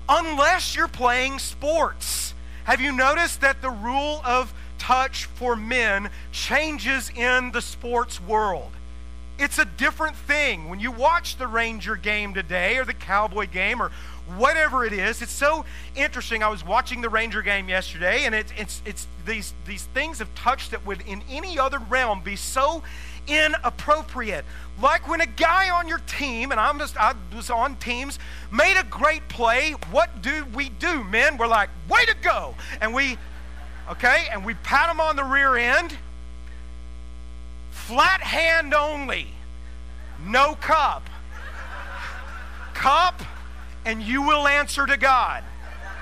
Unless 0.09 0.75
you're 0.75 0.87
playing 0.87 1.37
sports. 1.37 2.33
Have 2.63 2.81
you 2.81 2.91
noticed 2.93 3.41
that 3.41 3.61
the 3.61 3.69
rule 3.69 4.21
of 4.25 4.55
touch 4.79 5.25
for 5.25 5.55
men 5.55 6.09
changes 6.31 7.11
in 7.15 7.51
the 7.51 7.61
sports 7.61 8.19
world? 8.19 8.71
It's 9.37 9.59
a 9.59 9.65
different 9.65 10.15
thing. 10.15 10.69
When 10.69 10.79
you 10.79 10.91
watch 10.91 11.37
the 11.37 11.47
Ranger 11.47 11.97
game 11.97 12.33
today 12.33 12.77
or 12.77 12.85
the 12.85 12.93
Cowboy 12.93 13.47
game 13.47 13.81
or 13.81 13.91
whatever 14.37 14.85
it 14.85 14.93
is, 14.93 15.21
it's 15.21 15.31
so 15.31 15.65
interesting. 15.95 16.43
I 16.43 16.47
was 16.47 16.65
watching 16.65 17.01
the 17.01 17.09
Ranger 17.09 17.41
game 17.41 17.69
yesterday, 17.69 18.25
and 18.25 18.33
it's, 18.33 18.51
it's, 18.57 18.81
it's 18.85 19.07
these, 19.25 19.53
these 19.65 19.83
things 19.93 20.21
of 20.21 20.33
touch 20.35 20.69
that 20.69 20.85
would 20.85 21.01
in 21.07 21.21
any 21.29 21.59
other 21.59 21.79
realm 21.79 22.21
be 22.23 22.35
so 22.35 22.83
inappropriate. 23.27 24.45
Like 24.81 25.07
when 25.07 25.21
a 25.21 25.25
guy 25.25 25.69
on 25.69 25.87
your 25.87 25.99
team, 25.99 26.51
and 26.51 26.59
I'm 26.59 26.79
just 26.79 26.97
I 26.97 27.13
was 27.35 27.49
on 27.49 27.75
teams, 27.77 28.19
made 28.51 28.79
a 28.79 28.83
great 28.83 29.27
play, 29.29 29.71
what 29.91 30.21
do 30.21 30.45
we 30.53 30.69
do, 30.69 31.03
men? 31.03 31.37
We're 31.37 31.47
like, 31.47 31.69
way 31.89 32.05
to 32.05 32.15
go. 32.21 32.55
And 32.81 32.93
we, 32.93 33.17
okay, 33.89 34.25
and 34.31 34.45
we 34.45 34.53
pat 34.55 34.89
him 34.89 34.99
on 34.99 35.15
the 35.15 35.23
rear 35.23 35.55
end. 35.55 35.95
Flat 37.71 38.21
hand 38.21 38.73
only. 38.73 39.27
No 40.25 40.55
cup. 40.55 41.09
Cup, 42.73 43.21
and 43.85 44.01
you 44.01 44.23
will 44.23 44.47
answer 44.47 44.85
to 44.85 44.97
God. 44.97 45.43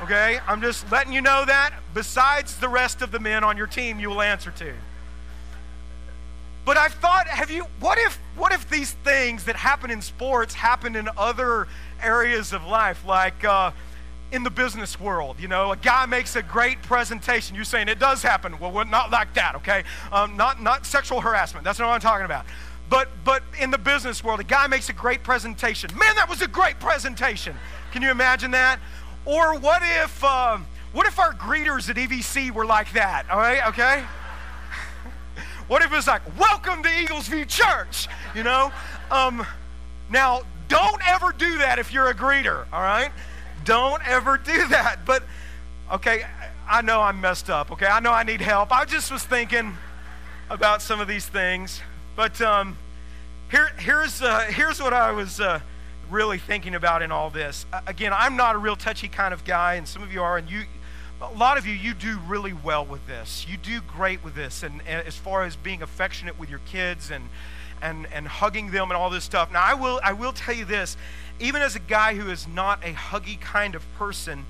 Okay? 0.02 0.40
I'm 0.48 0.62
just 0.62 0.90
letting 0.92 1.14
you 1.14 1.22
know 1.22 1.46
that. 1.46 1.74
Besides 1.94 2.58
the 2.58 2.70
rest 2.70 3.02
of 3.02 3.12
the 3.12 3.20
men 3.20 3.44
on 3.44 3.58
your 3.58 3.68
team, 3.68 4.00
you 4.00 4.10
will 4.10 4.22
answer 4.22 4.52
to. 4.52 4.74
But 6.66 6.78
I've 6.78 6.94
thought, 6.94 7.28
have 7.28 7.52
you, 7.52 7.66
what 7.80 7.98
if, 7.98 8.18
what 8.38 8.54
if 8.54 8.70
these 8.70 8.92
things 8.92 9.44
that 9.46 9.56
happen 9.58 9.92
in 9.92 10.02
sports 10.02 10.54
happen 10.54 10.96
in 10.96 11.10
other 11.18 11.68
areas 12.02 12.54
of 12.54 12.66
life, 12.66 13.06
like 13.06 13.44
uh, 13.44 13.72
in 14.32 14.44
the 14.44 14.50
business 14.50 14.98
world? 14.98 15.38
You 15.40 15.50
know, 15.50 15.74
a 15.74 15.76
guy 15.76 16.06
makes 16.06 16.38
a 16.38 16.42
great 16.42 16.82
presentation. 16.82 17.56
You're 17.56 17.66
saying 17.66 17.90
it 17.90 18.00
does 18.00 18.24
happen. 18.24 18.58
Well, 18.60 18.86
not 18.86 19.12
like 19.12 19.34
that, 19.34 19.56
okay? 19.56 19.84
Um, 20.12 20.38
not, 20.38 20.62
not 20.62 20.86
sexual 20.86 21.20
harassment. 21.20 21.66
That's 21.66 21.80
not 21.80 21.90
what 21.90 21.96
I'm 21.96 22.02
talking 22.02 22.26
about. 22.26 22.46
But, 22.90 23.10
but 23.24 23.44
in 23.60 23.72
the 23.72 23.78
business 23.78 24.24
world, 24.24 24.40
a 24.40 24.44
guy 24.44 24.68
makes 24.68 24.90
a 24.90 24.94
great 24.94 25.24
presentation. 25.24 25.90
Man, 25.98 26.16
that 26.16 26.30
was 26.30 26.42
a 26.42 26.48
great 26.48 26.80
presentation. 26.80 27.56
Can 27.92 28.02
you 28.02 28.12
imagine 28.12 28.52
that? 28.52 28.80
Or 29.26 29.58
what 29.58 29.82
if, 30.04 30.24
uh, 30.24 30.60
what 30.92 31.08
if 31.08 31.18
our 31.18 31.34
greeters 31.34 31.90
at 31.90 31.96
EVC 31.96 32.52
were 32.52 32.66
like 32.66 32.94
that? 32.94 33.30
All 33.30 33.38
right, 33.38 33.66
okay? 33.68 34.04
What 35.70 35.82
if 35.82 35.94
it's 35.94 36.08
like, 36.08 36.22
welcome 36.38 36.84
to 36.84 36.90
Eagles 36.90 37.30
View 37.30 37.46
Church? 37.46 38.10
You 38.36 38.44
know? 38.44 38.72
Um, 39.10 39.46
now, 40.10 40.42
don't 40.68 41.08
ever 41.08 41.32
do 41.32 41.60
that 41.60 41.80
if 41.80 41.94
you're 41.94 42.10
a 42.10 42.14
greeter, 42.14 42.66
all 42.74 42.82
right? 42.82 43.12
Don't 43.64 44.06
ever 44.06 44.38
do 44.38 44.68
that. 44.68 45.06
But, 45.06 45.24
okay, 45.92 46.26
I 46.70 46.82
know 46.82 47.02
I'm 47.02 47.22
messed 47.22 47.50
up, 47.50 47.72
okay? 47.72 47.86
I 47.86 48.02
know 48.02 48.12
I 48.12 48.24
need 48.24 48.42
help. 48.42 48.72
I 48.72 48.86
just 48.86 49.12
was 49.12 49.24
thinking 49.24 49.78
about 50.50 50.82
some 50.82 51.00
of 51.00 51.08
these 51.08 51.26
things. 51.26 51.82
But 52.16 52.40
um, 52.42 52.78
here, 53.50 53.70
here's, 53.80 54.22
uh, 54.22 54.42
here's 54.42 54.82
what 54.82 54.94
I 54.94 55.12
was 55.12 55.40
uh, 55.40 55.62
really 56.10 56.38
thinking 56.38 56.76
about 56.76 57.02
in 57.02 57.12
all 57.12 57.30
this. 57.30 57.66
Again, 57.88 58.14
I'm 58.14 58.36
not 58.36 58.56
a 58.56 58.60
real 58.60 58.76
touchy 58.76 59.08
kind 59.08 59.34
of 59.34 59.44
guy, 59.44 59.76
and 59.76 59.88
some 59.88 60.04
of 60.04 60.14
you 60.14 60.22
are, 60.22 60.38
and 60.38 60.50
you 60.50 60.64
a 61.22 61.38
lot 61.38 61.58
of 61.58 61.66
you, 61.66 61.74
you 61.74 61.94
do 61.94 62.20
really 62.28 62.52
well 62.52 62.86
with 62.86 63.06
this. 63.08 63.46
You 63.48 63.56
do 63.56 63.80
great 63.82 64.24
with 64.24 64.36
this, 64.36 64.62
and, 64.62 64.82
and, 64.86 65.08
as 65.08 65.16
far 65.16 65.44
as 65.44 65.56
being 65.56 65.82
affectionate 65.82 66.38
with 66.38 66.50
your 66.50 66.60
kids 66.66 67.12
and, 67.12 67.30
and, 67.82 68.08
and 68.14 68.28
hugging 68.28 68.72
them 68.72 68.92
and 68.92 68.98
all 68.98 69.10
this 69.10 69.24
stuff. 69.24 69.52
Now, 69.52 69.64
I 69.64 69.74
will, 69.74 70.02
I 70.04 70.12
will 70.12 70.34
tell 70.34 70.54
you 70.54 70.66
this 70.66 70.98
even 71.40 71.62
as 71.62 71.76
a 71.76 71.80
guy 71.80 72.16
who 72.16 72.30
is 72.30 72.48
not 72.48 72.84
a 72.84 72.94
huggy 72.94 73.40
kind 73.40 73.76
of 73.76 73.84
person, 73.96 74.46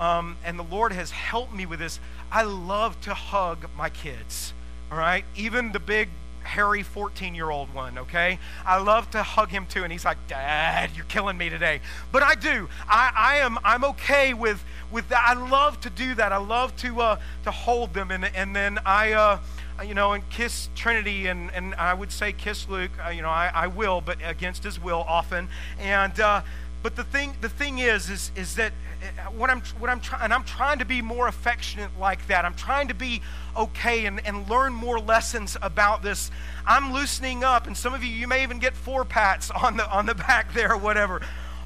um, 0.00 0.36
and 0.44 0.58
the 0.58 0.64
Lord 0.64 0.92
has 0.92 1.10
helped 1.10 1.54
me 1.54 1.66
with 1.66 1.78
this, 1.78 2.00
I 2.32 2.42
love 2.42 3.00
to 3.02 3.14
hug 3.14 3.68
my 3.76 3.88
kids. 3.88 4.52
All 4.90 4.98
right? 4.98 5.24
Even 5.36 5.72
the 5.72 5.78
big 5.78 6.08
hairy 6.44 6.82
14 6.82 7.34
year 7.34 7.50
old 7.50 7.72
one, 7.74 7.98
okay? 7.98 8.38
I 8.64 8.78
love 8.78 9.10
to 9.10 9.22
hug 9.22 9.50
him 9.50 9.66
too, 9.66 9.82
and 9.82 9.92
he's 9.92 10.04
like, 10.04 10.18
Dad, 10.28 10.90
you're 10.94 11.04
killing 11.06 11.36
me 11.36 11.50
today. 11.50 11.80
But 12.12 12.22
I 12.22 12.34
do. 12.34 12.68
I, 12.88 13.12
I 13.16 13.36
am 13.38 13.58
I'm 13.64 13.84
okay 13.84 14.34
with 14.34 14.64
with 14.90 15.08
that. 15.08 15.24
I 15.26 15.34
love 15.34 15.80
to 15.80 15.90
do 15.90 16.14
that. 16.14 16.32
I 16.32 16.36
love 16.36 16.76
to 16.76 17.00
uh, 17.00 17.20
to 17.44 17.50
hold 17.50 17.94
them 17.94 18.10
and 18.10 18.24
and 18.24 18.54
then 18.54 18.78
I 18.84 19.12
uh, 19.12 19.38
you 19.82 19.94
know, 19.94 20.12
and 20.12 20.28
kiss 20.30 20.68
Trinity, 20.76 21.26
and, 21.26 21.50
and 21.52 21.74
I 21.74 21.94
would 21.94 22.12
say 22.12 22.32
kiss 22.32 22.68
Luke. 22.68 22.92
Uh, 23.04 23.08
you 23.08 23.22
know, 23.22 23.28
I, 23.28 23.50
I 23.52 23.66
will, 23.66 24.00
but 24.00 24.18
against 24.22 24.62
his 24.62 24.80
will 24.80 25.04
often. 25.08 25.48
And 25.80 26.18
uh, 26.20 26.42
but 26.84 26.96
the 26.96 27.02
thing 27.02 27.34
the 27.40 27.48
thing 27.48 27.78
is 27.78 28.10
is 28.10 28.30
is 28.36 28.56
that 28.56 28.70
uh, 29.02 29.30
what 29.30 29.48
I'm 29.48 29.62
what 29.78 29.88
I'm 29.88 30.00
trying 30.00 30.22
and 30.22 30.34
I'm 30.34 30.44
trying 30.44 30.80
to 30.80 30.84
be 30.84 31.00
more 31.00 31.28
affectionate 31.28 31.90
like 31.98 32.26
that. 32.26 32.44
I'm 32.44 32.54
trying 32.54 32.88
to 32.88 32.94
be 32.94 33.22
okay 33.56 34.04
and, 34.04 34.20
and 34.26 34.48
learn 34.50 34.74
more 34.74 35.00
lessons 35.00 35.56
about 35.62 36.02
this. 36.02 36.30
I'm 36.66 36.92
loosening 36.92 37.42
up, 37.42 37.66
and 37.66 37.74
some 37.74 37.94
of 37.94 38.04
you 38.04 38.10
you 38.10 38.28
may 38.28 38.42
even 38.42 38.58
get 38.58 38.76
four 38.76 39.06
pats 39.06 39.50
on 39.50 39.78
the 39.78 39.90
on 39.90 40.04
the 40.04 40.14
back 40.14 40.52
there 40.52 40.74
or 40.74 40.76
whatever. 40.76 41.22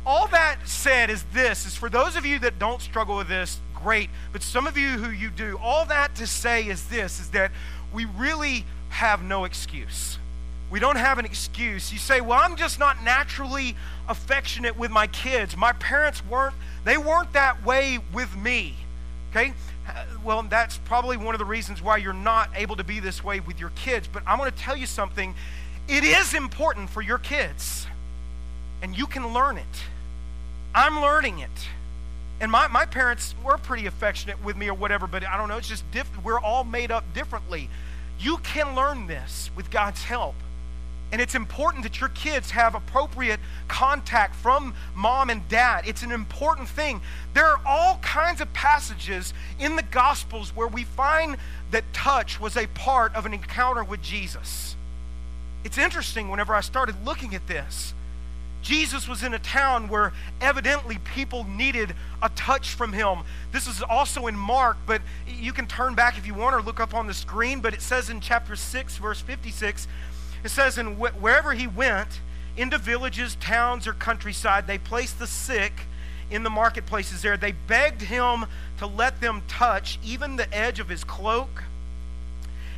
All 0.07 0.29
that 0.29 0.59
said 0.69 1.11
is 1.11 1.25
this 1.35 1.67
is 1.67 1.75
for 1.75 1.91
those 1.91 2.15
of 2.15 2.25
you 2.25 2.39
that 2.39 2.61
don't 2.61 2.81
struggle 2.81 3.17
with 3.17 3.27
this, 3.27 3.59
great. 3.75 4.11
But 4.33 4.45
some 4.45 4.69
of 4.69 4.79
you 4.79 4.91
who 4.91 5.11
you 5.11 5.31
do, 5.31 5.59
all 5.61 5.85
that 5.87 6.15
to 6.15 6.29
say 6.29 6.69
is 6.69 6.85
this 6.85 7.19
is 7.19 7.31
that 7.31 7.51
we 7.93 8.05
really 8.05 8.65
have 8.91 9.25
no 9.25 9.47
excuse. 9.47 10.21
We 10.71 10.81
don't 10.81 10.97
have 10.97 11.19
an 11.19 11.25
excuse. 11.25 11.93
You 11.93 11.99
say, 11.99 12.21
"Well, 12.21 12.39
I'm 12.39 12.57
just 12.57 12.79
not 12.79 13.03
naturally 13.03 13.75
affectionate 14.09 14.77
with 14.77 14.91
my 14.91 15.07
kids. 15.07 15.57
My 15.57 15.73
parents 15.73 16.23
weren't 16.25 16.55
they 16.85 16.99
weren't 16.99 17.33
that 17.33 17.65
way 17.65 17.99
with 18.13 18.37
me." 18.37 18.77
Okay? 19.31 19.53
Well, 20.23 20.43
that's 20.43 20.79
probably 20.79 21.17
one 21.17 21.35
of 21.35 21.39
the 21.39 21.45
reasons 21.45 21.83
why 21.83 21.97
you're 21.97 22.13
not 22.13 22.51
able 22.55 22.77
to 22.77 22.85
be 22.85 23.01
this 23.01 23.25
way 23.25 23.41
with 23.41 23.59
your 23.59 23.71
kids, 23.71 24.09
but 24.11 24.23
I'm 24.27 24.39
going 24.39 24.51
to 24.51 24.59
tell 24.59 24.77
you 24.77 24.87
something. 24.87 25.35
It 25.89 26.05
is 26.05 26.35
important 26.35 26.91
for 26.91 27.01
your 27.01 27.19
kids. 27.19 27.87
And 28.83 28.97
you 28.97 29.07
can 29.07 29.33
learn 29.33 29.57
it. 29.57 29.65
I'm 30.75 31.01
learning 31.01 31.41
it. 31.41 31.69
And 32.41 32.53
my, 32.53 32.69
my 32.69 32.85
parents 32.85 33.35
were 33.43 33.59
pretty 33.59 33.87
affectionate 33.87 34.43
with 34.45 34.57
me 34.57 34.69
or 34.69 34.75
whatever, 34.75 35.07
but 35.07 35.27
I 35.27 35.37
don't 35.37 35.49
know, 35.49 35.57
it's 35.57 35.69
just 35.69 35.91
different. 35.91 36.25
We're 36.25 36.39
all 36.39 36.63
made 36.63 36.93
up 36.93 37.13
differently. 37.15 37.69
You 38.21 38.37
can 38.39 38.77
learn 38.77 39.07
this 39.07 39.51
with 39.57 39.71
God's 39.71 40.05
help. 40.05 40.35
And 41.11 41.21
it's 41.23 41.35
important 41.35 41.85
that 41.85 42.01
your 42.01 42.11
kids 42.11 42.51
have 42.51 42.75
appropriate 42.75 43.41
contact 43.67 44.35
from 44.35 44.75
mom 44.95 45.31
and 45.31 45.47
dad. 45.49 45.85
It's 45.87 46.03
an 46.03 46.13
important 46.13 46.69
thing. 46.69 47.01
There 47.33 47.47
are 47.47 47.61
all 47.65 47.99
kinds 47.99 48.41
of 48.41 48.53
passages 48.53 49.33
in 49.59 49.77
the 49.77 49.83
Gospels 49.83 50.55
where 50.55 50.69
we 50.69 50.85
find 50.85 51.39
that 51.71 51.85
touch 51.93 52.39
was 52.39 52.57
a 52.57 52.67
part 52.69 53.15
of 53.15 53.25
an 53.25 53.33
encounter 53.33 53.83
with 53.83 54.03
Jesus. 54.03 54.77
It's 55.65 55.79
interesting 55.79 56.29
whenever 56.29 56.55
I 56.55 56.61
started 56.61 56.95
looking 57.05 57.35
at 57.35 57.47
this. 57.47 57.95
Jesus 58.61 59.07
was 59.07 59.23
in 59.23 59.35
a 59.35 59.39
town 59.39 59.89
where 59.89 60.13
evidently 60.41 60.99
people 61.15 61.45
needed 61.45 61.95
a 62.21 62.29
touch 62.31 62.71
from 62.71 62.93
him. 62.93 63.21
This 63.53 63.67
is 63.67 63.83
also 63.83 64.27
in 64.27 64.37
Mark, 64.37 64.77
but 64.85 65.01
you 65.27 65.53
can 65.53 65.67
turn 65.67 65.95
back 65.95 66.19
if 66.19 66.27
you 66.27 66.35
want 66.35 66.55
or 66.55 66.63
look 66.63 66.81
up 66.81 66.93
on 66.93 67.07
the 67.07 67.15
screen. 67.15 67.61
But 67.61 67.73
it 67.73 67.81
says 67.81 68.11
in 68.11 68.21
chapter 68.21 68.57
6, 68.57 68.97
verse 68.99 69.21
56, 69.21 69.87
it 70.45 70.51
says, 70.51 70.79
And 70.79 70.97
wh- 70.97 71.23
wherever 71.23 71.53
he 71.53 71.67
went, 71.67 72.21
into 72.59 72.77
villages, 72.77 73.37
towns, 73.37 73.87
or 73.87 73.93
countryside, 73.93 74.67
they 74.67 74.79
placed 74.79 75.19
the 75.19 75.27
sick 75.27 75.73
in 76.31 76.43
the 76.43 76.51
marketplaces 76.51 77.23
there. 77.23 77.37
They 77.37 77.53
begged 77.53 78.03
him 78.03 78.47
to 78.79 78.87
let 78.87 79.21
them 79.21 79.43
touch 79.49 79.99
even 80.05 80.37
the 80.37 80.53
edge 80.53 80.81
of 80.81 80.89
his 80.89 81.05
cloak. 81.05 81.63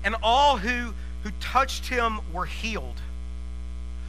And 0.05 0.15
all 0.23 0.59
who, 0.59 0.95
who 1.23 1.31
touched 1.41 1.89
him 1.89 2.21
were 2.33 2.45
healed. 2.45 3.01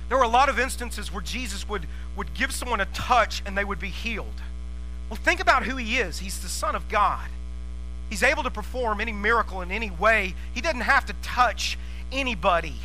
There 0.10 0.18
were 0.18 0.24
a 0.24 0.30
lot 0.30 0.50
of 0.50 0.60
instances 0.60 1.12
where 1.12 1.24
Jesus 1.24 1.68
would, 1.70 1.88
would 2.18 2.34
give 2.34 2.52
someone 2.52 2.82
a 2.82 2.86
touch 2.88 3.42
and 3.46 3.58
they 3.58 3.64
would 3.64 3.80
be 3.80 3.90
healed. 3.90 4.42
Well, 5.10 5.18
think 5.18 5.40
about 5.40 5.64
who 5.64 5.78
he 5.78 5.98
is. 5.98 6.20
He's 6.20 6.40
the 6.42 6.50
Son 6.50 6.76
of 6.76 6.88
God. 6.90 7.30
He's 8.10 8.24
able 8.24 8.44
to 8.44 8.52
perform 8.52 9.00
any 9.00 9.14
miracle 9.14 9.62
in 9.62 9.72
any 9.72 9.90
way. 9.90 10.36
He 10.54 10.60
doesn't 10.60 10.82
have 10.82 11.06
to 11.06 11.14
touch 11.22 11.78
anybody. 12.12 12.76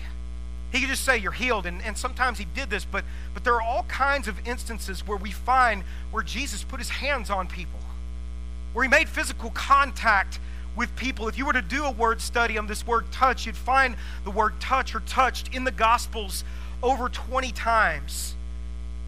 He 0.72 0.80
could 0.80 0.88
just 0.88 1.04
say, 1.04 1.16
You're 1.16 1.32
healed. 1.32 1.66
And, 1.66 1.82
and 1.82 1.96
sometimes 1.96 2.38
he 2.38 2.46
did 2.54 2.70
this, 2.70 2.84
but, 2.84 3.04
but 3.34 3.44
there 3.44 3.54
are 3.54 3.62
all 3.62 3.84
kinds 3.84 4.28
of 4.28 4.46
instances 4.46 5.06
where 5.06 5.18
we 5.18 5.30
find 5.30 5.84
where 6.10 6.22
Jesus 6.22 6.64
put 6.64 6.80
his 6.80 6.88
hands 6.88 7.30
on 7.30 7.46
people, 7.46 7.80
where 8.72 8.84
he 8.84 8.90
made 8.90 9.08
physical 9.08 9.50
contact 9.50 10.38
with 10.76 10.94
people. 10.96 11.26
If 11.28 11.38
you 11.38 11.46
were 11.46 11.52
to 11.54 11.62
do 11.62 11.84
a 11.84 11.90
word 11.90 12.20
study 12.20 12.58
on 12.58 12.66
this 12.66 12.86
word 12.86 13.10
touch, 13.10 13.46
you'd 13.46 13.56
find 13.56 13.96
the 14.24 14.30
word 14.30 14.60
touch 14.60 14.94
or 14.94 15.00
touched 15.00 15.54
in 15.54 15.64
the 15.64 15.70
Gospels 15.70 16.44
over 16.82 17.08
20 17.08 17.50
times. 17.52 18.34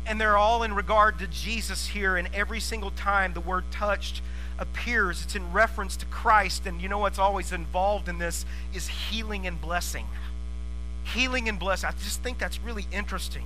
And 0.07 0.19
they're 0.19 0.39
all 0.39 0.63
in 0.63 0.75
regard 0.75 1.19
to 1.19 1.27
Jesus 1.27 1.89
here. 1.89 2.17
And 2.17 2.29
every 2.33 2.61
single 2.61 2.91
time 2.93 3.35
the 3.35 3.41
word 3.41 3.65
touched 3.71 4.23
appears, 4.59 5.23
it's 5.23 5.37
in 5.37 5.53
reference 5.53 5.97
to 5.99 6.07
Christ. 6.07 6.67
And 6.67 6.81
you 6.81 6.89
know 6.89 6.99
what's 6.99 7.19
always 7.19 7.53
involved 7.53 8.09
in 8.09 8.19
this 8.19 8.47
is 8.73 8.89
healing 8.89 9.47
and 9.47 9.61
blessing. 9.61 10.07
Healing 11.15 11.49
and 11.49 11.59
blessing. 11.59 11.89
I 11.89 11.93
just 12.03 12.23
think 12.23 12.39
that's 12.39 12.61
really 12.61 12.87
interesting. 12.93 13.45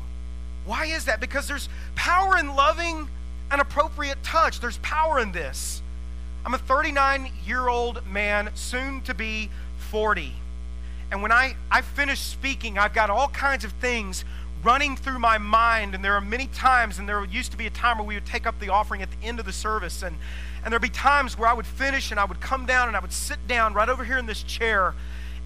Why 0.65 0.87
is 0.87 1.07
that? 1.07 1.21
Because 1.21 1.49
there's 1.49 1.69
power 1.95 2.37
in 2.39 2.55
loving 2.55 3.09
an 3.51 3.61
appropriate 3.61 4.23
touch. 4.23 4.61
There's 4.61 4.79
power 4.79 5.19
in 5.19 5.33
this. 5.33 5.83
I'm 6.45 6.55
a 6.55 6.59
39 6.59 7.31
year 7.47 7.69
old 7.69 8.07
man, 8.07 8.51
soon 8.55 9.01
to 9.03 9.15
be 9.15 9.51
40. 9.91 10.33
And 11.11 11.23
when 11.23 11.31
I, 11.31 11.57
I 11.71 11.83
finish 11.83 12.21
speaking, 12.21 12.79
I've 12.79 12.95
got 12.95 13.11
all 13.11 13.29
kinds 13.29 13.65
of 13.65 13.73
things 13.73 14.25
running 14.65 14.97
through 14.97 15.19
my 15.19 15.39
mind. 15.39 15.95
And 15.95 16.05
there 16.05 16.15
are 16.15 16.21
many 16.21 16.47
times, 16.49 16.99
and 16.99 17.09
there 17.09 17.25
used 17.25 17.51
to 17.53 17.59
be 17.59 17.67
a 17.67 17.71
time 17.71 17.99
where 17.99 18.07
we 18.07 18.15
would 18.15 18.27
take 18.27 18.47
up 18.47 18.59
the 18.61 18.71
offering 18.71 19.03
at 19.03 19.11
the 19.11 19.27
end 19.27 19.39
of 19.39 19.47
the 19.47 19.53
service. 19.53 20.03
And, 20.03 20.17
and 20.65 20.73
there'd 20.73 20.83
be 20.83 20.89
times 20.89 21.37
where 21.37 21.49
I 21.49 21.53
would 21.53 21.67
finish 21.67 22.11
and 22.11 22.19
I 22.19 22.25
would 22.25 22.41
come 22.41 22.67
down 22.67 22.89
and 22.89 22.97
I 22.97 23.01
would 23.01 23.13
sit 23.13 23.47
down 23.47 23.75
right 23.75 23.89
over 23.89 24.05
here 24.05 24.19
in 24.19 24.27
this 24.27 24.43
chair. 24.43 24.95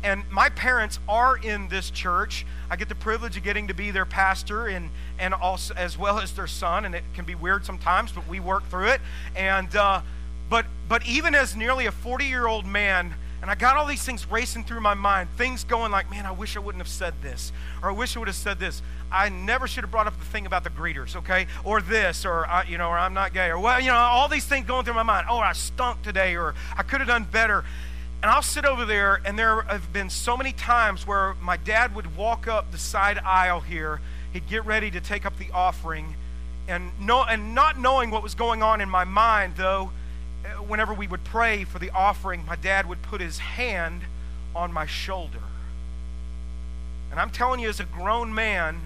And 0.06 0.22
my 0.30 0.50
parents 0.50 1.00
are 1.08 1.36
in 1.36 1.66
this 1.66 1.90
church. 1.90 2.46
I 2.70 2.76
get 2.76 2.88
the 2.88 2.94
privilege 2.94 3.36
of 3.36 3.42
getting 3.42 3.66
to 3.66 3.74
be 3.74 3.90
their 3.90 4.04
pastor 4.04 4.68
and, 4.68 4.90
and 5.18 5.34
also 5.34 5.74
as 5.74 5.98
well 5.98 6.20
as 6.20 6.32
their 6.32 6.46
son. 6.46 6.84
And 6.84 6.94
it 6.94 7.02
can 7.12 7.24
be 7.24 7.34
weird 7.34 7.64
sometimes, 7.64 8.12
but 8.12 8.28
we 8.28 8.38
work 8.38 8.68
through 8.68 8.90
it. 8.90 9.00
And 9.34 9.74
uh, 9.74 10.02
but 10.48 10.64
but 10.88 11.04
even 11.08 11.34
as 11.34 11.56
nearly 11.56 11.86
a 11.86 11.90
40 11.90 12.24
year 12.24 12.46
old 12.46 12.66
man, 12.66 13.14
and 13.42 13.50
I 13.50 13.56
got 13.56 13.76
all 13.76 13.84
these 13.84 14.04
things 14.04 14.30
racing 14.30 14.62
through 14.62 14.80
my 14.80 14.94
mind, 14.94 15.28
things 15.36 15.64
going 15.64 15.90
like, 15.90 16.08
man, 16.08 16.24
I 16.24 16.30
wish 16.30 16.56
I 16.56 16.60
wouldn't 16.60 16.80
have 16.80 16.88
said 16.88 17.14
this, 17.20 17.50
or 17.82 17.90
I 17.90 17.92
wish 17.92 18.16
I 18.16 18.20
would 18.20 18.28
have 18.28 18.36
said 18.36 18.60
this. 18.60 18.82
I 19.10 19.28
never 19.28 19.66
should 19.66 19.82
have 19.82 19.90
brought 19.90 20.06
up 20.06 20.16
the 20.20 20.24
thing 20.26 20.46
about 20.46 20.62
the 20.62 20.70
greeters, 20.70 21.16
okay? 21.16 21.48
Or 21.64 21.80
this, 21.80 22.24
or, 22.24 22.46
I, 22.46 22.64
you 22.64 22.78
know, 22.78 22.88
or 22.88 22.98
I'm 22.98 23.14
not 23.14 23.32
gay, 23.32 23.48
or, 23.48 23.58
well, 23.58 23.80
you 23.80 23.88
know, 23.88 23.94
all 23.94 24.26
these 24.26 24.44
things 24.44 24.66
going 24.66 24.84
through 24.84 24.94
my 24.94 25.04
mind. 25.04 25.26
Oh, 25.30 25.38
I 25.38 25.52
stunk 25.52 26.02
today, 26.02 26.34
or 26.34 26.54
I 26.76 26.82
could 26.82 27.00
have 27.00 27.08
done 27.08 27.24
better. 27.30 27.64
And 28.26 28.34
I'll 28.34 28.42
sit 28.42 28.64
over 28.64 28.84
there, 28.84 29.20
and 29.24 29.38
there 29.38 29.62
have 29.62 29.92
been 29.92 30.10
so 30.10 30.36
many 30.36 30.50
times 30.50 31.06
where 31.06 31.34
my 31.40 31.56
dad 31.56 31.94
would 31.94 32.16
walk 32.16 32.48
up 32.48 32.72
the 32.72 32.76
side 32.76 33.20
aisle 33.24 33.60
here. 33.60 34.00
He'd 34.32 34.48
get 34.48 34.66
ready 34.66 34.90
to 34.90 35.00
take 35.00 35.24
up 35.24 35.38
the 35.38 35.52
offering, 35.52 36.16
and, 36.66 36.90
no, 36.98 37.22
and 37.22 37.54
not 37.54 37.78
knowing 37.78 38.10
what 38.10 38.24
was 38.24 38.34
going 38.34 38.64
on 38.64 38.80
in 38.80 38.90
my 38.90 39.04
mind, 39.04 39.52
though, 39.54 39.92
eh, 40.44 40.48
whenever 40.54 40.92
we 40.92 41.06
would 41.06 41.22
pray 41.22 41.62
for 41.62 41.78
the 41.78 41.90
offering, 41.90 42.44
my 42.46 42.56
dad 42.56 42.88
would 42.88 43.00
put 43.00 43.20
his 43.20 43.38
hand 43.38 44.02
on 44.56 44.72
my 44.72 44.86
shoulder. 44.86 45.44
And 47.12 47.20
I'm 47.20 47.30
telling 47.30 47.60
you, 47.60 47.68
as 47.68 47.78
a 47.78 47.84
grown 47.84 48.34
man, 48.34 48.80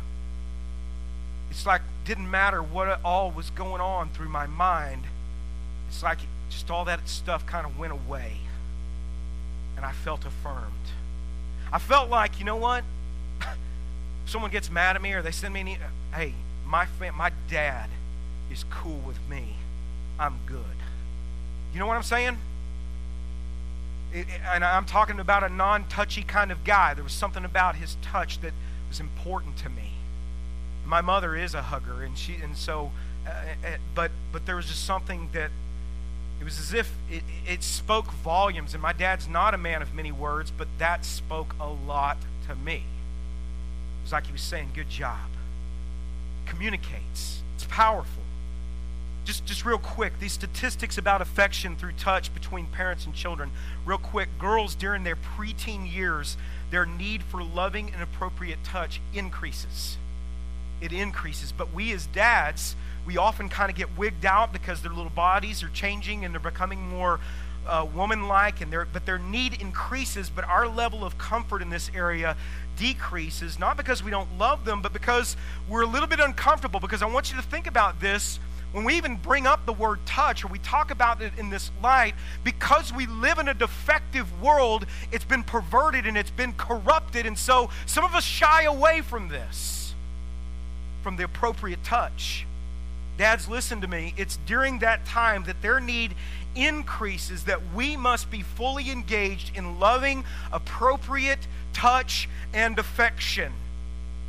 it's 1.50 1.64
like 1.64 1.80
didn't 2.04 2.30
matter 2.30 2.62
what 2.62 3.00
all 3.02 3.30
was 3.30 3.48
going 3.48 3.80
on 3.80 4.10
through 4.10 4.28
my 4.28 4.46
mind. 4.46 5.04
It's 5.88 6.02
like 6.02 6.18
just 6.50 6.70
all 6.70 6.84
that 6.84 7.08
stuff 7.08 7.46
kind 7.46 7.64
of 7.64 7.78
went 7.78 7.94
away. 7.94 8.36
And 9.80 9.86
I 9.86 9.92
felt 9.92 10.26
affirmed. 10.26 10.90
I 11.72 11.78
felt 11.78 12.10
like, 12.10 12.38
you 12.38 12.44
know 12.44 12.56
what? 12.56 12.84
someone 14.26 14.50
gets 14.50 14.70
mad 14.70 14.94
at 14.94 15.00
me 15.00 15.14
or 15.14 15.22
they 15.22 15.30
send 15.30 15.54
me 15.54 15.62
an 15.62 15.68
email. 15.68 15.88
hey, 16.12 16.34
my, 16.66 16.84
fam- 16.84 17.16
my 17.16 17.32
dad 17.48 17.88
is 18.52 18.62
cool 18.64 18.98
with 18.98 19.16
me. 19.26 19.56
I'm 20.18 20.34
good. 20.44 20.60
You 21.72 21.78
know 21.78 21.86
what 21.86 21.96
I'm 21.96 22.02
saying? 22.02 22.36
It, 24.12 24.26
and 24.52 24.66
I'm 24.66 24.84
talking 24.84 25.18
about 25.18 25.44
a 25.44 25.48
non 25.48 25.88
touchy 25.88 26.24
kind 26.24 26.52
of 26.52 26.62
guy. 26.62 26.92
There 26.92 27.02
was 27.02 27.14
something 27.14 27.46
about 27.46 27.76
his 27.76 27.96
touch 28.02 28.42
that 28.42 28.52
was 28.90 29.00
important 29.00 29.56
to 29.56 29.70
me. 29.70 29.92
My 30.84 31.00
mother 31.00 31.34
is 31.34 31.54
a 31.54 31.62
hugger, 31.62 32.02
and 32.02 32.18
she, 32.18 32.34
and 32.34 32.54
so, 32.54 32.92
uh, 33.26 33.30
uh, 33.30 33.76
but, 33.94 34.10
but 34.30 34.44
there 34.44 34.56
was 34.56 34.66
just 34.66 34.84
something 34.84 35.30
that 35.32 35.50
it 36.40 36.44
was 36.44 36.58
as 36.58 36.72
if 36.72 36.92
it, 37.10 37.22
it 37.46 37.62
spoke 37.62 38.10
volumes. 38.10 38.72
And 38.72 38.82
my 38.82 38.94
dad's 38.94 39.28
not 39.28 39.52
a 39.52 39.58
man 39.58 39.82
of 39.82 39.94
many 39.94 40.10
words, 40.10 40.50
but 40.50 40.68
that 40.78 41.04
spoke 41.04 41.54
a 41.60 41.68
lot 41.68 42.16
to 42.48 42.54
me. 42.54 42.76
It 42.76 44.02
was 44.04 44.12
like 44.12 44.26
he 44.26 44.32
was 44.32 44.40
saying, 44.40 44.70
Good 44.74 44.88
job. 44.88 45.28
communicates. 46.46 47.42
It's 47.54 47.66
powerful. 47.66 48.22
Just, 49.26 49.44
just 49.44 49.66
real 49.66 49.78
quick, 49.78 50.18
these 50.18 50.32
statistics 50.32 50.96
about 50.96 51.20
affection 51.20 51.76
through 51.76 51.92
touch 51.92 52.32
between 52.32 52.66
parents 52.66 53.04
and 53.04 53.14
children. 53.14 53.50
Real 53.84 53.98
quick, 53.98 54.30
girls 54.38 54.74
during 54.74 55.04
their 55.04 55.16
preteen 55.16 55.92
years, 55.92 56.38
their 56.70 56.86
need 56.86 57.22
for 57.22 57.42
loving 57.42 57.92
and 57.92 58.02
appropriate 58.02 58.64
touch 58.64 59.00
increases. 59.12 59.98
It 60.80 60.92
increases. 60.92 61.52
But 61.52 61.74
we 61.74 61.92
as 61.92 62.06
dads, 62.06 62.74
we 63.06 63.16
often 63.16 63.48
kind 63.48 63.70
of 63.70 63.76
get 63.76 63.96
wigged 63.98 64.24
out 64.24 64.52
because 64.52 64.82
their 64.82 64.92
little 64.92 65.10
bodies 65.10 65.62
are 65.62 65.68
changing 65.70 66.24
and 66.24 66.34
they're 66.34 66.40
becoming 66.40 66.88
more 66.88 67.20
uh, 67.66 67.86
woman-like, 67.94 68.60
and 68.60 68.72
their 68.72 68.86
but 68.86 69.04
their 69.06 69.18
need 69.18 69.60
increases. 69.60 70.30
But 70.30 70.44
our 70.44 70.66
level 70.66 71.04
of 71.04 71.18
comfort 71.18 71.62
in 71.62 71.70
this 71.70 71.90
area 71.94 72.36
decreases, 72.76 73.58
not 73.58 73.76
because 73.76 74.02
we 74.02 74.10
don't 74.10 74.38
love 74.38 74.64
them, 74.64 74.80
but 74.82 74.92
because 74.92 75.36
we're 75.68 75.82
a 75.82 75.86
little 75.86 76.08
bit 76.08 76.20
uncomfortable. 76.20 76.80
Because 76.80 77.02
I 77.02 77.06
want 77.06 77.30
you 77.30 77.36
to 77.36 77.42
think 77.42 77.66
about 77.66 78.00
this 78.00 78.40
when 78.72 78.84
we 78.84 78.94
even 78.94 79.16
bring 79.16 79.46
up 79.46 79.66
the 79.66 79.72
word 79.72 79.98
touch 80.06 80.44
or 80.44 80.48
we 80.48 80.58
talk 80.60 80.90
about 80.90 81.20
it 81.20 81.32
in 81.36 81.50
this 81.50 81.70
light, 81.82 82.14
because 82.44 82.92
we 82.92 83.06
live 83.06 83.38
in 83.38 83.48
a 83.48 83.54
defective 83.54 84.40
world, 84.40 84.86
it's 85.10 85.24
been 85.24 85.42
perverted 85.42 86.06
and 86.06 86.16
it's 86.16 86.30
been 86.30 86.52
corrupted. 86.52 87.26
And 87.26 87.36
so 87.36 87.68
some 87.86 88.04
of 88.04 88.14
us 88.14 88.24
shy 88.24 88.62
away 88.62 89.00
from 89.00 89.28
this, 89.28 89.94
from 91.02 91.16
the 91.16 91.24
appropriate 91.24 91.82
touch. 91.82 92.46
Dads, 93.20 93.50
listen 93.50 93.82
to 93.82 93.86
me. 93.86 94.14
It's 94.16 94.38
during 94.46 94.78
that 94.78 95.04
time 95.04 95.44
that 95.44 95.60
their 95.60 95.78
need 95.78 96.14
increases 96.56 97.44
that 97.44 97.60
we 97.74 97.94
must 97.94 98.30
be 98.30 98.40
fully 98.40 98.90
engaged 98.90 99.54
in 99.54 99.78
loving, 99.78 100.24
appropriate 100.50 101.40
touch 101.74 102.30
and 102.54 102.78
affection. 102.78 103.52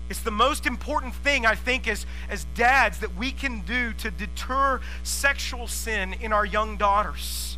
It's 0.09 0.19
the 0.19 0.29
most 0.29 0.65
important 0.65 1.15
thing, 1.15 1.45
I 1.45 1.55
think, 1.55 1.87
as, 1.87 2.05
as 2.29 2.43
dads 2.53 2.99
that 2.99 3.15
we 3.15 3.31
can 3.31 3.61
do 3.61 3.93
to 3.93 4.11
deter 4.11 4.81
sexual 5.03 5.69
sin 5.69 6.11
in 6.19 6.33
our 6.33 6.45
young 6.45 6.75
daughters. 6.75 7.57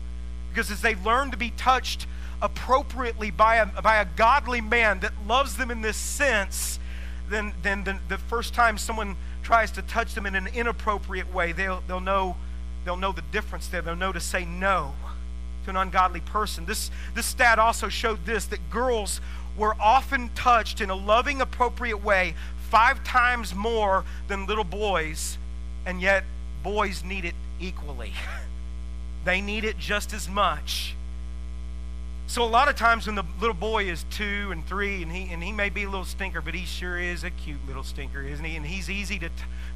Because 0.51 0.69
as 0.69 0.81
they 0.83 0.93
learn 0.93 1.31
to 1.31 1.37
be 1.37 1.49
touched 1.57 2.05
appropriately 2.43 3.31
by 3.31 3.55
a, 3.55 3.65
by 3.81 3.95
a 3.95 4.05
godly 4.05 4.61
man 4.61 4.99
that 4.99 5.13
loves 5.27 5.57
them 5.57 5.71
in 5.71 5.81
this 5.81 5.97
sense, 5.97 6.77
then, 7.27 7.53
then 7.63 7.83
the, 7.85 7.97
the 8.07 8.19
first 8.19 8.53
time 8.53 8.77
someone 8.77 9.15
tries 9.43 9.71
to 9.71 9.81
touch 9.83 10.15
them 10.15 10.25
in 10.25 10.35
an 10.35 10.47
inappropriate 10.47 11.31
way, 11.33 11.51
they'll, 11.51 11.83
they'll, 11.87 11.99
know, 11.99 12.35
they'll 12.85 12.97
know 12.97 13.11
the 13.11 13.23
difference 13.31 13.67
there. 13.67 13.81
They'll 13.81 13.95
know 13.95 14.11
to 14.11 14.19
say 14.19 14.45
no 14.45 14.93
to 15.65 15.69
an 15.69 15.77
ungodly 15.77 16.21
person. 16.21 16.65
This, 16.65 16.91
this 17.13 17.25
stat 17.25 17.59
also 17.59 17.89
showed 17.89 18.25
this 18.25 18.45
that 18.47 18.69
girls 18.69 19.21
were 19.57 19.75
often 19.79 20.29
touched 20.35 20.81
in 20.81 20.89
a 20.89 20.95
loving, 20.95 21.41
appropriate 21.41 22.03
way 22.03 22.33
five 22.69 23.03
times 23.03 23.53
more 23.53 24.03
than 24.27 24.47
little 24.47 24.63
boys, 24.63 25.37
and 25.85 26.01
yet 26.01 26.23
boys 26.63 27.03
need 27.03 27.25
it 27.25 27.35
equally. 27.59 28.13
they 29.25 29.41
need 29.41 29.63
it 29.63 29.77
just 29.77 30.13
as 30.13 30.27
much. 30.27 30.95
So 32.25 32.43
a 32.43 32.45
lot 32.45 32.69
of 32.69 32.75
times 32.75 33.05
when 33.05 33.15
the 33.15 33.25
little 33.39 33.53
boy 33.53 33.85
is 33.85 34.05
two 34.09 34.49
and 34.51 34.65
three, 34.65 35.03
and 35.03 35.11
he 35.11 35.31
and 35.31 35.43
he 35.43 35.51
may 35.51 35.69
be 35.69 35.83
a 35.83 35.89
little 35.89 36.05
stinker, 36.05 36.41
but 36.41 36.55
he 36.55 36.65
sure 36.65 36.97
is 36.97 37.23
a 37.23 37.29
cute 37.29 37.65
little 37.67 37.83
stinker, 37.83 38.21
isn't 38.21 38.43
he? 38.43 38.55
And 38.55 38.65
he's 38.65 38.89
easy 38.89 39.19
to 39.19 39.29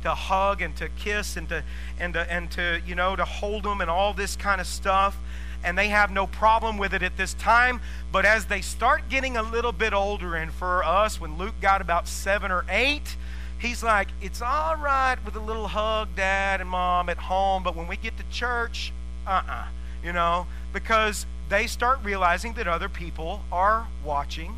to 0.03 0.15
hug 0.15 0.61
and 0.61 0.75
to 0.77 0.89
kiss 0.89 1.37
and 1.37 1.49
to 1.49 1.63
and 1.99 2.13
to, 2.13 2.31
and 2.31 2.49
to 2.51 2.81
you 2.85 2.95
know 2.95 3.15
to 3.15 3.25
hold 3.25 3.65
him 3.65 3.81
and 3.81 3.89
all 3.89 4.13
this 4.13 4.35
kind 4.35 4.61
of 4.61 4.67
stuff 4.67 5.17
and 5.63 5.77
they 5.77 5.89
have 5.89 6.11
no 6.11 6.27
problem 6.27 6.77
with 6.77 6.93
it 6.93 7.03
at 7.03 7.17
this 7.17 7.33
time. 7.33 7.81
But 8.11 8.25
as 8.25 8.45
they 8.45 8.61
start 8.61 9.09
getting 9.09 9.37
a 9.37 9.43
little 9.43 9.71
bit 9.71 9.93
older, 9.93 10.35
and 10.35 10.51
for 10.51 10.83
us, 10.83 11.19
when 11.19 11.37
Luke 11.37 11.55
got 11.61 11.81
about 11.81 12.07
seven 12.07 12.51
or 12.51 12.65
eight, 12.69 13.15
he's 13.59 13.83
like, 13.83 14.07
It's 14.21 14.41
all 14.41 14.75
right 14.75 15.17
with 15.25 15.35
a 15.35 15.39
little 15.39 15.67
hug, 15.67 16.09
dad 16.15 16.61
and 16.61 16.69
mom 16.69 17.09
at 17.09 17.17
home, 17.17 17.63
but 17.63 17.75
when 17.75 17.87
we 17.87 17.97
get 17.97 18.17
to 18.17 18.23
church, 18.31 18.93
uh 19.25 19.41
uh-uh, 19.45 19.51
uh, 19.51 19.65
you 20.03 20.13
know, 20.13 20.47
because 20.73 21.25
they 21.49 21.67
start 21.67 21.99
realizing 22.03 22.53
that 22.53 22.67
other 22.67 22.89
people 22.89 23.41
are 23.51 23.87
watching 24.03 24.55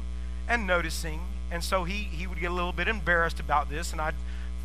and 0.47 0.65
noticing. 0.65 1.21
And 1.51 1.63
so 1.63 1.83
he, 1.83 2.03
he 2.03 2.27
would 2.27 2.39
get 2.39 2.51
a 2.51 2.53
little 2.53 2.73
bit 2.73 2.87
embarrassed 2.87 3.39
about 3.39 3.69
this, 3.69 3.91
and 3.91 4.01
I'd 4.01 4.15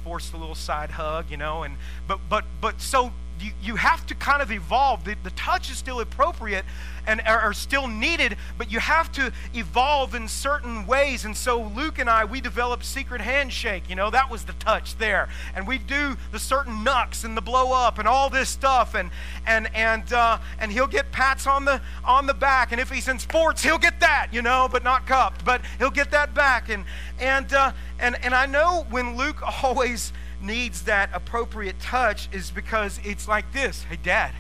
force 0.03 0.33
a 0.33 0.37
little 0.37 0.55
side 0.55 0.93
hug, 0.93 1.31
you 1.31 1.37
know. 1.37 1.63
And 1.63 1.77
but 2.07 2.21
but 2.29 2.45
but 2.61 2.81
so 2.81 3.13
you, 3.41 3.53
you 3.63 3.77
have 3.77 4.07
to 4.07 4.15
kind 4.15 4.43
of 4.43 4.51
evolve. 4.51 5.05
The, 5.05 5.17
the 5.23 5.31
touch 5.31 5.71
is 5.71 5.77
still 5.77 6.01
appropriate 6.01 6.65
and 7.07 7.21
are, 7.27 7.41
are 7.41 7.53
still 7.53 7.87
needed, 7.87 8.37
but 8.57 8.73
you 8.73 8.81
have 8.81 9.13
to 9.13 9.33
evolve 9.55 10.15
in 10.15 10.29
certain 10.29 10.87
ways. 10.87 11.25
And 11.25 11.37
so 11.37 11.63
Luke 11.63 11.99
and 11.99 12.09
I, 12.09 12.25
we 12.25 12.41
developed 12.41 12.85
secret 12.85 13.21
handshake. 13.21 13.89
You 13.89 13.97
know, 13.97 14.11
that 14.11 14.31
was 14.31 14.45
the 14.45 14.53
touch 14.55 14.97
there. 14.97 15.29
And 15.55 15.67
we 15.67 15.79
do 15.79 16.17
the 16.33 16.39
certain 16.39 16.85
knucks 16.85 17.25
and 17.25 17.37
the 17.37 17.43
blow 17.43 17.73
up 17.73 17.99
and 17.99 18.09
all 18.09 18.31
this 18.31 18.49
stuff. 18.49 18.95
And 18.95 19.11
and 19.47 19.69
and 19.75 20.13
uh, 20.13 20.39
and 20.59 20.73
he'll 20.73 20.87
get 20.87 21.13
pats 21.13 21.47
on 21.47 21.65
the 21.65 21.81
on 22.05 22.27
the 22.27 22.35
back. 22.35 22.73
And 22.73 22.81
if 22.81 22.91
he's 22.91 23.09
in 23.09 23.19
sports, 23.19 23.63
he'll 23.63 23.79
get 23.79 24.01
that, 24.01 24.29
you 24.33 24.43
know, 24.43 24.69
but 24.71 24.85
not 24.85 25.07
cupped. 25.07 25.45
But 25.45 25.63
he'll 25.79 25.91
get 25.91 26.11
that 26.13 26.35
back. 26.35 26.69
And 26.69 26.85
and 27.21 27.53
uh, 27.53 27.73
and 27.99 28.17
and 28.25 28.35
I 28.35 28.47
know 28.47 28.87
when 28.91 29.17
Luke 29.17 29.43
always 29.63 30.13
needs 30.45 30.83
that 30.83 31.11
appropriate 31.13 31.81
touch 31.81 32.29
is 32.33 32.51
because 32.51 33.01
it's 33.05 33.27
like 33.27 33.53
this 33.53 33.85
Hey, 33.85 33.99
dad, 34.03 34.33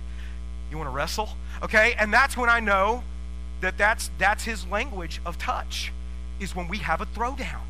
you 0.70 0.76
want 0.76 0.88
to 0.88 0.94
wrestle? 0.94 1.30
Okay? 1.62 1.94
And 1.98 2.12
that's 2.12 2.36
when 2.36 2.48
I 2.48 2.60
know 2.60 3.02
that 3.60 3.78
that's, 3.78 4.10
that's 4.18 4.44
his 4.44 4.66
language 4.66 5.20
of 5.24 5.38
touch, 5.38 5.92
is 6.38 6.54
when 6.54 6.68
we 6.68 6.78
have 6.78 7.00
a 7.00 7.06
throwdown. 7.06 7.62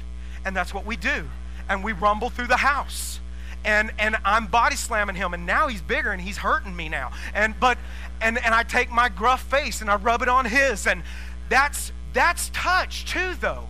And 0.45 0.57
that's 0.57 0.75
what 0.75 0.85
we 0.85 0.97
do. 0.97 1.29
And 1.69 1.85
we 1.85 1.93
rumble 1.93 2.31
through 2.31 2.49
the 2.49 2.57
house. 2.57 3.21
And, 3.65 3.93
and 3.99 4.17
I'm 4.25 4.47
body 4.47 4.77
slamming 4.77 5.17
him, 5.17 5.33
and 5.33 5.47
now 5.47 5.69
he's 5.69 5.81
bigger 5.81 6.11
and 6.11 6.21
he's 6.21 6.37
hurting 6.37 6.77
me 6.77 6.91
now. 6.91 7.13
And 7.33 7.55
but 7.59 7.79
and, 8.21 8.39
and 8.45 8.55
I 8.55 8.63
take 8.63 8.91
my 8.91 9.09
gruff 9.09 9.43
face 9.43 9.81
and 9.81 9.91
I 9.91 9.97
rub 9.97 10.21
it 10.21 10.29
on 10.29 10.45
his. 10.45 10.87
And 10.87 11.03
that's 11.49 11.93
that's 12.13 12.51
touch 12.53 13.07
too, 13.07 13.35
though. 13.41 13.69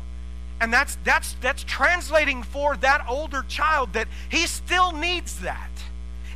And 0.61 0.73
that's, 0.73 0.97
that's, 1.05 1.35
that's 1.41 1.65
translating 1.65 2.43
for 2.43 2.77
that 2.79 3.05
older 3.09 3.45
child 3.49 3.93
that 3.93 4.09
he 4.29 4.47
still 4.47 4.93
needs 4.93 5.41
that. 5.41 5.71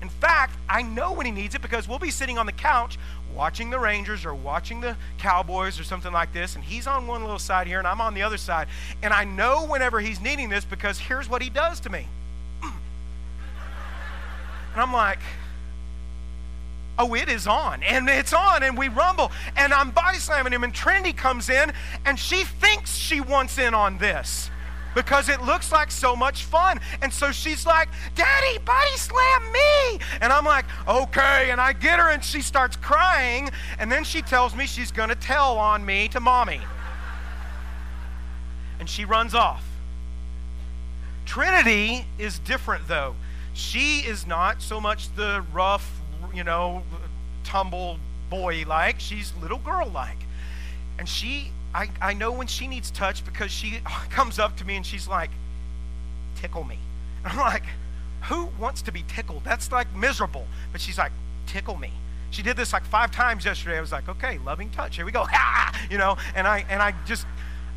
In 0.03 0.09
fact, 0.09 0.57
I 0.69 0.83
know 0.83 1.12
when 1.12 1.27
he 1.27 1.33
needs 1.33 1.55
it 1.55 1.62
because 1.62 1.89
we'll 1.89 1.99
be 1.99 2.11
sitting 2.11 2.39
on 2.39 2.47
the 2.47 2.53
couch 2.53 2.99
watching 3.35 3.71
the 3.71 3.79
Rangers 3.79 4.25
or 4.25 4.35
watching 4.35 4.81
the 4.81 4.97
Cowboys 5.19 5.79
or 5.79 5.85
something 5.85 6.12
like 6.12 6.33
this, 6.33 6.57
and 6.57 6.64
he's 6.64 6.87
on 6.87 7.07
one 7.07 7.23
little 7.23 7.39
side 7.39 7.66
here 7.66 7.79
and 7.79 7.87
I'm 7.87 8.01
on 8.01 8.14
the 8.14 8.23
other 8.23 8.37
side. 8.37 8.69
And 9.03 9.12
I 9.12 9.25
know 9.25 9.64
whenever 9.66 10.01
he's 10.01 10.21
needing 10.21 10.49
this 10.49 10.64
because 10.64 10.99
here's 10.99 11.29
what 11.29 11.43
he 11.43 11.51
does 11.51 11.81
to 11.81 11.91
me. 11.91 12.07
and 12.62 12.73
I'm 14.77 14.93
like, 14.93 15.21
oh, 16.99 17.14
it 17.14 17.28
is 17.28 17.46
on. 17.46 17.82
And 17.82 18.09
it's 18.09 18.32
on, 18.32 18.62
and 18.62 18.76
we 18.76 18.88
rumble. 18.88 19.30
And 19.57 19.72
I'm 19.72 19.90
body 19.90 20.18
slamming 20.18 20.53
him, 20.53 20.64
and 20.64 20.74
Trinity 20.74 21.12
comes 21.12 21.49
in, 21.49 21.72
and 22.05 22.18
she 22.18 22.44
thinks 22.44 22.96
she 22.96 23.20
wants 23.20 23.59
in 23.59 23.74
on 23.74 23.99
this 23.99 24.51
because 24.94 25.28
it 25.28 25.40
looks 25.42 25.70
like 25.70 25.90
so 25.90 26.16
much 26.16 26.44
fun. 26.44 26.80
And 27.03 27.12
so 27.12 27.30
she's 27.30 27.64
like, 27.66 27.88
Daddy, 28.14 28.59
body 28.59 28.96
slam 28.96 29.53
me. 29.53 30.01
And 30.20 30.32
I'm 30.32 30.44
like, 30.44 30.64
okay. 30.88 31.51
And 31.51 31.61
I 31.61 31.72
get 31.72 32.01
her, 32.01 32.11
and 32.11 32.24
she 32.24 32.40
starts 32.40 32.76
crying. 32.76 33.51
And 33.78 33.92
then 33.92 34.03
she 34.03 34.22
tells 34.22 34.57
me 34.57 34.66
she's 34.66 34.90
going 34.90 35.09
to 35.09 35.14
tell 35.14 35.57
on 35.57 35.86
me 35.86 36.09
to 36.09 36.20
mommy. 36.20 36.61
And 38.80 38.88
she 38.88 39.05
runs 39.05 39.34
off. 39.34 39.64
Trinity 41.26 42.07
is 42.18 42.38
different, 42.40 42.88
though. 42.88 43.14
She 43.53 44.01
is 44.01 44.26
not 44.26 44.62
so 44.62 44.80
much 44.80 45.14
the 45.14 45.44
rough, 45.53 45.97
you 46.35 46.45
know, 46.45 46.83
tumble 47.45 47.99
boy 48.31 48.64
like. 48.66 49.01
She's 49.01 49.33
little 49.41 49.59
girl 49.59 49.89
like. 49.89 50.19
And 50.99 51.09
she, 51.09 51.53
I, 51.75 51.89
I 52.01 52.12
know 52.12 52.33
when 52.33 52.47
she 52.47 52.66
needs 52.66 52.91
touch 52.91 53.25
because 53.25 53.51
she 53.51 53.81
comes 54.11 54.39
up 54.39 54.57
to 54.59 54.64
me 54.64 54.77
and 54.77 54.85
she's 54.85 55.09
like, 55.09 55.31
tickle 56.37 56.64
me. 56.64 56.79
And 57.25 57.33
I'm 57.33 57.39
like, 57.39 57.64
who 58.25 58.49
wants 58.59 58.83
to 58.83 58.93
be 58.93 59.05
tickled? 59.09 59.45
That's 59.45 59.71
like 59.73 59.95
miserable. 59.95 60.47
But 60.73 60.81
she's 60.81 60.99
like, 60.99 61.12
tickle 61.47 61.77
me. 61.77 61.93
She 62.31 62.43
did 62.43 62.57
this 62.57 62.73
like 62.73 62.85
five 62.85 63.11
times 63.11 63.45
yesterday. 63.45 63.79
I 63.79 63.81
was 63.81 63.93
like, 63.93 64.09
okay, 64.09 64.39
loving 64.45 64.71
touch. 64.71 64.97
Here 64.97 65.05
we 65.05 65.12
go. 65.12 65.27
you 65.91 65.99
know, 65.99 66.16
and 66.35 66.47
I 66.47 66.64
and 66.69 66.83
I 66.83 66.95
just 67.07 67.27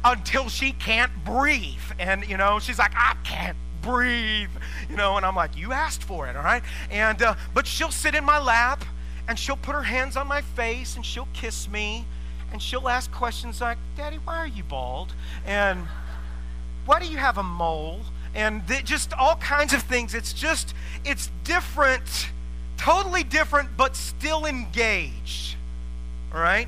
until 0.04 0.50
she 0.50 0.74
can't 0.74 1.12
breathe. 1.24 1.80
And 2.00 2.28
you 2.28 2.38
know, 2.38 2.60
she's 2.60 2.78
like, 2.78 2.92
I 2.96 3.16
can't 3.24 3.58
breathe, 3.82 4.49
you 4.89 4.95
know, 4.95 5.17
and 5.17 5.25
I'm 5.25 5.36
like, 5.36 5.57
you 5.57 5.71
asked 5.71 6.03
for 6.03 6.27
it, 6.27 6.36
all 6.36 6.43
right? 6.43 6.63
And, 6.89 7.21
uh, 7.21 7.36
but 7.53 7.67
she'll 7.67 7.91
sit 7.91 8.15
in 8.15 8.23
my 8.23 8.39
lap 8.39 8.84
and 9.27 9.38
she'll 9.38 9.57
put 9.57 9.75
her 9.75 9.84
hands 9.84 10.17
on 10.17 10.27
my 10.27 10.41
face 10.41 10.95
and 10.95 11.05
she'll 11.05 11.27
kiss 11.34 11.69
me 11.69 12.05
and 12.51 12.61
she'll 12.61 12.89
ask 12.89 13.11
questions 13.11 13.61
like, 13.61 13.77
Daddy, 13.95 14.17
why 14.23 14.38
are 14.38 14.47
you 14.47 14.63
bald? 14.63 15.13
And 15.45 15.88
why 16.86 16.99
do 16.99 17.07
you 17.07 17.17
have 17.17 17.38
a 17.38 17.43
mole? 17.43 18.01
And 18.36 18.67
th- 18.67 18.84
just 18.84 19.13
all 19.13 19.36
kinds 19.36 19.73
of 19.73 19.84
things. 19.84 20.13
It's 20.13 20.34
just, 20.34 20.73
it's 21.05 21.29
different, 21.43 22.29
totally 22.77 23.23
different, 23.23 23.69
but 23.77 23.95
still 23.95 24.45
engaged. 24.45 25.55
All 26.34 26.41
right? 26.41 26.67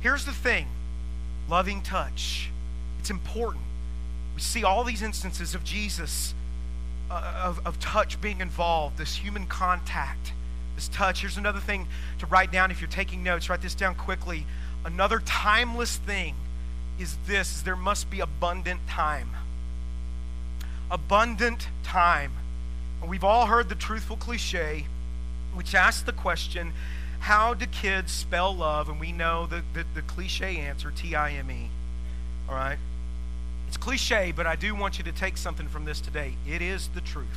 Here's 0.00 0.24
the 0.24 0.32
thing 0.32 0.66
loving 1.48 1.82
touch. 1.82 2.50
It's 3.00 3.10
important. 3.10 3.64
See 4.40 4.64
all 4.64 4.84
these 4.84 5.02
instances 5.02 5.54
of 5.54 5.62
Jesus 5.64 6.34
uh, 7.10 7.42
of, 7.44 7.66
of 7.66 7.78
touch 7.78 8.20
being 8.20 8.40
involved, 8.40 8.96
this 8.96 9.16
human 9.16 9.46
contact, 9.46 10.32
this 10.76 10.88
touch. 10.88 11.20
Here's 11.20 11.36
another 11.36 11.60
thing 11.60 11.88
to 12.20 12.26
write 12.26 12.50
down 12.50 12.70
if 12.70 12.80
you're 12.80 12.88
taking 12.88 13.22
notes. 13.22 13.50
Write 13.50 13.62
this 13.62 13.74
down 13.74 13.94
quickly. 13.96 14.46
Another 14.84 15.18
timeless 15.20 15.96
thing 15.96 16.34
is 16.98 17.16
this 17.26 17.56
is 17.56 17.62
there 17.64 17.76
must 17.76 18.10
be 18.10 18.20
abundant 18.20 18.80
time. 18.88 19.30
Abundant 20.90 21.68
time. 21.82 22.32
And 23.00 23.10
we've 23.10 23.24
all 23.24 23.46
heard 23.46 23.68
the 23.68 23.74
truthful 23.74 24.16
cliche, 24.16 24.86
which 25.52 25.74
asks 25.74 26.02
the 26.02 26.12
question, 26.12 26.72
how 27.20 27.54
do 27.54 27.66
kids 27.66 28.12
spell 28.12 28.54
love? 28.54 28.88
And 28.88 28.98
we 28.98 29.12
know 29.12 29.46
the, 29.46 29.62
the, 29.74 29.84
the 29.94 30.02
cliche 30.02 30.56
answer, 30.56 30.90
T-I-M-E. 30.90 31.68
All 32.48 32.54
right? 32.54 32.78
It's 33.70 33.76
cliche, 33.76 34.32
but 34.34 34.48
I 34.48 34.56
do 34.56 34.74
want 34.74 34.98
you 34.98 35.04
to 35.04 35.12
take 35.12 35.36
something 35.36 35.68
from 35.68 35.84
this 35.84 36.00
today. 36.00 36.34
It 36.44 36.60
is 36.60 36.88
the 36.88 37.00
truth. 37.00 37.28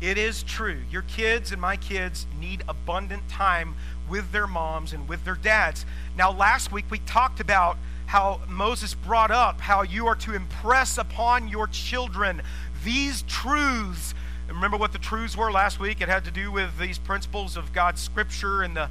It 0.00 0.16
is 0.16 0.42
true. 0.42 0.80
Your 0.90 1.02
kids 1.02 1.52
and 1.52 1.60
my 1.60 1.76
kids 1.76 2.26
need 2.40 2.62
abundant 2.66 3.28
time 3.28 3.74
with 4.08 4.32
their 4.32 4.46
moms 4.46 4.94
and 4.94 5.06
with 5.06 5.22
their 5.26 5.34
dads. 5.34 5.84
Now, 6.16 6.32
last 6.32 6.72
week 6.72 6.86
we 6.90 7.00
talked 7.00 7.40
about 7.40 7.76
how 8.06 8.40
Moses 8.48 8.94
brought 8.94 9.30
up 9.30 9.60
how 9.60 9.82
you 9.82 10.06
are 10.06 10.16
to 10.16 10.34
impress 10.34 10.96
upon 10.96 11.48
your 11.48 11.66
children 11.66 12.40
these 12.82 13.20
truths 13.28 14.14
remember 14.48 14.76
what 14.76 14.92
the 14.92 14.98
truths 14.98 15.36
were 15.36 15.50
last 15.50 15.80
week 15.80 16.00
it 16.00 16.08
had 16.08 16.24
to 16.24 16.30
do 16.30 16.50
with 16.50 16.78
these 16.78 16.98
principles 16.98 17.56
of 17.56 17.72
god's 17.72 18.00
scripture 18.00 18.62
and 18.62 18.76
the 18.76 18.88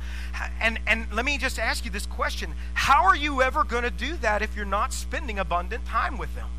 and 0.61 0.79
and 0.85 1.05
let 1.13 1.25
me 1.25 1.37
just 1.37 1.59
ask 1.59 1.85
you 1.85 1.91
this 1.91 2.05
question 2.05 2.53
how 2.73 3.05
are 3.05 3.15
you 3.15 3.41
ever 3.41 3.63
going 3.63 3.83
to 3.83 3.91
do 3.91 4.17
that 4.17 4.41
if 4.41 4.55
you're 4.55 4.65
not 4.65 4.93
spending 4.93 5.39
abundant 5.39 5.85
time 5.85 6.17
with 6.17 6.33
them 6.35 6.49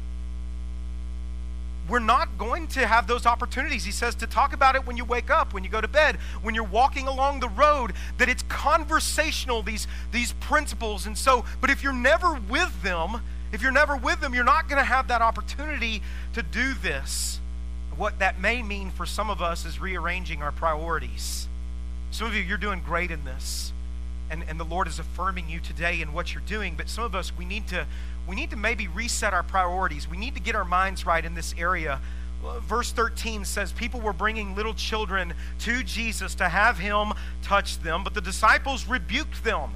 we're 1.89 1.99
not 2.01 2.37
going 2.37 2.67
to 2.69 2.87
have 2.87 3.07
those 3.07 3.27
opportunities. 3.27 3.85
He 3.85 3.93
says 3.93 4.15
to 4.17 4.27
talk 4.27 4.53
about 4.53 4.75
it 4.75 4.87
when 4.87 4.97
you 4.97 5.05
wake 5.05 5.31
up, 5.31 5.55
when 5.55 5.63
you 5.63 5.71
go 5.71 5.81
to 5.81 5.89
bed, 5.89 6.17
when 6.43 6.55
you're 6.55 6.65
walking 6.65 7.07
along 7.07 7.41
the 7.41 7.49
road, 7.49 7.93
that 8.19 8.29
it's 8.29 8.43
conversational, 8.49 9.63
these, 9.63 9.87
these 10.11 10.33
principles. 10.35 11.07
And 11.07 11.17
so, 11.17 11.45
but 11.61 11.71
if 11.71 11.83
you're 11.83 11.93
never 11.93 12.35
with 12.49 12.83
them, 12.83 13.21
if 13.53 13.63
you're 13.63 13.73
never 13.73 13.97
with 13.97 14.21
them, 14.21 14.35
you're 14.35 14.45
not 14.45 14.69
going 14.69 14.79
to 14.81 14.85
have 14.85 15.09
that 15.09 15.23
opportunity 15.23 16.03
to 16.33 16.43
do 16.43 16.75
this. 16.75 17.41
What 17.97 18.19
that 18.19 18.41
may 18.41 18.63
mean 18.63 18.91
for 18.91 19.07
some 19.07 19.31
of 19.31 19.41
us 19.41 19.65
is 19.65 19.81
rearranging 19.81 20.43
our 20.43 20.53
priorities. 20.53 21.49
Some 22.11 22.27
of 22.27 22.35
you, 22.35 22.43
you're 22.43 22.59
doing 22.59 22.83
great 22.85 23.11
in 23.11 23.25
this. 23.25 23.73
And, 24.31 24.45
and 24.49 24.59
the 24.59 24.65
Lord 24.65 24.89
is 24.89 24.99
affirming 24.99 25.49
you 25.49 25.61
today 25.61 26.01
in 26.01 26.13
what 26.13 26.35
you're 26.35 26.43
doing. 26.47 26.75
But 26.77 26.89
some 26.89 27.05
of 27.05 27.15
us, 27.15 27.37
we 27.37 27.45
need 27.45 27.69
to 27.69 27.87
we 28.27 28.35
need 28.35 28.51
to 28.51 28.57
maybe 28.57 28.89
reset 28.89 29.33
our 29.33 29.45
priorities. 29.45 30.11
We 30.11 30.17
need 30.17 30.35
to 30.35 30.41
get 30.41 30.57
our 30.57 30.65
minds 30.65 31.07
right 31.07 31.25
in 31.25 31.35
this 31.35 31.55
area. 31.57 32.01
Verse 32.63 32.93
13 32.93 33.45
says, 33.45 33.73
People 33.73 34.01
were 34.01 34.13
bringing 34.13 34.55
little 34.55 34.75
children 34.75 35.33
to 35.61 35.83
Jesus 35.83 36.35
to 36.37 36.49
have 36.49 36.79
him 36.79 37.13
touch 37.43 37.79
them, 37.81 38.05
but 38.05 38.15
the 38.15 38.21
disciples 38.21 38.87
rebuked 38.87 39.45
them. 39.45 39.71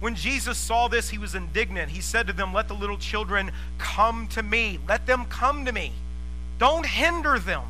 When 0.00 0.14
Jesus 0.14 0.58
saw 0.58 0.88
this, 0.88 1.08
he 1.08 1.18
was 1.18 1.34
indignant. 1.34 1.90
He 1.90 2.00
said 2.00 2.26
to 2.26 2.32
them, 2.32 2.52
Let 2.52 2.68
the 2.68 2.74
little 2.74 2.98
children 2.98 3.50
come 3.78 4.26
to 4.28 4.42
me. 4.42 4.78
Let 4.86 5.06
them 5.06 5.24
come 5.26 5.64
to 5.64 5.72
me. 5.72 5.92
Don't 6.58 6.86
hinder 6.86 7.38
them. 7.38 7.62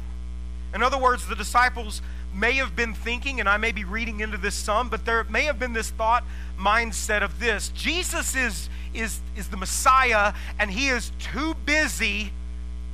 In 0.74 0.82
other 0.82 0.98
words, 0.98 1.26
the 1.26 1.36
disciples 1.36 2.02
may 2.34 2.54
have 2.54 2.74
been 2.74 2.94
thinking, 2.94 3.38
and 3.40 3.48
I 3.48 3.56
may 3.56 3.72
be 3.72 3.84
reading 3.84 4.20
into 4.20 4.36
this 4.36 4.54
some, 4.54 4.88
but 4.88 5.04
there 5.04 5.22
may 5.24 5.44
have 5.44 5.58
been 5.58 5.72
this 5.72 5.90
thought 5.90 6.24
mindset 6.58 7.22
of 7.22 7.40
this 7.40 7.70
Jesus 7.70 8.36
is 8.36 8.68
is, 8.94 9.20
is 9.36 9.48
the 9.48 9.56
Messiah, 9.56 10.32
and 10.58 10.70
he 10.70 10.88
is 10.88 11.10
too 11.18 11.54
busy 11.66 12.32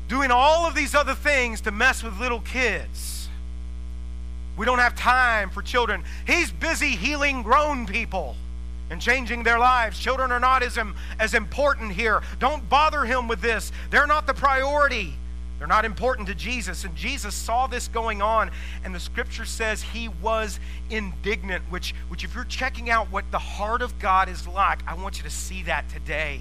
doing 0.09 0.30
all 0.30 0.66
of 0.66 0.74
these 0.74 0.95
other 0.95 1.14
things 1.14 1.61
to 1.62 1.70
mess 1.70 2.03
with 2.03 2.18
little 2.18 2.41
kids. 2.41 3.28
We 4.57 4.66
don't 4.66 4.78
have 4.78 4.97
time 4.97 5.51
for 5.51 5.62
children. 5.62 6.03
He's 6.26 6.51
busy 6.51 6.97
healing 6.97 7.43
grown 7.43 7.86
people 7.86 8.36
and 8.91 9.01
changing 9.01 9.45
their 9.45 9.59
lives. 9.59 9.99
Children 9.99 10.32
are 10.32 10.41
not 10.41 10.62
as, 10.62 10.78
as 11.18 11.34
important 11.34 11.93
here. 11.93 12.22
Don't 12.41 12.68
bother 12.68 13.05
him 13.05 13.28
with 13.28 13.41
this. 13.41 13.70
They're 13.91 14.07
not 14.07 14.26
the 14.26 14.34
priority. 14.34 15.14
They're 15.61 15.68
not 15.68 15.84
important 15.84 16.26
to 16.28 16.34
Jesus. 16.34 16.84
And 16.84 16.96
Jesus 16.96 17.34
saw 17.34 17.66
this 17.66 17.86
going 17.86 18.22
on, 18.22 18.50
and 18.82 18.94
the 18.94 18.98
scripture 18.98 19.44
says 19.44 19.82
he 19.82 20.08
was 20.08 20.58
indignant, 20.88 21.62
which, 21.68 21.94
which 22.08 22.24
if 22.24 22.34
you're 22.34 22.44
checking 22.44 22.88
out 22.88 23.12
what 23.12 23.30
the 23.30 23.38
heart 23.38 23.82
of 23.82 23.98
God 23.98 24.30
is 24.30 24.48
like, 24.48 24.80
I 24.88 24.94
want 24.94 25.18
you 25.18 25.22
to 25.24 25.30
see 25.30 25.62
that 25.64 25.86
today. 25.90 26.40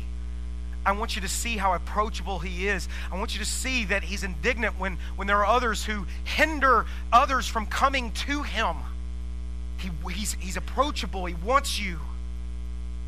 I 0.86 0.93
want 0.93 1.17
you 1.17 1.22
to 1.22 1.28
see 1.28 1.57
how 1.57 1.74
approachable 1.74 2.39
he 2.39 2.70
is. 2.70 2.88
I 3.11 3.17
want 3.17 3.34
you 3.34 3.39
to 3.39 3.45
see 3.45 3.84
that 3.86 4.03
he's 4.03 4.24
indignant 4.24 4.80
when, 4.80 4.97
when 5.17 5.28
there 5.28 5.39
are 5.39 5.45
others 5.45 5.84
who 5.84 6.05
hinder 6.24 6.86
others 7.11 7.45
from 7.45 7.65
coming 7.65 8.13
to 8.13 8.43
him. 8.43 8.78
He, 9.80 9.89
he's, 10.13 10.36
he's 10.39 10.55
approachable. 10.55 11.26
He 11.26 11.36
wants 11.36 11.78
you. 11.78 11.99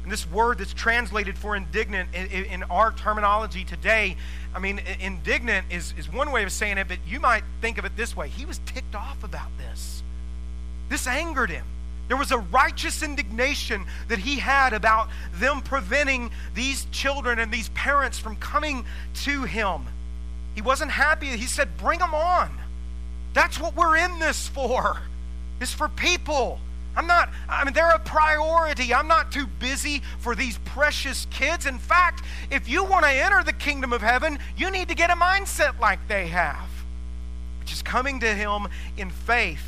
And 0.03 0.11
this 0.11 0.29
word 0.29 0.57
that's 0.57 0.73
translated 0.73 1.37
for 1.37 1.55
indignant 1.55 2.09
in, 2.13 2.45
in, 2.45 2.63
our 2.63 2.91
terminology 2.91 3.63
today, 3.63 4.17
I 4.55 4.59
mean, 4.59 4.81
indignant 4.99 5.67
is, 5.69 5.93
is 5.97 6.11
one 6.11 6.31
way 6.31 6.43
of 6.43 6.51
saying 6.51 6.79
it, 6.79 6.87
but 6.87 6.97
you 7.07 7.19
might 7.19 7.43
think 7.61 7.77
of 7.77 7.85
it 7.85 7.95
this 7.95 8.15
way. 8.15 8.27
He 8.27 8.45
was 8.45 8.59
ticked 8.65 8.95
off 8.95 9.23
about 9.23 9.55
this. 9.59 10.01
This 10.89 11.05
angered 11.05 11.51
him. 11.51 11.65
There 12.07 12.17
was 12.17 12.31
a 12.31 12.39
righteous 12.39 13.03
indignation 13.03 13.85
that 14.09 14.19
he 14.19 14.39
had 14.39 14.73
about 14.73 15.07
them 15.35 15.61
preventing 15.61 16.31
these 16.55 16.85
children 16.91 17.39
and 17.39 17.51
these 17.51 17.69
parents 17.69 18.19
from 18.19 18.35
coming 18.35 18.83
to 19.23 19.43
him. 19.43 19.85
He 20.55 20.61
wasn't 20.61 20.91
happy. 20.91 21.27
He 21.27 21.45
said, 21.45 21.77
Bring 21.77 21.99
them 21.99 22.13
on. 22.13 22.51
That's 23.33 23.59
what 23.59 23.75
we're 23.75 23.97
in 23.97 24.19
this 24.19 24.47
for. 24.47 24.97
It's 25.61 25.73
for 25.73 25.87
people. 25.87 26.59
I'm 26.95 27.07
not, 27.07 27.29
I 27.47 27.63
mean, 27.63 27.73
they're 27.73 27.91
a 27.91 27.99
priority. 27.99 28.93
I'm 28.93 29.07
not 29.07 29.31
too 29.31 29.47
busy 29.47 30.01
for 30.19 30.35
these 30.35 30.57
precious 30.59 31.25
kids. 31.31 31.65
In 31.65 31.77
fact, 31.77 32.23
if 32.49 32.67
you 32.67 32.83
want 32.83 33.05
to 33.05 33.11
enter 33.11 33.43
the 33.43 33.53
kingdom 33.53 33.93
of 33.93 34.01
heaven, 34.01 34.39
you 34.57 34.69
need 34.69 34.89
to 34.89 34.95
get 34.95 35.09
a 35.09 35.15
mindset 35.15 35.79
like 35.79 36.05
they 36.07 36.27
have, 36.27 36.67
which 37.59 37.71
is 37.71 37.81
coming 37.81 38.19
to 38.19 38.33
Him 38.33 38.67
in 38.97 39.09
faith. 39.09 39.63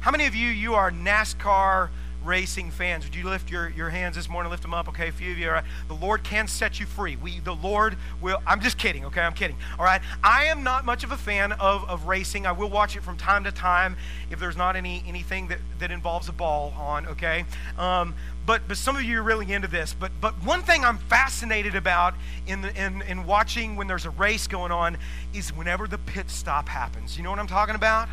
How 0.00 0.10
many 0.10 0.26
of 0.26 0.34
you, 0.34 0.48
you 0.48 0.74
are 0.74 0.90
NASCAR 0.90 1.88
racing 2.24 2.70
fans, 2.70 3.04
would 3.04 3.14
you 3.14 3.24
lift 3.24 3.50
your, 3.50 3.70
your 3.70 3.90
hands 3.90 4.16
this 4.16 4.28
morning? 4.28 4.50
Lift 4.50 4.62
them 4.62 4.74
up, 4.74 4.88
okay? 4.88 5.08
A 5.08 5.12
few 5.12 5.32
of 5.32 5.38
you, 5.38 5.48
all 5.48 5.54
right? 5.54 5.64
The 5.88 5.94
Lord 5.94 6.24
can 6.24 6.48
set 6.48 6.80
you 6.80 6.86
free. 6.86 7.16
We, 7.16 7.40
the 7.40 7.54
Lord 7.54 7.96
will. 8.20 8.38
I'm 8.46 8.60
just 8.60 8.78
kidding, 8.78 9.04
okay? 9.06 9.20
I'm 9.20 9.34
kidding, 9.34 9.56
all 9.78 9.84
right? 9.84 10.00
I 10.22 10.44
am 10.46 10.62
not 10.62 10.84
much 10.84 11.04
of 11.04 11.12
a 11.12 11.16
fan 11.16 11.52
of, 11.52 11.88
of 11.88 12.06
racing. 12.06 12.46
I 12.46 12.52
will 12.52 12.70
watch 12.70 12.96
it 12.96 13.02
from 13.02 13.16
time 13.16 13.44
to 13.44 13.52
time 13.52 13.96
if 14.30 14.38
there's 14.38 14.56
not 14.56 14.76
any 14.76 15.02
anything 15.06 15.48
that, 15.48 15.58
that 15.78 15.90
involves 15.90 16.28
a 16.28 16.32
ball 16.32 16.74
on, 16.76 17.06
okay? 17.06 17.44
Um, 17.78 18.14
but, 18.48 18.62
but 18.66 18.78
some 18.78 18.96
of 18.96 19.02
you 19.02 19.20
are 19.20 19.22
really 19.22 19.52
into 19.52 19.68
this. 19.68 19.92
But, 19.92 20.10
but 20.22 20.32
one 20.42 20.62
thing 20.62 20.82
I'm 20.82 20.96
fascinated 20.96 21.74
about 21.74 22.14
in, 22.46 22.62
the, 22.62 22.74
in, 22.82 23.02
in 23.02 23.26
watching 23.26 23.76
when 23.76 23.86
there's 23.86 24.06
a 24.06 24.10
race 24.10 24.46
going 24.46 24.72
on 24.72 24.96
is 25.34 25.52
whenever 25.52 25.86
the 25.86 25.98
pit 25.98 26.30
stop 26.30 26.66
happens. 26.66 27.16
You 27.18 27.22
know 27.24 27.30
what 27.30 27.38
I'm 27.38 27.46
talking 27.46 27.74
about? 27.74 28.08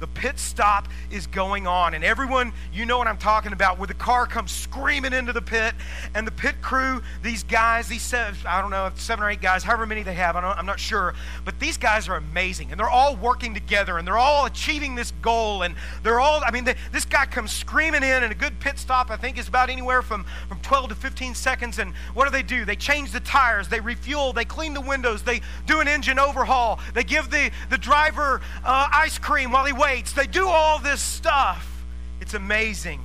The 0.00 0.06
pit 0.06 0.38
stop 0.38 0.88
is 1.10 1.26
going 1.26 1.66
on, 1.66 1.92
and 1.92 2.02
everyone, 2.02 2.52
you 2.72 2.86
know 2.86 2.96
what 2.96 3.06
I'm 3.06 3.18
talking 3.18 3.52
about, 3.52 3.78
where 3.78 3.86
the 3.86 3.94
car 3.94 4.26
comes 4.26 4.50
screaming 4.50 5.12
into 5.12 5.34
the 5.34 5.42
pit, 5.42 5.74
and 6.14 6.26
the 6.26 6.32
pit 6.32 6.62
crew, 6.62 7.02
these 7.22 7.42
guys, 7.42 7.86
these 7.86 8.00
seven, 8.02 8.34
I 8.46 8.62
don't 8.62 8.70
know, 8.70 8.90
seven 8.94 9.22
or 9.24 9.30
eight 9.30 9.42
guys, 9.42 9.62
however 9.62 9.84
many 9.84 10.02
they 10.02 10.14
have, 10.14 10.36
I 10.36 10.58
am 10.58 10.64
not 10.64 10.80
sure, 10.80 11.14
but 11.44 11.60
these 11.60 11.76
guys 11.76 12.08
are 12.08 12.16
amazing, 12.16 12.70
and 12.70 12.80
they're 12.80 12.88
all 12.88 13.14
working 13.14 13.52
together, 13.52 13.98
and 13.98 14.06
they're 14.06 14.16
all 14.16 14.46
achieving 14.46 14.94
this 14.94 15.12
goal, 15.20 15.62
and 15.62 15.74
they're 16.02 16.18
all, 16.18 16.40
I 16.42 16.50
mean, 16.50 16.64
they, 16.64 16.76
this 16.92 17.04
guy 17.04 17.26
comes 17.26 17.52
screaming 17.52 18.02
in, 18.02 18.22
and 18.22 18.32
a 18.32 18.34
good 18.34 18.58
pit 18.58 18.78
stop, 18.78 19.10
I 19.10 19.16
think, 19.16 19.38
is 19.38 19.48
about 19.48 19.68
anywhere 19.68 20.00
from, 20.00 20.24
from 20.48 20.60
12 20.60 20.88
to 20.88 20.94
15 20.94 21.34
seconds, 21.34 21.78
and 21.78 21.94
what 22.14 22.24
do 22.24 22.30
they 22.30 22.42
do? 22.42 22.64
They 22.64 22.76
change 22.76 23.12
the 23.12 23.20
tires, 23.20 23.68
they 23.68 23.80
refuel, 23.80 24.32
they 24.32 24.46
clean 24.46 24.72
the 24.72 24.80
windows, 24.80 25.22
they 25.22 25.42
do 25.66 25.80
an 25.80 25.88
engine 25.88 26.18
overhaul, 26.18 26.80
they 26.94 27.04
give 27.04 27.30
the, 27.30 27.50
the 27.68 27.76
driver 27.76 28.40
uh, 28.64 28.88
ice 28.90 29.18
cream 29.18 29.52
while 29.52 29.66
he 29.66 29.74
waits, 29.74 29.89
weights, 29.90 30.12
they 30.12 30.26
do 30.26 30.46
all 30.46 30.78
this 30.78 31.00
stuff. 31.00 31.84
It's 32.20 32.34
amazing. 32.34 33.00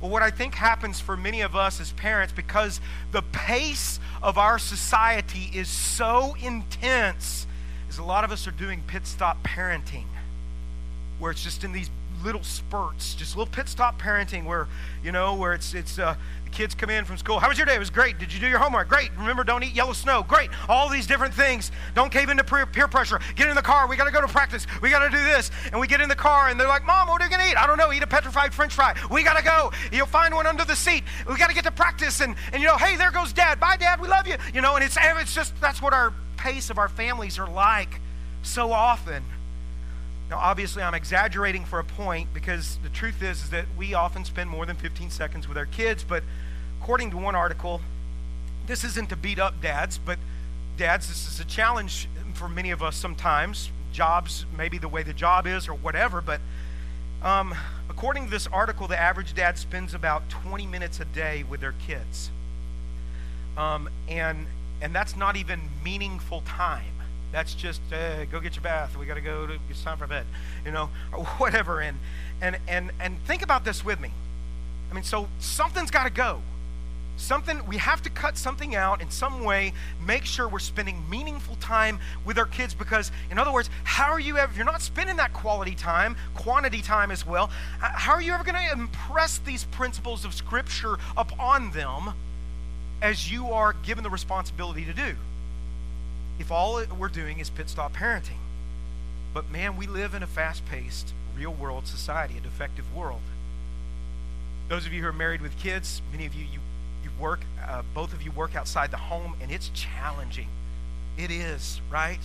Well, 0.00 0.10
what 0.10 0.22
I 0.22 0.30
think 0.30 0.54
happens 0.54 1.00
for 1.00 1.16
many 1.16 1.42
of 1.42 1.54
us 1.54 1.80
as 1.80 1.92
parents, 1.92 2.32
because 2.32 2.80
the 3.12 3.22
pace 3.22 4.00
of 4.22 4.38
our 4.38 4.58
society 4.58 5.50
is 5.52 5.68
so 5.68 6.34
intense, 6.42 7.46
is 7.88 7.98
a 7.98 8.02
lot 8.02 8.24
of 8.24 8.32
us 8.32 8.46
are 8.46 8.52
doing 8.52 8.82
pit 8.86 9.06
stop 9.06 9.42
parenting, 9.42 10.04
where 11.18 11.30
it's 11.30 11.42
just 11.42 11.64
in 11.64 11.72
these 11.72 11.90
little 12.26 12.42
spurts, 12.42 13.14
just 13.14 13.36
little 13.36 13.50
pit 13.50 13.68
stop 13.68 14.00
parenting, 14.00 14.44
where 14.44 14.66
you 15.02 15.12
know, 15.12 15.34
where 15.34 15.54
it's 15.54 15.72
it's 15.72 15.98
uh, 15.98 16.16
kids 16.50 16.74
come 16.74 16.90
in 16.90 17.04
from 17.04 17.16
school. 17.16 17.38
How 17.38 17.48
was 17.48 17.56
your 17.56 17.66
day? 17.66 17.76
It 17.76 17.78
was 17.78 17.90
great. 17.90 18.18
Did 18.18 18.32
you 18.32 18.40
do 18.40 18.48
your 18.48 18.58
homework? 18.58 18.88
Great. 18.88 19.10
Remember, 19.16 19.44
don't 19.44 19.62
eat 19.62 19.74
yellow 19.74 19.92
snow. 19.92 20.24
Great. 20.26 20.50
All 20.68 20.88
these 20.88 21.06
different 21.06 21.34
things. 21.34 21.70
Don't 21.94 22.10
cave 22.10 22.28
into 22.28 22.42
peer 22.44 22.88
pressure. 22.88 23.20
Get 23.36 23.48
in 23.48 23.54
the 23.54 23.62
car. 23.62 23.86
We 23.88 23.96
got 23.96 24.06
to 24.06 24.10
go 24.10 24.20
to 24.20 24.28
practice. 24.28 24.66
We 24.82 24.90
got 24.90 25.00
to 25.00 25.10
do 25.10 25.22
this. 25.22 25.50
And 25.70 25.80
we 25.80 25.86
get 25.86 26.00
in 26.00 26.08
the 26.08 26.16
car 26.16 26.48
and 26.48 26.58
they're 26.58 26.66
like, 26.66 26.84
Mom, 26.84 27.08
what 27.08 27.20
are 27.20 27.24
you 27.24 27.30
going 27.30 27.42
to 27.42 27.50
eat? 27.50 27.56
I 27.56 27.66
don't 27.66 27.76
know. 27.76 27.92
Eat 27.92 28.02
a 28.02 28.06
petrified 28.06 28.52
french 28.52 28.74
fry. 28.74 28.94
We 29.10 29.22
got 29.22 29.36
to 29.36 29.44
go. 29.44 29.70
You'll 29.92 30.06
find 30.06 30.34
one 30.34 30.46
under 30.46 30.64
the 30.64 30.76
seat. 30.76 31.04
We 31.28 31.36
got 31.36 31.48
to 31.48 31.54
get 31.54 31.64
to 31.64 31.70
practice. 31.70 32.20
And, 32.20 32.34
and, 32.52 32.60
you 32.60 32.68
know, 32.68 32.76
hey, 32.76 32.96
there 32.96 33.10
goes 33.10 33.32
dad. 33.32 33.60
Bye, 33.60 33.76
dad. 33.76 34.00
We 34.00 34.08
love 34.08 34.26
you. 34.26 34.36
You 34.52 34.62
know, 34.62 34.76
and 34.76 34.84
it's, 34.84 34.96
it's 34.98 35.34
just, 35.34 35.58
that's 35.60 35.82
what 35.82 35.92
our 35.92 36.12
pace 36.36 36.70
of 36.70 36.78
our 36.78 36.88
families 36.88 37.38
are 37.38 37.48
like 37.48 38.00
so 38.42 38.72
often. 38.72 39.22
Now, 40.30 40.38
obviously, 40.38 40.82
I'm 40.82 40.94
exaggerating 40.94 41.64
for 41.64 41.78
a 41.78 41.84
point 41.84 42.34
because 42.34 42.78
the 42.82 42.88
truth 42.88 43.22
is, 43.22 43.44
is 43.44 43.50
that 43.50 43.66
we 43.78 43.94
often 43.94 44.24
spend 44.24 44.50
more 44.50 44.66
than 44.66 44.76
15 44.76 45.10
seconds 45.10 45.46
with 45.46 45.56
our 45.56 45.66
kids. 45.66 46.02
But 46.02 46.24
according 46.80 47.10
to 47.10 47.16
one 47.16 47.36
article, 47.36 47.80
this 48.66 48.82
isn't 48.82 49.08
to 49.10 49.16
beat 49.16 49.38
up 49.38 49.60
dads, 49.62 49.98
but 49.98 50.18
dads, 50.76 51.08
this 51.08 51.28
is 51.28 51.38
a 51.38 51.44
challenge 51.44 52.08
for 52.34 52.48
many 52.48 52.70
of 52.70 52.82
us 52.82 52.96
sometimes. 52.96 53.70
Jobs, 53.92 54.44
maybe 54.56 54.78
the 54.78 54.88
way 54.88 55.02
the 55.02 55.12
job 55.14 55.46
is 55.46 55.68
or 55.68 55.74
whatever, 55.74 56.20
but 56.20 56.40
um, 57.22 57.54
according 57.88 58.26
to 58.26 58.30
this 58.30 58.46
article, 58.46 58.86
the 58.86 59.00
average 59.00 59.34
dad 59.34 59.56
spends 59.56 59.94
about 59.94 60.28
20 60.28 60.66
minutes 60.66 61.00
a 61.00 61.04
day 61.04 61.44
with 61.48 61.60
their 61.60 61.74
kids. 61.86 62.30
Um, 63.56 63.88
and, 64.08 64.46
and 64.82 64.94
that's 64.94 65.16
not 65.16 65.36
even 65.36 65.60
meaningful 65.82 66.42
time. 66.42 66.95
That's 67.36 67.54
just 67.54 67.82
uh, 67.92 68.24
go 68.24 68.40
get 68.40 68.56
your 68.56 68.62
bath. 68.62 68.96
We 68.96 69.04
got 69.04 69.16
to 69.16 69.20
go. 69.20 69.46
To, 69.46 69.58
it's 69.68 69.84
time 69.84 69.98
for 69.98 70.06
bed, 70.06 70.24
you 70.64 70.72
know, 70.72 70.88
or 71.12 71.22
whatever. 71.36 71.82
And 71.82 71.98
and 72.40 72.56
and 72.66 72.92
and 72.98 73.22
think 73.26 73.42
about 73.42 73.62
this 73.62 73.84
with 73.84 74.00
me. 74.00 74.10
I 74.90 74.94
mean, 74.94 75.04
so 75.04 75.28
something's 75.38 75.90
got 75.90 76.04
to 76.04 76.10
go. 76.10 76.40
Something 77.18 77.60
we 77.66 77.76
have 77.76 78.00
to 78.04 78.10
cut 78.10 78.38
something 78.38 78.74
out 78.74 79.02
in 79.02 79.10
some 79.10 79.44
way. 79.44 79.74
Make 80.02 80.24
sure 80.24 80.48
we're 80.48 80.60
spending 80.60 81.04
meaningful 81.10 81.56
time 81.56 81.98
with 82.24 82.38
our 82.38 82.46
kids 82.46 82.72
because, 82.72 83.12
in 83.30 83.38
other 83.38 83.52
words, 83.52 83.68
how 83.84 84.12
are 84.12 84.20
you 84.20 84.38
ever? 84.38 84.50
If 84.50 84.56
you're 84.56 84.64
not 84.64 84.80
spending 84.80 85.16
that 85.16 85.34
quality 85.34 85.74
time, 85.74 86.16
quantity 86.34 86.80
time 86.80 87.10
as 87.10 87.26
well. 87.26 87.50
How 87.80 88.12
are 88.12 88.22
you 88.22 88.32
ever 88.32 88.44
going 88.44 88.56
to 88.56 88.72
impress 88.72 89.36
these 89.36 89.64
principles 89.64 90.24
of 90.24 90.32
Scripture 90.32 90.96
upon 91.18 91.70
them 91.72 92.14
as 93.02 93.30
you 93.30 93.50
are 93.50 93.74
given 93.74 94.02
the 94.02 94.10
responsibility 94.10 94.86
to 94.86 94.94
do? 94.94 95.16
If 96.38 96.50
all 96.50 96.82
we're 96.98 97.08
doing 97.08 97.38
is 97.38 97.50
pit 97.50 97.68
stop 97.68 97.94
parenting. 97.94 98.40
But 99.32 99.50
man, 99.50 99.76
we 99.76 99.86
live 99.86 100.14
in 100.14 100.22
a 100.22 100.26
fast 100.26 100.64
paced, 100.66 101.12
real 101.36 101.52
world 101.52 101.86
society, 101.86 102.36
a 102.38 102.40
defective 102.40 102.94
world. 102.94 103.20
Those 104.68 104.86
of 104.86 104.92
you 104.92 105.02
who 105.02 105.08
are 105.08 105.12
married 105.12 105.40
with 105.40 105.56
kids, 105.58 106.02
many 106.10 106.26
of 106.26 106.34
you, 106.34 106.44
you, 106.44 106.58
you 107.04 107.10
work, 107.20 107.40
uh, 107.66 107.82
both 107.94 108.12
of 108.12 108.22
you 108.22 108.32
work 108.32 108.56
outside 108.56 108.90
the 108.90 108.96
home, 108.96 109.34
and 109.40 109.50
it's 109.50 109.70
challenging. 109.70 110.48
It 111.16 111.30
is, 111.30 111.80
right? 111.90 112.18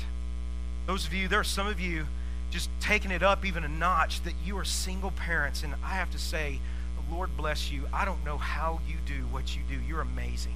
Those 0.87 1.05
of 1.05 1.13
you, 1.13 1.27
there 1.27 1.39
are 1.39 1.43
some 1.43 1.67
of 1.67 1.79
you 1.79 2.07
just 2.49 2.69
taking 2.79 3.11
it 3.11 3.23
up 3.23 3.45
even 3.45 3.63
a 3.63 3.67
notch 3.67 4.21
that 4.23 4.33
you 4.43 4.57
are 4.57 4.65
single 4.65 5.11
parents. 5.11 5.63
And 5.63 5.73
I 5.83 5.95
have 5.95 6.11
to 6.11 6.17
say, 6.17 6.59
the 6.95 7.15
Lord 7.15 7.29
bless 7.37 7.71
you. 7.71 7.83
I 7.93 8.05
don't 8.05 8.25
know 8.25 8.37
how 8.37 8.81
you 8.87 8.95
do 9.05 9.23
what 9.27 9.55
you 9.55 9.61
do. 9.69 9.79
You're 9.87 10.01
amazing 10.01 10.55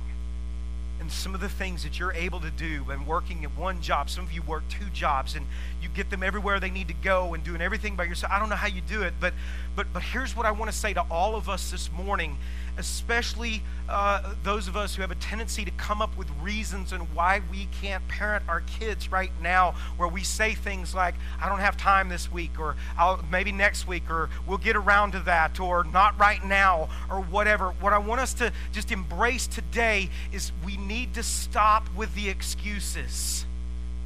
and 1.05 1.11
some 1.11 1.35
of 1.35 1.39
the 1.39 1.49
things 1.49 1.83
that 1.83 1.99
you're 1.99 2.13
able 2.13 2.39
to 2.39 2.49
do 2.49 2.83
and 2.89 3.05
working 3.05 3.43
at 3.43 3.55
one 3.55 3.79
job. 3.79 4.09
Some 4.09 4.25
of 4.25 4.33
you 4.33 4.41
work 4.41 4.63
two 4.69 4.89
jobs 4.91 5.35
and 5.35 5.45
you 5.79 5.87
get 5.87 6.09
them 6.09 6.23
everywhere 6.23 6.59
they 6.59 6.71
need 6.71 6.87
to 6.87 6.95
go 6.95 7.35
and 7.35 7.43
doing 7.43 7.61
everything 7.61 7.95
by 7.95 8.05
yourself. 8.05 8.33
I 8.33 8.39
don't 8.39 8.49
know 8.49 8.55
how 8.55 8.65
you 8.65 8.81
do 8.81 9.03
it, 9.03 9.13
but 9.19 9.35
but 9.75 9.85
but 9.93 10.01
here's 10.01 10.35
what 10.35 10.47
I 10.47 10.51
want 10.51 10.71
to 10.71 10.75
say 10.75 10.95
to 10.95 11.01
all 11.11 11.35
of 11.35 11.47
us 11.47 11.69
this 11.69 11.91
morning 11.91 12.39
especially 12.77 13.61
uh, 13.87 14.33
those 14.43 14.67
of 14.67 14.75
us 14.75 14.95
who 14.95 15.01
have 15.01 15.11
a 15.11 15.15
tendency 15.15 15.63
to 15.63 15.71
come 15.71 16.01
up 16.01 16.15
with 16.17 16.27
reasons 16.41 16.91
and 16.91 17.03
why 17.13 17.41
we 17.51 17.67
can't 17.81 18.05
parent 18.07 18.43
our 18.47 18.61
kids 18.61 19.11
right 19.11 19.31
now, 19.41 19.75
where 19.97 20.07
we 20.07 20.23
say 20.23 20.53
things 20.53 20.95
like, 20.95 21.15
I 21.41 21.47
don't 21.47 21.59
have 21.59 21.77
time 21.77 22.09
this 22.09 22.31
week, 22.31 22.59
or 22.59 22.75
I'll, 22.97 23.23
maybe 23.31 23.51
next 23.51 23.87
week, 23.87 24.09
or 24.09 24.29
we'll 24.47 24.57
get 24.57 24.75
around 24.75 25.11
to 25.11 25.19
that, 25.21 25.59
or 25.59 25.83
not 25.83 26.19
right 26.19 26.43
now, 26.43 26.89
or 27.09 27.21
whatever. 27.21 27.71
What 27.79 27.93
I 27.93 27.97
want 27.97 28.21
us 28.21 28.33
to 28.35 28.51
just 28.71 28.91
embrace 28.91 29.47
today 29.47 30.09
is 30.31 30.51
we 30.65 30.77
need 30.77 31.13
to 31.13 31.23
stop 31.23 31.87
with 31.95 32.13
the 32.15 32.29
excuses. 32.29 33.45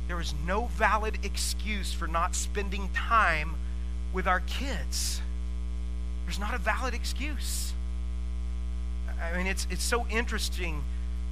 There 0.08 0.20
is 0.20 0.34
no 0.46 0.66
valid 0.74 1.20
excuse 1.24 1.94
for 1.94 2.08
not 2.08 2.36
spending 2.36 2.90
time 2.94 3.56
with 4.12 4.28
our 4.28 4.42
kids. 4.42 5.22
There's 6.26 6.40
not 6.40 6.54
a 6.54 6.58
valid 6.58 6.94
excuse. 6.94 7.74
I 9.22 9.38
mean, 9.38 9.48
it's, 9.48 9.68
it's 9.70 9.84
so 9.84 10.06
interesting 10.08 10.84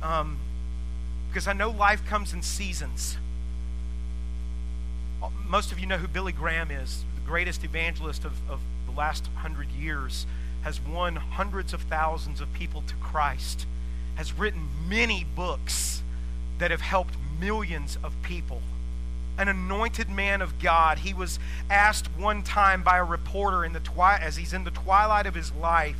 um, 0.03 0.37
because 1.29 1.47
I 1.47 1.53
know 1.53 1.69
life 1.69 2.05
comes 2.05 2.33
in 2.33 2.41
seasons. 2.41 3.17
Most 5.47 5.71
of 5.71 5.79
you 5.79 5.85
know 5.85 5.97
who 5.97 6.07
Billy 6.07 6.31
Graham 6.31 6.69
is, 6.69 7.03
the 7.15 7.25
greatest 7.25 7.63
evangelist 7.63 8.25
of, 8.25 8.33
of 8.49 8.59
the 8.85 8.91
last 8.91 9.27
hundred 9.37 9.71
years, 9.71 10.25
has 10.63 10.81
won 10.81 11.15
hundreds 11.15 11.73
of 11.73 11.81
thousands 11.83 12.41
of 12.41 12.51
people 12.53 12.83
to 12.87 12.95
Christ, 12.95 13.65
has 14.15 14.33
written 14.33 14.67
many 14.87 15.25
books 15.35 16.01
that 16.59 16.71
have 16.71 16.81
helped 16.81 17.15
millions 17.39 17.97
of 18.03 18.13
people. 18.21 18.61
An 19.37 19.47
anointed 19.47 20.09
man 20.09 20.41
of 20.41 20.59
God. 20.59 20.99
He 20.99 21.13
was 21.13 21.39
asked 21.69 22.07
one 22.17 22.41
time 22.41 22.81
by 22.81 22.97
a 22.97 23.03
reporter 23.03 23.63
in 23.63 23.73
the 23.73 23.79
twi- 23.79 24.17
as 24.17 24.35
he's 24.35 24.53
in 24.53 24.63
the 24.63 24.71
twilight 24.71 25.27
of 25.27 25.35
his 25.35 25.53
life 25.53 25.97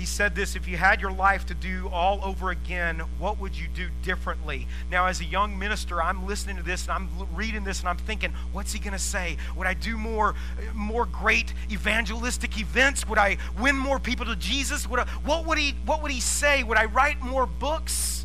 he 0.00 0.06
said 0.06 0.34
this 0.34 0.56
if 0.56 0.66
you 0.66 0.78
had 0.78 1.02
your 1.02 1.12
life 1.12 1.44
to 1.44 1.54
do 1.54 1.90
all 1.92 2.20
over 2.24 2.48
again, 2.48 3.02
what 3.18 3.38
would 3.38 3.54
you 3.54 3.68
do 3.68 3.88
differently? 4.02 4.66
Now, 4.90 5.04
as 5.06 5.20
a 5.20 5.26
young 5.26 5.58
minister, 5.58 6.02
I'm 6.02 6.26
listening 6.26 6.56
to 6.56 6.62
this 6.62 6.84
and 6.84 6.92
I'm 6.92 7.10
reading 7.34 7.64
this 7.64 7.80
and 7.80 7.88
I'm 7.90 7.98
thinking, 7.98 8.32
what's 8.52 8.72
he 8.72 8.78
going 8.78 8.94
to 8.94 8.98
say? 8.98 9.36
Would 9.56 9.66
I 9.66 9.74
do 9.74 9.98
more, 9.98 10.34
more 10.74 11.04
great 11.04 11.52
evangelistic 11.70 12.58
events? 12.58 13.06
Would 13.10 13.18
I 13.18 13.36
win 13.60 13.76
more 13.76 13.98
people 13.98 14.24
to 14.24 14.36
Jesus? 14.36 14.88
Would 14.88 15.00
I, 15.00 15.04
what, 15.22 15.44
would 15.44 15.58
he, 15.58 15.74
what 15.84 16.00
would 16.02 16.10
he 16.10 16.20
say? 16.20 16.62
Would 16.62 16.78
I 16.78 16.86
write 16.86 17.20
more 17.20 17.44
books? 17.44 18.24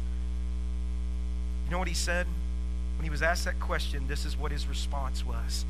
You 1.66 1.72
know 1.72 1.80
what 1.80 1.90
he 1.90 1.94
said? 1.94 2.26
When 2.98 3.04
he 3.04 3.10
was 3.10 3.22
asked 3.22 3.44
that 3.44 3.60
question, 3.60 4.08
this 4.08 4.24
is 4.24 4.38
what 4.38 4.54
his 4.54 4.66
response 4.66 5.26
was. 5.26 5.66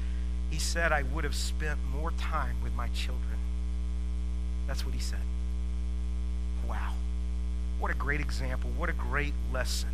He 0.52 0.60
said, 0.60 0.92
I 0.92 1.02
would 1.02 1.24
have 1.24 1.36
spent 1.36 1.80
more 1.92 2.12
time 2.12 2.58
with 2.62 2.76
my 2.76 2.90
children. 2.90 3.40
That's 4.68 4.86
what 4.86 4.94
he 4.94 5.02
said. 5.02 5.20
Wow. 6.68 6.94
What 7.80 7.92
a 7.92 7.96
great 7.96 8.22
example. 8.22 8.70
What 8.78 8.90
a 8.90 8.94
great 8.94 9.34
lesson 9.52 9.90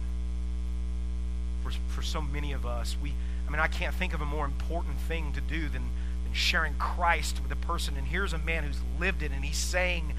for, 1.64 1.72
for 1.90 2.02
so 2.02 2.22
many 2.22 2.52
of 2.52 2.66
us. 2.66 2.96
We, 3.02 3.14
I 3.48 3.52
mean, 3.52 3.60
I 3.60 3.68
can't 3.68 3.94
think 3.96 4.14
of 4.14 4.22
a 4.22 4.26
more 4.26 4.46
important 4.46 4.98
thing 4.98 5.34
to 5.34 5.42
do 5.42 5.64
than, 5.64 5.90
than 6.24 6.34
sharing 6.34 6.74
Christ 6.76 7.42
with 7.42 7.52
a 7.52 7.56
person. 7.56 7.96
And 7.98 8.08
here's 8.08 8.34
a 8.34 8.38
man 8.38 8.64
who's 8.64 8.80
lived 9.00 9.24
it, 9.24 9.32
and 9.32 9.44
he's 9.44 9.58
saying, 9.58 10.14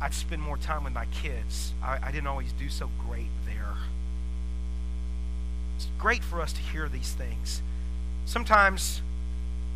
I'd 0.00 0.14
spend 0.14 0.40
more 0.40 0.56
time 0.56 0.84
with 0.84 0.92
my 0.92 1.06
kids. 1.06 1.72
I, 1.82 1.98
I 2.02 2.10
didn't 2.10 2.26
always 2.26 2.52
do 2.52 2.68
so 2.68 2.90
great 3.06 3.28
there. 3.44 3.76
It's 5.76 5.88
great 5.98 6.22
for 6.22 6.40
us 6.40 6.52
to 6.52 6.60
hear 6.60 6.88
these 6.88 7.12
things. 7.12 7.62
Sometimes 8.24 9.02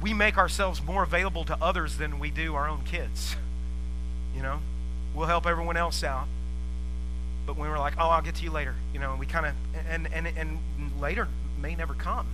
we 0.00 0.14
make 0.14 0.36
ourselves 0.38 0.82
more 0.82 1.02
available 1.02 1.44
to 1.44 1.56
others 1.62 1.98
than 1.98 2.18
we 2.18 2.30
do 2.30 2.54
our 2.54 2.68
own 2.68 2.82
kids. 2.84 3.36
You 4.34 4.42
know? 4.42 4.60
We'll 5.14 5.26
help 5.26 5.46
everyone 5.46 5.76
else 5.76 6.02
out. 6.02 6.26
But 7.46 7.56
when 7.56 7.70
we're 7.70 7.78
like, 7.78 7.94
oh, 7.98 8.08
I'll 8.08 8.22
get 8.22 8.36
to 8.36 8.44
you 8.44 8.50
later, 8.50 8.74
you 8.92 9.00
know, 9.00 9.16
we 9.18 9.26
kind 9.26 9.46
of, 9.46 9.54
and, 9.88 10.08
and, 10.12 10.26
and 10.26 10.58
later 11.00 11.28
may 11.60 11.74
never 11.74 11.94
come. 11.94 12.26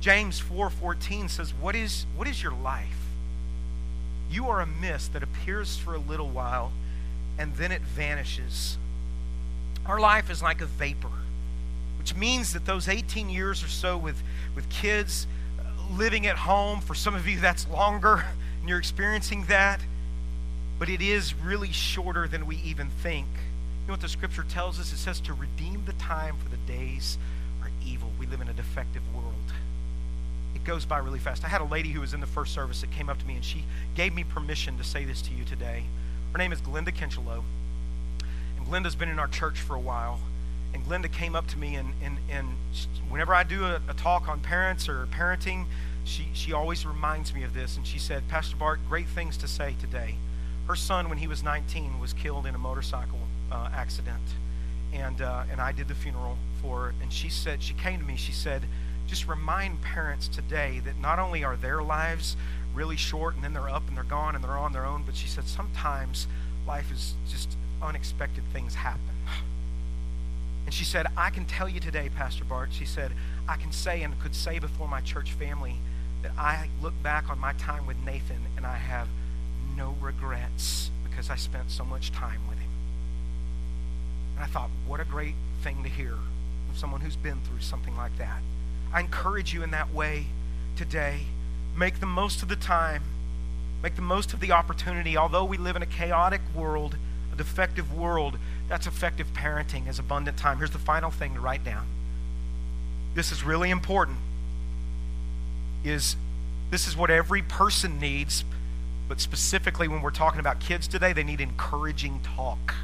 James 0.00 0.40
4.14 0.40 1.30
says, 1.30 1.52
what 1.54 1.74
is, 1.74 2.06
what 2.14 2.28
is 2.28 2.42
your 2.42 2.52
life? 2.52 3.06
You 4.30 4.48
are 4.48 4.60
a 4.60 4.66
mist 4.66 5.12
that 5.14 5.22
appears 5.22 5.76
for 5.76 5.94
a 5.94 5.98
little 5.98 6.28
while 6.28 6.72
and 7.38 7.54
then 7.54 7.72
it 7.72 7.82
vanishes. 7.82 8.76
Our 9.86 10.00
life 10.00 10.30
is 10.30 10.42
like 10.42 10.60
a 10.60 10.66
vapor, 10.66 11.10
which 11.98 12.14
means 12.14 12.52
that 12.52 12.66
those 12.66 12.88
18 12.88 13.28
years 13.28 13.62
or 13.62 13.68
so 13.68 13.96
with, 13.96 14.22
with 14.54 14.68
kids 14.68 15.26
uh, 15.58 15.94
living 15.96 16.26
at 16.26 16.36
home, 16.36 16.80
for 16.80 16.94
some 16.94 17.14
of 17.14 17.26
you 17.26 17.38
that's 17.38 17.68
longer, 17.68 18.24
and 18.60 18.68
you're 18.68 18.78
experiencing 18.78 19.44
that, 19.44 19.80
but 20.78 20.88
it 20.88 21.00
is 21.00 21.34
really 21.34 21.72
shorter 21.72 22.28
than 22.28 22.46
we 22.46 22.56
even 22.56 22.90
think. 22.90 23.26
You 23.82 23.88
know 23.88 23.94
what 23.94 24.00
the 24.00 24.08
scripture 24.08 24.42
tells 24.42 24.78
us? 24.78 24.92
It 24.92 24.98
says 24.98 25.20
to 25.20 25.32
redeem 25.32 25.84
the 25.84 25.92
time 25.94 26.36
for 26.36 26.48
the 26.48 26.56
days 26.56 27.18
are 27.62 27.70
evil. 27.84 28.10
We 28.18 28.26
live 28.26 28.40
in 28.40 28.48
a 28.48 28.52
defective 28.52 29.02
world. 29.14 29.34
It 30.54 30.64
goes 30.64 30.84
by 30.84 30.98
really 30.98 31.18
fast. 31.18 31.44
I 31.44 31.48
had 31.48 31.60
a 31.60 31.64
lady 31.64 31.90
who 31.90 32.00
was 32.00 32.12
in 32.12 32.20
the 32.20 32.26
first 32.26 32.52
service 32.52 32.80
that 32.80 32.90
came 32.90 33.08
up 33.08 33.18
to 33.18 33.26
me 33.26 33.34
and 33.34 33.44
she 33.44 33.64
gave 33.94 34.14
me 34.14 34.24
permission 34.24 34.76
to 34.78 34.84
say 34.84 35.04
this 35.04 35.22
to 35.22 35.34
you 35.34 35.44
today. 35.44 35.84
Her 36.32 36.38
name 36.38 36.52
is 36.52 36.60
Glenda 36.60 36.92
Kinchelow. 36.92 37.42
And 38.58 38.66
Glenda's 38.66 38.96
been 38.96 39.08
in 39.08 39.18
our 39.18 39.28
church 39.28 39.60
for 39.60 39.76
a 39.76 39.80
while. 39.80 40.20
And 40.74 40.84
Glenda 40.84 41.10
came 41.10 41.34
up 41.34 41.46
to 41.48 41.58
me 41.58 41.76
and, 41.76 41.94
and, 42.02 42.18
and 42.30 42.48
whenever 43.08 43.32
I 43.32 43.44
do 43.44 43.64
a, 43.64 43.80
a 43.88 43.94
talk 43.94 44.28
on 44.28 44.40
parents 44.40 44.88
or 44.88 45.06
parenting, 45.06 45.66
she, 46.04 46.26
she 46.34 46.52
always 46.52 46.84
reminds 46.84 47.32
me 47.32 47.44
of 47.44 47.54
this. 47.54 47.76
And 47.76 47.86
she 47.86 47.98
said, 47.98 48.28
Pastor 48.28 48.56
Bart, 48.56 48.80
great 48.88 49.06
things 49.06 49.36
to 49.38 49.48
say 49.48 49.74
today 49.80 50.16
her 50.68 50.76
son, 50.76 51.08
when 51.08 51.18
he 51.18 51.26
was 51.26 51.42
19, 51.42 52.00
was 52.00 52.12
killed 52.12 52.46
in 52.46 52.54
a 52.54 52.58
motorcycle 52.58 53.20
uh, 53.52 53.68
accident. 53.72 54.22
And, 54.92 55.20
uh, 55.20 55.44
and 55.50 55.60
I 55.60 55.72
did 55.72 55.88
the 55.88 55.94
funeral 55.94 56.38
for 56.60 56.86
her. 56.86 56.94
And 57.00 57.12
she 57.12 57.28
said, 57.28 57.62
she 57.62 57.74
came 57.74 58.00
to 58.00 58.04
me, 58.04 58.16
she 58.16 58.32
said, 58.32 58.62
just 59.06 59.28
remind 59.28 59.82
parents 59.82 60.26
today 60.26 60.80
that 60.84 61.00
not 61.00 61.18
only 61.18 61.44
are 61.44 61.56
their 61.56 61.82
lives 61.82 62.36
really 62.74 62.96
short 62.96 63.34
and 63.34 63.44
then 63.44 63.52
they're 63.52 63.68
up 63.68 63.86
and 63.88 63.96
they're 63.96 64.04
gone 64.04 64.34
and 64.34 64.42
they're 64.42 64.58
on 64.58 64.72
their 64.72 64.84
own, 64.84 65.04
but 65.06 65.14
she 65.14 65.28
said 65.28 65.44
sometimes 65.44 66.26
life 66.66 66.90
is 66.90 67.14
just 67.28 67.56
unexpected 67.80 68.42
things 68.52 68.74
happen. 68.74 69.00
And 70.64 70.74
she 70.74 70.84
said, 70.84 71.06
I 71.16 71.30
can 71.30 71.44
tell 71.44 71.68
you 71.68 71.78
today, 71.78 72.08
Pastor 72.08 72.44
Bart, 72.44 72.70
she 72.72 72.84
said, 72.84 73.12
I 73.48 73.54
can 73.54 73.70
say 73.70 74.02
and 74.02 74.18
could 74.18 74.34
say 74.34 74.58
before 74.58 74.88
my 74.88 75.00
church 75.00 75.30
family 75.30 75.76
that 76.22 76.32
I 76.36 76.68
look 76.82 77.00
back 77.04 77.30
on 77.30 77.38
my 77.38 77.52
time 77.52 77.86
with 77.86 77.96
Nathan 78.04 78.40
and 78.56 78.66
I 78.66 78.76
have 78.76 79.06
no 79.76 79.94
regrets 80.00 80.90
because 81.08 81.30
I 81.30 81.36
spent 81.36 81.70
so 81.70 81.84
much 81.84 82.12
time 82.12 82.40
with 82.48 82.58
him. 82.58 82.70
And 84.36 84.44
I 84.44 84.46
thought, 84.46 84.70
what 84.86 85.00
a 85.00 85.04
great 85.04 85.34
thing 85.62 85.82
to 85.82 85.88
hear 85.88 86.14
from 86.66 86.76
someone 86.76 87.00
who's 87.00 87.16
been 87.16 87.40
through 87.40 87.60
something 87.60 87.96
like 87.96 88.16
that. 88.18 88.40
I 88.92 89.00
encourage 89.00 89.52
you 89.52 89.62
in 89.62 89.70
that 89.72 89.92
way 89.92 90.26
today. 90.76 91.22
Make 91.76 92.00
the 92.00 92.06
most 92.06 92.42
of 92.42 92.48
the 92.48 92.56
time. 92.56 93.02
Make 93.82 93.96
the 93.96 94.02
most 94.02 94.32
of 94.32 94.40
the 94.40 94.52
opportunity. 94.52 95.16
Although 95.16 95.44
we 95.44 95.58
live 95.58 95.76
in 95.76 95.82
a 95.82 95.86
chaotic 95.86 96.40
world, 96.54 96.96
a 97.32 97.36
defective 97.36 97.94
world, 97.94 98.38
that's 98.68 98.86
effective 98.86 99.28
parenting 99.34 99.88
is 99.88 99.98
abundant 99.98 100.36
time. 100.36 100.58
Here's 100.58 100.70
the 100.70 100.78
final 100.78 101.10
thing 101.10 101.34
to 101.34 101.40
write 101.40 101.64
down. 101.64 101.86
This 103.14 103.32
is 103.32 103.44
really 103.44 103.70
important. 103.70 104.18
Is 105.84 106.16
this 106.70 106.88
is 106.88 106.96
what 106.96 107.10
every 107.10 107.42
person 107.42 108.00
needs, 108.00 108.44
but 109.08 109.20
specifically 109.20 109.88
when 109.88 110.02
we're 110.02 110.10
talking 110.10 110.40
about 110.40 110.60
kids 110.60 110.88
today, 110.88 111.12
they 111.12 111.24
need 111.24 111.40
encouraging 111.40 112.20
talk 112.20 112.74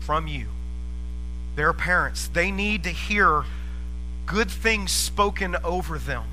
from 0.00 0.26
you. 0.26 0.46
Their 1.56 1.72
parents, 1.72 2.28
they 2.28 2.50
need 2.50 2.84
to 2.84 2.90
hear 2.90 3.44
good 4.26 4.50
things 4.50 4.92
spoken 4.92 5.56
over 5.64 5.98
them. 5.98 6.24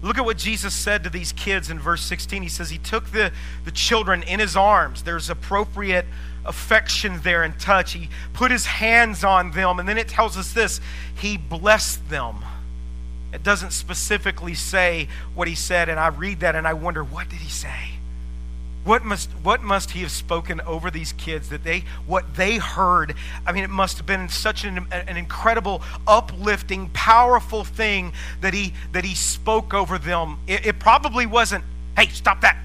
Look 0.00 0.16
at 0.16 0.24
what 0.24 0.38
Jesus 0.38 0.74
said 0.74 1.02
to 1.04 1.10
these 1.10 1.32
kids 1.32 1.70
in 1.70 1.80
verse 1.80 2.02
16. 2.02 2.42
He 2.42 2.48
says 2.48 2.70
he 2.70 2.78
took 2.78 3.10
the, 3.10 3.32
the 3.64 3.72
children 3.72 4.22
in 4.22 4.38
his 4.38 4.56
arms. 4.56 5.02
There's 5.02 5.28
appropriate 5.28 6.06
affection 6.44 7.20
there 7.22 7.42
and 7.42 7.58
touch. 7.58 7.94
He 7.94 8.08
put 8.32 8.52
his 8.52 8.66
hands 8.66 9.24
on 9.24 9.50
them. 9.50 9.80
And 9.80 9.88
then 9.88 9.98
it 9.98 10.06
tells 10.06 10.36
us 10.36 10.52
this 10.52 10.80
He 11.16 11.36
blessed 11.36 12.08
them. 12.10 12.36
It 13.32 13.42
doesn't 13.42 13.72
specifically 13.72 14.54
say 14.54 15.08
what 15.34 15.48
he 15.48 15.54
said. 15.54 15.88
And 15.88 15.98
I 15.98 16.08
read 16.08 16.40
that 16.40 16.54
and 16.54 16.66
I 16.66 16.74
wonder, 16.74 17.02
what 17.02 17.28
did 17.28 17.40
he 17.40 17.50
say? 17.50 17.97
What 18.88 19.04
must, 19.04 19.28
what 19.42 19.62
must 19.62 19.90
he 19.90 20.00
have 20.00 20.10
spoken 20.10 20.62
over 20.62 20.90
these 20.90 21.12
kids 21.12 21.50
that 21.50 21.62
they, 21.62 21.84
what 22.06 22.36
they 22.36 22.56
heard? 22.56 23.14
I 23.44 23.52
mean, 23.52 23.62
it 23.62 23.68
must 23.68 23.98
have 23.98 24.06
been 24.06 24.30
such 24.30 24.64
an, 24.64 24.86
an 24.90 25.18
incredible, 25.18 25.82
uplifting, 26.06 26.88
powerful 26.94 27.64
thing 27.64 28.14
that 28.40 28.54
he, 28.54 28.72
that 28.92 29.04
he 29.04 29.14
spoke 29.14 29.74
over 29.74 29.98
them. 29.98 30.38
It, 30.46 30.64
it 30.64 30.78
probably 30.78 31.26
wasn't, 31.26 31.64
hey, 31.98 32.08
stop 32.08 32.40
that. 32.40 32.56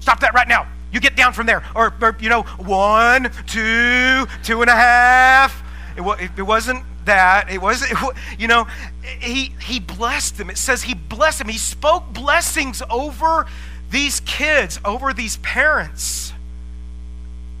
Stop 0.00 0.20
that 0.20 0.34
right 0.34 0.46
now. 0.46 0.66
You 0.92 1.00
get 1.00 1.16
down 1.16 1.32
from 1.32 1.46
there. 1.46 1.64
Or, 1.74 1.94
or 2.02 2.14
you 2.20 2.28
know, 2.28 2.42
one, 2.42 3.30
two, 3.46 4.26
two 4.42 4.60
and 4.60 4.68
a 4.68 4.74
half. 4.74 5.62
It, 5.96 6.30
it 6.36 6.42
wasn't 6.42 6.84
that. 7.06 7.50
It 7.50 7.62
was, 7.62 7.90
it, 7.90 7.96
you 8.38 8.48
know, 8.48 8.66
he, 9.02 9.54
he 9.62 9.80
blessed 9.80 10.36
them. 10.36 10.50
It 10.50 10.58
says 10.58 10.82
he 10.82 10.92
blessed 10.92 11.38
them. 11.38 11.48
He 11.48 11.56
spoke 11.56 12.12
blessings 12.12 12.82
over 12.90 13.46
these 13.90 14.20
kids, 14.20 14.80
over 14.84 15.12
these 15.12 15.36
parents. 15.38 16.32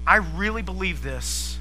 I 0.06 0.16
really 0.16 0.62
believe 0.62 1.02
this 1.02 1.58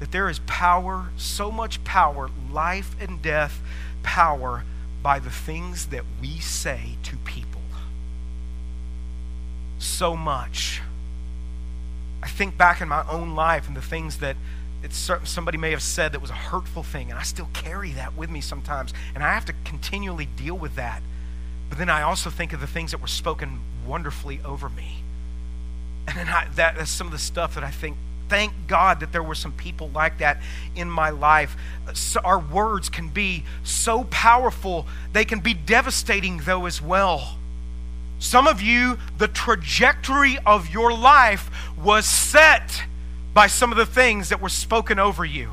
that 0.00 0.10
there 0.10 0.28
is 0.28 0.40
power, 0.40 1.08
so 1.16 1.50
much 1.50 1.82
power, 1.84 2.28
life 2.50 2.96
and 3.00 3.22
death 3.22 3.60
power 4.02 4.64
by 5.02 5.18
the 5.18 5.30
things 5.30 5.86
that 5.86 6.04
we 6.20 6.38
say 6.40 6.98
to 7.04 7.16
people. 7.18 7.62
So 9.78 10.16
much. 10.16 10.82
I 12.22 12.28
think 12.28 12.58
back 12.58 12.80
in 12.80 12.88
my 12.88 13.04
own 13.08 13.34
life 13.34 13.68
and 13.68 13.76
the 13.76 13.82
things 13.82 14.18
that 14.18 14.36
it's 14.82 15.10
somebody 15.24 15.56
may 15.56 15.70
have 15.70 15.82
said 15.82 16.12
that 16.12 16.20
was 16.20 16.30
a 16.30 16.34
hurtful 16.34 16.82
thing, 16.82 17.10
and 17.10 17.18
I 17.18 17.22
still 17.22 17.48
carry 17.54 17.92
that 17.92 18.16
with 18.16 18.30
me 18.30 18.40
sometimes, 18.40 18.92
and 19.14 19.24
I 19.24 19.32
have 19.32 19.46
to 19.46 19.54
continually 19.64 20.26
deal 20.36 20.56
with 20.56 20.74
that. 20.74 21.02
But 21.74 21.78
then 21.78 21.90
I 21.90 22.02
also 22.02 22.30
think 22.30 22.52
of 22.52 22.60
the 22.60 22.68
things 22.68 22.92
that 22.92 23.00
were 23.00 23.08
spoken 23.08 23.58
wonderfully 23.84 24.38
over 24.44 24.68
me. 24.68 25.02
And 26.06 26.16
then 26.16 26.28
I, 26.28 26.46
that, 26.54 26.76
that's 26.76 26.88
some 26.88 27.08
of 27.08 27.12
the 27.12 27.18
stuff 27.18 27.56
that 27.56 27.64
I 27.64 27.72
think, 27.72 27.96
thank 28.28 28.52
God 28.68 29.00
that 29.00 29.10
there 29.10 29.24
were 29.24 29.34
some 29.34 29.50
people 29.50 29.88
like 29.88 30.18
that 30.18 30.40
in 30.76 30.88
my 30.88 31.10
life. 31.10 31.56
So 31.92 32.20
our 32.20 32.38
words 32.38 32.88
can 32.88 33.08
be 33.08 33.42
so 33.64 34.04
powerful, 34.04 34.86
they 35.12 35.24
can 35.24 35.40
be 35.40 35.52
devastating, 35.52 36.42
though, 36.44 36.66
as 36.66 36.80
well. 36.80 37.38
Some 38.20 38.46
of 38.46 38.62
you, 38.62 38.96
the 39.18 39.26
trajectory 39.26 40.38
of 40.46 40.72
your 40.72 40.96
life 40.96 41.50
was 41.76 42.06
set 42.06 42.84
by 43.32 43.48
some 43.48 43.72
of 43.72 43.78
the 43.78 43.84
things 43.84 44.28
that 44.28 44.40
were 44.40 44.48
spoken 44.48 45.00
over 45.00 45.24
you. 45.24 45.50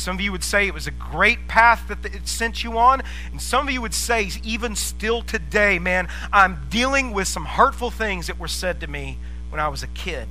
Some 0.00 0.16
of 0.16 0.20
you 0.22 0.32
would 0.32 0.42
say 0.42 0.66
it 0.66 0.74
was 0.74 0.86
a 0.86 0.92
great 0.92 1.46
path 1.46 1.86
that 1.88 2.04
it 2.04 2.26
sent 2.26 2.64
you 2.64 2.78
on. 2.78 3.02
And 3.30 3.40
some 3.40 3.68
of 3.68 3.74
you 3.74 3.82
would 3.82 3.94
say, 3.94 4.30
even 4.42 4.74
still 4.74 5.22
today, 5.22 5.78
man, 5.78 6.08
I'm 6.32 6.58
dealing 6.70 7.12
with 7.12 7.28
some 7.28 7.44
hurtful 7.44 7.90
things 7.90 8.26
that 8.28 8.38
were 8.38 8.48
said 8.48 8.80
to 8.80 8.86
me 8.86 9.18
when 9.50 9.60
I 9.60 9.68
was 9.68 9.82
a 9.82 9.88
kid. 9.88 10.28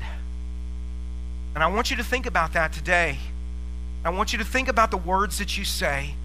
And 1.54 1.64
I 1.64 1.68
want 1.68 1.92
you 1.92 1.98
to 1.98 2.04
think 2.04 2.26
about 2.26 2.54
that 2.54 2.74
today. 2.74 3.20
I 4.04 4.10
want 4.10 4.34
you 4.34 4.40
to 4.40 4.46
think 4.46 4.68
about 4.68 4.92
the 4.92 4.98
words 4.98 5.38
that 5.38 5.58
you 5.58 5.66
say. 5.66 6.16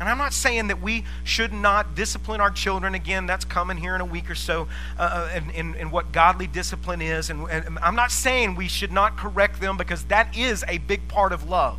And 0.00 0.08
I'm 0.08 0.18
not 0.18 0.32
saying 0.32 0.68
that 0.68 0.82
we 0.82 1.04
should 1.22 1.52
not 1.52 1.94
discipline 1.94 2.40
our 2.40 2.50
children. 2.50 2.94
Again, 2.94 3.26
that's 3.26 3.44
coming 3.44 3.76
here 3.76 3.94
in 3.94 4.00
a 4.00 4.04
week 4.04 4.28
or 4.30 4.34
so, 4.34 4.66
uh, 4.98 5.30
in, 5.34 5.50
in, 5.50 5.74
in, 5.76 5.90
what 5.90 6.10
godly 6.10 6.46
discipline 6.46 7.00
is. 7.00 7.30
And, 7.30 7.48
and 7.48 7.78
I'm 7.80 7.94
not 7.94 8.10
saying 8.10 8.56
we 8.56 8.66
should 8.66 8.90
not 8.90 9.16
correct 9.16 9.60
them 9.60 9.76
because 9.76 10.04
that 10.04 10.36
is 10.36 10.64
a 10.66 10.78
big 10.78 11.06
part 11.08 11.32
of 11.32 11.48
love 11.48 11.78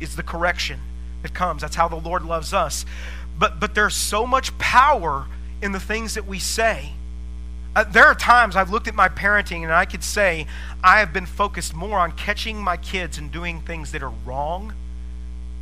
is 0.00 0.16
the 0.16 0.22
correction 0.22 0.80
that 1.22 1.34
comes. 1.34 1.62
That's 1.62 1.76
how 1.76 1.88
the 1.88 1.96
Lord 1.96 2.24
loves 2.24 2.52
us. 2.52 2.84
But, 3.38 3.60
but 3.60 3.74
there's 3.74 3.94
so 3.94 4.26
much 4.26 4.56
power 4.58 5.26
in 5.62 5.72
the 5.72 5.80
things 5.80 6.14
that 6.14 6.26
we 6.26 6.38
say. 6.38 6.92
Uh, 7.74 7.84
there 7.84 8.06
are 8.06 8.14
times 8.14 8.56
I've 8.56 8.70
looked 8.70 8.88
at 8.88 8.94
my 8.94 9.08
parenting 9.08 9.62
and 9.62 9.72
I 9.72 9.84
could 9.84 10.02
say 10.02 10.46
I 10.82 11.00
have 11.00 11.12
been 11.12 11.26
focused 11.26 11.74
more 11.74 11.98
on 11.98 12.12
catching 12.12 12.62
my 12.62 12.76
kids 12.76 13.18
and 13.18 13.30
doing 13.30 13.60
things 13.60 13.92
that 13.92 14.02
are 14.02 14.12
wrong 14.24 14.72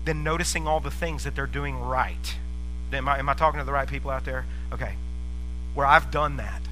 than 0.04 0.22
noticing 0.22 0.68
all 0.68 0.80
the 0.80 0.90
things 0.90 1.24
that 1.24 1.34
they're 1.34 1.46
doing 1.46 1.80
right. 1.80 2.36
Am 2.92 3.08
I, 3.08 3.18
am 3.18 3.28
I 3.28 3.34
talking 3.34 3.58
to 3.58 3.64
the 3.64 3.72
right 3.72 3.88
people 3.88 4.10
out 4.10 4.24
there? 4.24 4.44
Okay. 4.72 4.94
Where 5.74 5.86
I've 5.86 6.12
done 6.12 6.36
that. 6.36 6.62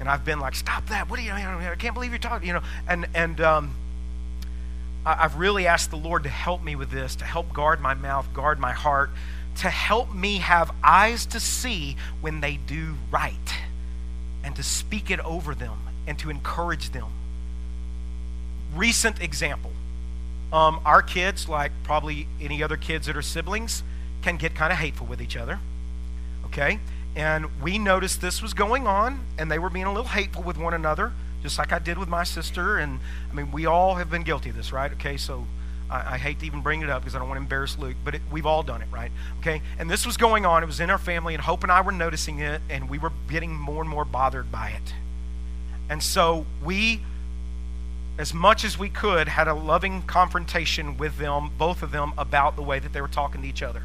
And 0.00 0.08
I've 0.08 0.24
been 0.24 0.40
like, 0.40 0.54
stop 0.54 0.86
that. 0.88 1.08
What 1.08 1.20
are 1.20 1.22
you, 1.22 1.32
I 1.32 1.76
can't 1.78 1.94
believe 1.94 2.10
you're 2.10 2.18
talking, 2.18 2.48
you 2.48 2.54
know. 2.54 2.62
And, 2.88 3.06
and, 3.14 3.40
um, 3.40 3.74
I've 5.04 5.36
really 5.36 5.66
asked 5.66 5.90
the 5.90 5.96
Lord 5.96 6.24
to 6.24 6.28
help 6.28 6.62
me 6.62 6.76
with 6.76 6.90
this, 6.90 7.16
to 7.16 7.24
help 7.24 7.52
guard 7.52 7.80
my 7.80 7.94
mouth, 7.94 8.32
guard 8.34 8.58
my 8.58 8.72
heart, 8.72 9.10
to 9.56 9.70
help 9.70 10.12
me 10.14 10.38
have 10.38 10.70
eyes 10.84 11.26
to 11.26 11.40
see 11.40 11.96
when 12.20 12.40
they 12.40 12.56
do 12.56 12.96
right, 13.10 13.54
and 14.44 14.54
to 14.56 14.62
speak 14.62 15.10
it 15.10 15.20
over 15.20 15.54
them 15.54 15.78
and 16.06 16.18
to 16.18 16.30
encourage 16.30 16.90
them. 16.90 17.08
Recent 18.74 19.20
example 19.20 19.72
um, 20.52 20.80
our 20.84 21.02
kids, 21.02 21.48
like 21.48 21.72
probably 21.82 22.26
any 22.40 22.62
other 22.62 22.76
kids 22.76 23.06
that 23.06 23.16
are 23.16 23.22
siblings, 23.22 23.82
can 24.22 24.36
get 24.36 24.54
kind 24.54 24.72
of 24.72 24.78
hateful 24.78 25.06
with 25.06 25.20
each 25.20 25.36
other. 25.36 25.58
Okay? 26.46 26.80
And 27.14 27.60
we 27.60 27.78
noticed 27.78 28.20
this 28.20 28.40
was 28.40 28.54
going 28.54 28.86
on, 28.86 29.26
and 29.38 29.50
they 29.50 29.58
were 29.58 29.70
being 29.70 29.84
a 29.84 29.92
little 29.92 30.08
hateful 30.08 30.42
with 30.42 30.56
one 30.56 30.72
another 30.72 31.12
just 31.42 31.58
like 31.58 31.72
I 31.72 31.78
did 31.78 31.98
with 31.98 32.08
my 32.08 32.24
sister. 32.24 32.78
And 32.78 33.00
I 33.30 33.34
mean, 33.34 33.50
we 33.52 33.66
all 33.66 33.96
have 33.96 34.10
been 34.10 34.22
guilty 34.22 34.50
of 34.50 34.56
this, 34.56 34.72
right? 34.72 34.92
Okay, 34.92 35.16
so 35.16 35.46
I, 35.90 36.14
I 36.14 36.18
hate 36.18 36.40
to 36.40 36.46
even 36.46 36.60
bring 36.60 36.82
it 36.82 36.90
up 36.90 37.02
because 37.02 37.14
I 37.14 37.18
don't 37.18 37.28
want 37.28 37.38
to 37.38 37.42
embarrass 37.42 37.78
Luke, 37.78 37.96
but 38.04 38.14
it, 38.14 38.22
we've 38.30 38.46
all 38.46 38.62
done 38.62 38.82
it, 38.82 38.88
right? 38.90 39.10
Okay, 39.40 39.62
and 39.78 39.90
this 39.90 40.06
was 40.06 40.16
going 40.16 40.46
on. 40.46 40.62
It 40.62 40.66
was 40.66 40.80
in 40.80 40.90
our 40.90 40.98
family, 40.98 41.34
and 41.34 41.42
Hope 41.42 41.62
and 41.62 41.72
I 41.72 41.80
were 41.80 41.92
noticing 41.92 42.40
it, 42.40 42.60
and 42.68 42.88
we 42.88 42.98
were 42.98 43.12
getting 43.28 43.54
more 43.54 43.82
and 43.82 43.90
more 43.90 44.04
bothered 44.04 44.50
by 44.50 44.70
it. 44.70 44.94
And 45.90 46.02
so 46.02 46.44
we, 46.62 47.00
as 48.18 48.34
much 48.34 48.64
as 48.64 48.78
we 48.78 48.88
could, 48.88 49.28
had 49.28 49.48
a 49.48 49.54
loving 49.54 50.02
confrontation 50.02 50.98
with 50.98 51.18
them, 51.18 51.50
both 51.56 51.82
of 51.82 51.92
them, 51.92 52.12
about 52.18 52.56
the 52.56 52.62
way 52.62 52.78
that 52.78 52.92
they 52.92 53.00
were 53.00 53.08
talking 53.08 53.42
to 53.42 53.48
each 53.48 53.62
other 53.62 53.84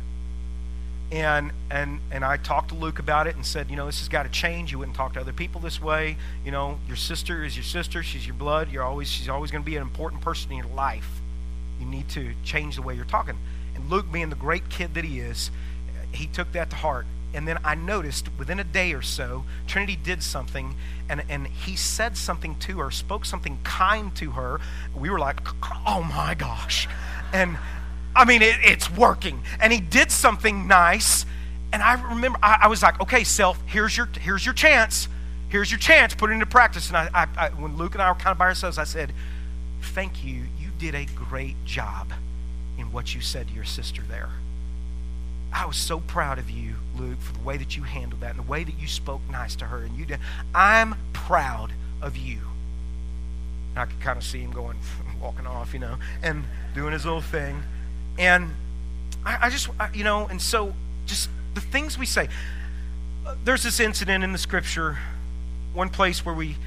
and 1.14 1.52
and 1.70 2.00
and 2.12 2.26
I 2.26 2.38
talked 2.38 2.70
to 2.70 2.76
Luke 2.76 2.98
about 2.98 3.28
it 3.28 3.36
and 3.36 3.46
said, 3.46 3.70
you 3.70 3.76
know, 3.76 3.86
this 3.86 4.00
has 4.00 4.10
got 4.10 4.24
to 4.24 4.30
change. 4.30 4.72
You 4.72 4.80
wouldn't 4.80 4.98
talk 4.98 5.14
to 5.14 5.22
other 5.22 5.32
people 5.32 5.62
this 5.62 5.80
way. 5.80 6.18
You 6.44 6.52
know, 6.52 6.80
your 6.88 6.96
sister 6.96 7.44
is 7.44 7.56
your 7.56 7.64
sister. 7.64 8.02
She's 8.02 8.26
your 8.26 8.36
blood. 8.36 8.72
You're 8.72 8.84
always 8.84 9.10
she's 9.10 9.30
always 9.30 9.52
going 9.52 9.64
to 9.64 9.66
be 9.66 9.76
an 9.76 9.84
important 9.84 10.24
person 10.24 10.52
in 10.52 10.58
your 10.58 10.74
life. 10.74 11.22
You 11.80 11.86
need 11.86 12.10
to 12.10 12.34
change 12.44 12.78
the 12.78 12.82
way 12.82 12.96
you're 12.96 13.06
talking. 13.06 13.38
And 13.76 13.92
Luke, 13.92 14.12
being 14.12 14.32
the 14.32 14.36
great 14.36 14.70
kid 14.70 14.96
that 14.96 15.04
he 15.04 15.20
is, 15.20 15.52
he 16.12 16.26
took 16.26 16.52
that 16.54 16.72
to 16.72 16.78
heart. 16.78 17.06
And 17.36 17.48
then 17.48 17.58
I 17.64 17.76
noticed 17.76 18.30
within 18.38 18.60
a 18.60 18.64
day 18.64 18.94
or 18.94 19.02
so, 19.02 19.44
Trinity 19.66 19.96
did 19.96 20.22
something, 20.22 20.76
and, 21.10 21.24
and 21.30 21.48
he 21.48 21.76
said 21.76 22.16
something 22.16 22.56
to 22.58 22.78
her, 22.78 22.92
spoke 22.92 23.26
something 23.26 23.58
kind 23.64 24.16
to 24.18 24.32
her. 24.32 24.62
We 24.96 25.10
were 25.10 25.18
like, 25.18 25.40
oh 25.88 26.04
my 26.04 26.36
gosh. 26.36 26.88
And 27.34 27.58
I 28.16 28.26
mean, 28.26 28.42
it, 28.42 28.58
it's 28.62 28.92
working. 28.92 29.42
And 29.60 29.74
he 29.74 29.80
did 29.80 30.12
something 30.12 30.68
nice. 30.68 31.26
And 31.72 31.82
I 31.82 32.02
remember, 32.14 32.38
I, 32.44 32.60
I, 32.64 32.68
was 32.68 32.84
like, 32.84 33.02
okay, 33.02 33.24
self, 33.24 33.60
here's 33.66 33.98
your, 33.98 34.08
here's 34.20 34.46
your 34.46 34.54
chance. 34.54 35.08
Here's 35.50 35.72
your 35.72 35.80
chance. 35.80 36.14
Put 36.14 36.30
it 36.30 36.34
into 36.34 36.46
practice. 36.46 36.88
And 36.90 36.98
I, 36.98 37.10
I, 37.14 37.28
I, 37.38 37.50
when 37.50 37.78
Luke 37.78 37.94
and 37.94 38.02
I 38.02 38.10
were 38.12 38.18
kind 38.18 38.32
of 38.32 38.38
by 38.38 38.46
ourselves, 38.46 38.78
I 38.78 38.84
said, 38.84 39.12
thank 39.82 40.24
you. 40.24 40.44
You 40.60 40.70
did 40.78 40.96
a 40.96 41.06
great 41.16 41.56
job 41.66 42.12
in 42.78 42.92
what 42.92 43.16
you 43.16 43.22
said 43.22 43.48
to 43.48 43.54
your 43.54 43.64
sister 43.64 44.02
there. 44.08 44.30
I 45.52 45.66
was 45.66 45.78
so 45.78 46.00
proud 46.00 46.40
of 46.40 46.50
you, 46.50 46.76
Luke, 46.98 47.22
for 47.22 47.34
the 47.34 47.44
way 47.44 47.58
that 47.58 47.78
you 47.78 47.84
handled 47.84 48.22
that 48.22 48.32
and 48.32 48.40
the 48.40 48.50
way 48.50 48.64
that 48.64 48.80
you 48.80 48.88
spoke 48.88 49.22
nice 49.30 49.56
to 49.58 49.66
her. 49.66 49.78
And 49.80 49.96
you 49.96 50.06
did. 50.06 50.20
I'm 50.54 50.96
proud 51.14 51.72
of 52.02 52.18
you. 52.18 52.40
And 53.72 53.80
I 53.80 53.86
could 53.86 54.00
kind 54.00 54.18
of 54.18 54.24
see 54.24 54.40
him 54.40 54.52
going, 54.52 54.78
walking 55.22 55.46
off, 55.46 55.74
you 55.74 55.80
know, 55.80 55.98
and 56.22 56.46
doing 56.74 56.94
his 56.94 57.06
little 57.06 57.22
thing. 57.22 57.64
And 58.18 58.52
I, 59.26 59.48
I 59.48 59.50
just, 59.50 59.70
I, 59.80 59.90
you 59.94 60.04
know, 60.04 60.28
and 60.28 60.42
so 60.42 60.74
just 61.06 61.30
the 61.54 61.62
things 61.62 61.98
we 61.98 62.06
say. 62.06 62.30
There's 63.46 63.64
this 63.64 63.80
incident 63.80 64.24
in 64.24 64.32
the 64.34 64.38
scripture, 64.38 64.98
one 65.74 65.90
place 65.90 66.26
where 66.26 66.36
we 66.36 66.58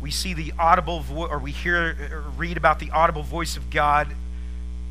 we 0.00 0.10
see 0.10 0.34
the 0.34 0.52
audible 0.58 1.04
or 1.16 1.38
we 1.38 1.50
hear 1.50 1.96
or 2.12 2.30
read 2.36 2.56
about 2.56 2.78
the 2.78 2.90
audible 2.90 3.22
voice 3.22 3.56
of 3.56 3.70
God 3.70 4.08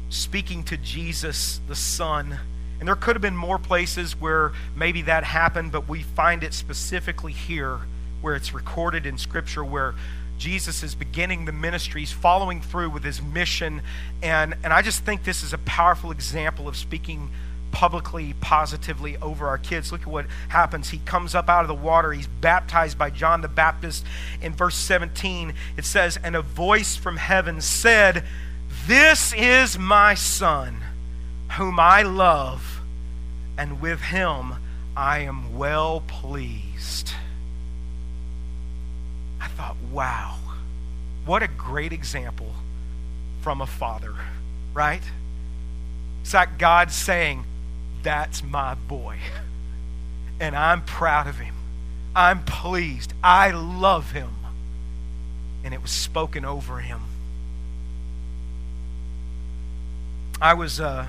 speaking 0.09 0.63
to 0.63 0.77
Jesus, 0.77 1.61
the 1.67 1.75
Son. 1.75 2.39
And 2.79 2.87
there 2.87 2.95
could 2.95 3.15
have 3.15 3.21
been 3.21 3.35
more 3.35 3.57
places 3.57 4.19
where 4.19 4.51
maybe 4.75 5.03
that 5.03 5.23
happened, 5.23 5.71
but 5.71 5.87
we 5.87 6.01
find 6.03 6.43
it 6.43 6.53
specifically 6.53 7.31
here 7.31 7.79
where 8.21 8.35
it's 8.35 8.53
recorded 8.53 9.05
in 9.05 9.17
Scripture 9.17 9.63
where 9.63 9.95
Jesus 10.37 10.83
is 10.83 10.95
beginning 10.95 11.45
the 11.45 11.51
ministry, 11.51 12.01
he's 12.01 12.11
following 12.11 12.61
through 12.61 12.89
with 12.89 13.03
his 13.03 13.21
mission. 13.21 13.81
And, 14.21 14.55
and 14.63 14.73
I 14.73 14.81
just 14.81 15.03
think 15.03 15.23
this 15.23 15.43
is 15.43 15.53
a 15.53 15.57
powerful 15.59 16.11
example 16.11 16.67
of 16.67 16.75
speaking 16.75 17.29
publicly, 17.71 18.33
positively 18.39 19.17
over 19.17 19.47
our 19.47 19.57
kids. 19.57 19.91
Look 19.91 20.01
at 20.01 20.07
what 20.07 20.27
happens. 20.47 20.89
He 20.89 20.99
comes 20.99 21.35
up 21.35 21.49
out 21.49 21.61
of 21.63 21.67
the 21.67 21.73
water. 21.73 22.13
He's 22.13 22.27
baptized 22.27 22.97
by 22.97 23.09
John 23.09 23.41
the 23.41 23.49
Baptist. 23.49 24.05
In 24.41 24.53
verse 24.53 24.75
17, 24.75 25.53
it 25.75 25.83
says, 25.83 26.17
And 26.23 26.37
a 26.37 26.41
voice 26.41 26.95
from 26.95 27.17
heaven 27.17 27.59
said, 27.59 28.23
This 28.87 29.33
is 29.33 29.77
my 29.77 30.13
son, 30.13 30.77
whom 31.57 31.79
I 31.79 32.01
love, 32.01 32.79
and 33.57 33.81
with 33.81 33.99
him 33.99 34.53
I 34.95 35.19
am 35.19 35.57
well 35.57 36.01
pleased. 36.07 37.11
I 39.45 39.47
thought, 39.49 39.77
wow, 39.91 40.37
what 41.23 41.43
a 41.43 41.47
great 41.47 41.93
example 41.93 42.51
from 43.41 43.61
a 43.61 43.67
father, 43.67 44.15
right? 44.73 45.03
It's 46.23 46.33
like 46.33 46.57
God 46.57 46.91
saying, 46.91 47.45
that's 48.01 48.43
my 48.43 48.73
boy. 48.73 49.17
And 50.39 50.55
I'm 50.55 50.81
proud 50.81 51.27
of 51.27 51.37
him. 51.37 51.53
I'm 52.15 52.43
pleased. 52.43 53.13
I 53.23 53.51
love 53.51 54.13
him. 54.13 54.31
And 55.63 55.75
it 55.75 55.81
was 55.81 55.91
spoken 55.91 56.43
over 56.43 56.79
him. 56.79 57.01
I 60.41 60.55
was, 60.55 60.79
uh, 60.79 61.05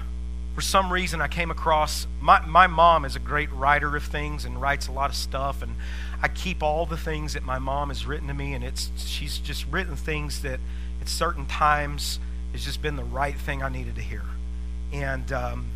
for 0.56 0.62
some 0.62 0.90
reason, 0.90 1.20
I 1.20 1.28
came 1.28 1.50
across 1.50 2.06
my, 2.18 2.40
my 2.46 2.66
mom 2.66 3.04
is 3.04 3.14
a 3.14 3.18
great 3.18 3.52
writer 3.52 3.94
of 3.94 4.02
things 4.04 4.46
and 4.46 4.58
writes 4.58 4.88
a 4.88 4.92
lot 4.92 5.10
of 5.10 5.16
stuff. 5.16 5.60
And 5.60 5.76
I 6.22 6.28
keep 6.28 6.62
all 6.62 6.86
the 6.86 6.96
things 6.96 7.34
that 7.34 7.42
my 7.42 7.58
mom 7.58 7.90
has 7.90 8.06
written 8.06 8.26
to 8.28 8.32
me. 8.34 8.54
And 8.54 8.64
it's 8.64 8.90
she's 8.96 9.36
just 9.36 9.66
written 9.70 9.96
things 9.96 10.40
that 10.40 10.58
at 11.02 11.10
certain 11.10 11.44
times 11.44 12.18
has 12.52 12.64
just 12.64 12.80
been 12.80 12.96
the 12.96 13.04
right 13.04 13.36
thing 13.36 13.62
I 13.62 13.68
needed 13.68 13.96
to 13.96 14.00
hear. 14.00 14.22
And, 14.94 15.30
um, 15.30 15.66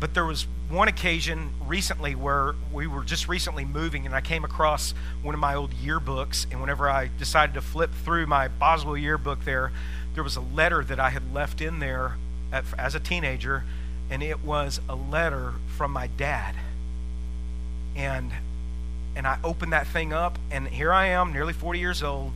but 0.00 0.12
there 0.12 0.26
was 0.26 0.46
one 0.68 0.88
occasion 0.88 1.54
recently 1.66 2.14
where 2.14 2.56
we 2.70 2.86
were 2.86 3.04
just 3.04 3.26
recently 3.26 3.64
moving 3.64 4.04
and 4.04 4.14
I 4.14 4.20
came 4.20 4.44
across 4.44 4.92
one 5.22 5.32
of 5.32 5.40
my 5.40 5.54
old 5.54 5.70
yearbooks 5.70 6.44
and 6.50 6.60
whenever 6.60 6.90
I 6.90 7.08
decided 7.18 7.54
to 7.54 7.62
flip 7.62 7.94
through 8.04 8.26
my 8.26 8.48
Boswell 8.48 8.98
yearbook 8.98 9.44
there 9.44 9.72
there 10.14 10.24
was 10.24 10.34
a 10.34 10.40
letter 10.40 10.82
that 10.82 10.98
I 10.98 11.10
had 11.10 11.32
left 11.32 11.60
in 11.60 11.78
there 11.78 12.16
as 12.52 12.94
a 12.94 13.00
teenager 13.00 13.64
and 14.10 14.22
it 14.22 14.44
was 14.44 14.80
a 14.88 14.94
letter 14.94 15.54
from 15.76 15.90
my 15.92 16.06
dad 16.06 16.54
and 17.94 18.32
and 19.14 19.26
I 19.26 19.38
opened 19.42 19.72
that 19.72 19.86
thing 19.86 20.12
up 20.12 20.38
and 20.50 20.68
here 20.68 20.92
I 20.92 21.06
am 21.06 21.32
nearly 21.32 21.52
40 21.52 21.78
years 21.78 22.02
old 22.02 22.32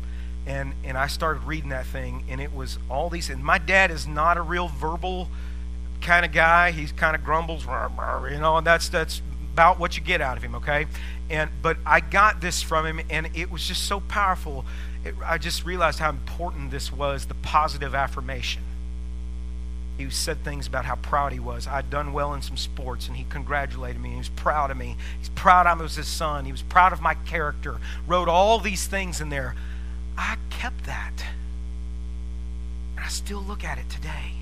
and 0.46 0.72
and 0.84 0.98
I 0.98 1.06
started 1.06 1.44
reading 1.44 1.70
that 1.70 1.86
thing 1.86 2.24
and 2.28 2.40
it 2.40 2.54
was 2.54 2.78
all 2.88 3.11
these 3.11 3.30
and 3.30 3.44
my 3.44 3.58
dad 3.58 3.90
is 3.90 4.06
not 4.06 4.36
a 4.36 4.42
real 4.42 4.68
verbal 4.68 5.28
kind 6.00 6.24
of 6.24 6.32
guy. 6.32 6.70
He 6.70 6.86
kind 6.88 7.14
of 7.14 7.24
grumbles, 7.24 7.64
you 7.64 8.38
know, 8.38 8.56
and 8.56 8.66
that's 8.66 8.88
that's 8.88 9.22
about 9.52 9.78
what 9.78 9.96
you 9.96 10.02
get 10.02 10.20
out 10.20 10.36
of 10.36 10.42
him, 10.42 10.54
okay? 10.56 10.86
And 11.28 11.50
but 11.62 11.76
I 11.84 12.00
got 12.00 12.40
this 12.40 12.62
from 12.62 12.86
him, 12.86 13.00
and 13.11 13.30
it 13.34 13.50
was 13.50 13.66
just 13.66 13.84
so 13.84 14.00
powerful. 14.00 14.64
It, 15.04 15.14
I 15.24 15.38
just 15.38 15.64
realized 15.64 15.98
how 15.98 16.11
important 16.11 16.70
this 16.70 16.92
was 16.92 17.26
the 17.26 17.34
positive 17.34 17.94
affirmation. 17.94 18.62
He 20.01 20.11
said 20.11 20.42
things 20.42 20.66
about 20.66 20.84
how 20.84 20.96
proud 20.96 21.32
he 21.32 21.40
was. 21.40 21.66
I'd 21.66 21.90
done 21.90 22.12
well 22.12 22.32
in 22.34 22.42
some 22.42 22.57
sports, 22.57 23.07
and 23.07 23.16
he 23.16 23.24
congratulated 23.24 24.01
me. 24.01 24.11
He 24.11 24.16
was 24.16 24.30
proud 24.30 24.70
of 24.70 24.76
me. 24.76 24.96
He's 25.18 25.28
proud 25.30 25.66
I 25.66 25.74
was 25.74 25.96
his 25.96 26.09
son. 26.09 26.44
He 26.44 26.53
was 26.53 26.62
proud 26.62 26.92
of 26.92 27.01
my 27.01 27.14
character. 27.14 27.78
Wrote 28.07 28.28
all 28.28 28.59
these 28.59 28.86
things 28.86 29.20
in 29.20 29.28
there. 29.28 29.55
I 30.16 30.36
kept 30.48 30.84
that. 30.86 31.24
And 32.96 33.05
I 33.05 33.09
still 33.09 33.40
look 33.40 33.62
at 33.62 33.78
it 33.78 33.88
today. 33.90 34.32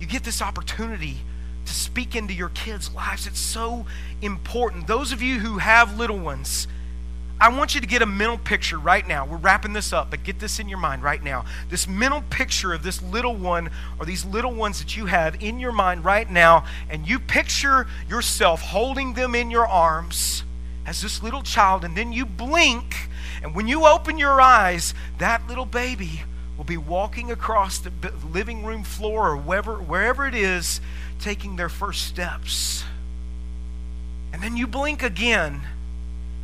You 0.00 0.06
get 0.06 0.24
this 0.24 0.40
opportunity 0.40 1.18
to 1.66 1.72
speak 1.74 2.14
into 2.14 2.32
your 2.32 2.50
kids' 2.50 2.92
lives. 2.94 3.26
It's 3.26 3.40
so 3.40 3.86
important. 4.22 4.86
Those 4.86 5.12
of 5.12 5.20
you 5.20 5.40
who 5.40 5.58
have 5.58 5.98
little 5.98 6.18
ones, 6.18 6.68
I 7.40 7.50
want 7.50 7.74
you 7.74 7.80
to 7.80 7.86
get 7.86 8.02
a 8.02 8.06
mental 8.06 8.38
picture 8.38 8.78
right 8.78 9.06
now. 9.06 9.24
We're 9.24 9.36
wrapping 9.36 9.72
this 9.72 9.92
up, 9.92 10.10
but 10.10 10.24
get 10.24 10.40
this 10.40 10.58
in 10.58 10.68
your 10.68 10.78
mind 10.78 11.04
right 11.04 11.22
now. 11.22 11.44
This 11.70 11.86
mental 11.86 12.22
picture 12.30 12.72
of 12.72 12.82
this 12.82 13.00
little 13.00 13.34
one 13.34 13.70
or 14.00 14.06
these 14.06 14.24
little 14.24 14.52
ones 14.52 14.80
that 14.80 14.96
you 14.96 15.06
have 15.06 15.40
in 15.40 15.60
your 15.60 15.70
mind 15.70 16.04
right 16.04 16.28
now, 16.28 16.64
and 16.90 17.06
you 17.08 17.20
picture 17.20 17.86
yourself 18.08 18.60
holding 18.60 19.14
them 19.14 19.36
in 19.36 19.52
your 19.52 19.68
arms 19.68 20.42
as 20.84 21.00
this 21.00 21.22
little 21.22 21.42
child, 21.42 21.84
and 21.84 21.96
then 21.96 22.12
you 22.12 22.26
blink, 22.26 23.08
and 23.42 23.54
when 23.54 23.68
you 23.68 23.86
open 23.86 24.18
your 24.18 24.40
eyes, 24.40 24.94
that 25.18 25.46
little 25.46 25.66
baby 25.66 26.22
will 26.56 26.64
be 26.64 26.76
walking 26.76 27.30
across 27.30 27.78
the 27.78 27.92
living 28.32 28.64
room 28.64 28.82
floor 28.82 29.28
or 29.28 29.36
wherever, 29.36 29.76
wherever 29.76 30.26
it 30.26 30.34
is, 30.34 30.80
taking 31.20 31.54
their 31.54 31.68
first 31.68 32.02
steps. 32.02 32.82
And 34.32 34.42
then 34.42 34.56
you 34.56 34.66
blink 34.66 35.02
again 35.04 35.62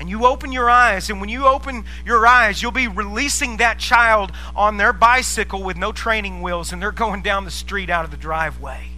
and 0.00 0.08
you 0.08 0.26
open 0.26 0.52
your 0.52 0.68
eyes. 0.68 1.10
And 1.10 1.20
when 1.20 1.28
you 1.28 1.46
open 1.46 1.84
your 2.04 2.26
eyes, 2.26 2.60
you'll 2.62 2.72
be 2.72 2.88
releasing 2.88 3.58
that 3.58 3.78
child 3.78 4.32
on 4.56 4.76
their 4.76 4.92
bicycle 4.92 5.62
with 5.62 5.76
no 5.76 5.92
training 5.92 6.42
wheels 6.42 6.72
and 6.72 6.82
they're 6.82 6.92
going 6.92 7.22
down 7.22 7.44
the 7.44 7.50
street 7.50 7.90
out 7.90 8.04
of 8.04 8.10
the 8.10 8.16
driveway. 8.16 8.88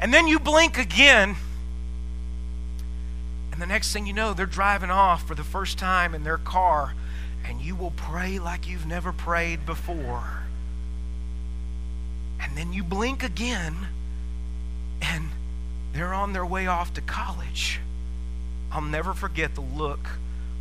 And 0.00 0.12
then 0.12 0.26
you 0.26 0.38
blink 0.38 0.78
again. 0.78 1.36
And 3.52 3.62
the 3.62 3.66
next 3.66 3.92
thing 3.92 4.06
you 4.06 4.12
know, 4.12 4.34
they're 4.34 4.46
driving 4.46 4.90
off 4.90 5.26
for 5.26 5.34
the 5.34 5.44
first 5.44 5.78
time 5.78 6.14
in 6.14 6.24
their 6.24 6.38
car 6.38 6.94
and 7.46 7.60
you 7.60 7.76
will 7.76 7.92
pray 7.92 8.38
like 8.38 8.68
you've 8.68 8.86
never 8.86 9.12
prayed 9.12 9.66
before. 9.66 10.44
And 12.40 12.56
then 12.56 12.72
you 12.72 12.82
blink 12.82 13.22
again, 13.22 13.74
and 15.00 15.30
they're 15.92 16.12
on 16.12 16.32
their 16.32 16.44
way 16.44 16.66
off 16.66 16.92
to 16.94 17.00
college. 17.00 17.80
I'll 18.74 18.82
never 18.82 19.14
forget 19.14 19.54
the 19.54 19.60
look 19.60 20.08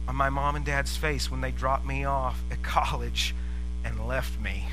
on 0.08 0.16
my 0.16 0.30
mom 0.30 0.56
and 0.56 0.64
dad's 0.64 0.96
face 0.96 1.32
when 1.32 1.42
they 1.42 1.52
dropped 1.52 1.86
me 1.86 2.06
off 2.06 2.42
at 2.52 2.62
college 2.62 3.34
and 3.84 4.08
left 4.08 4.40
me. 4.40 4.68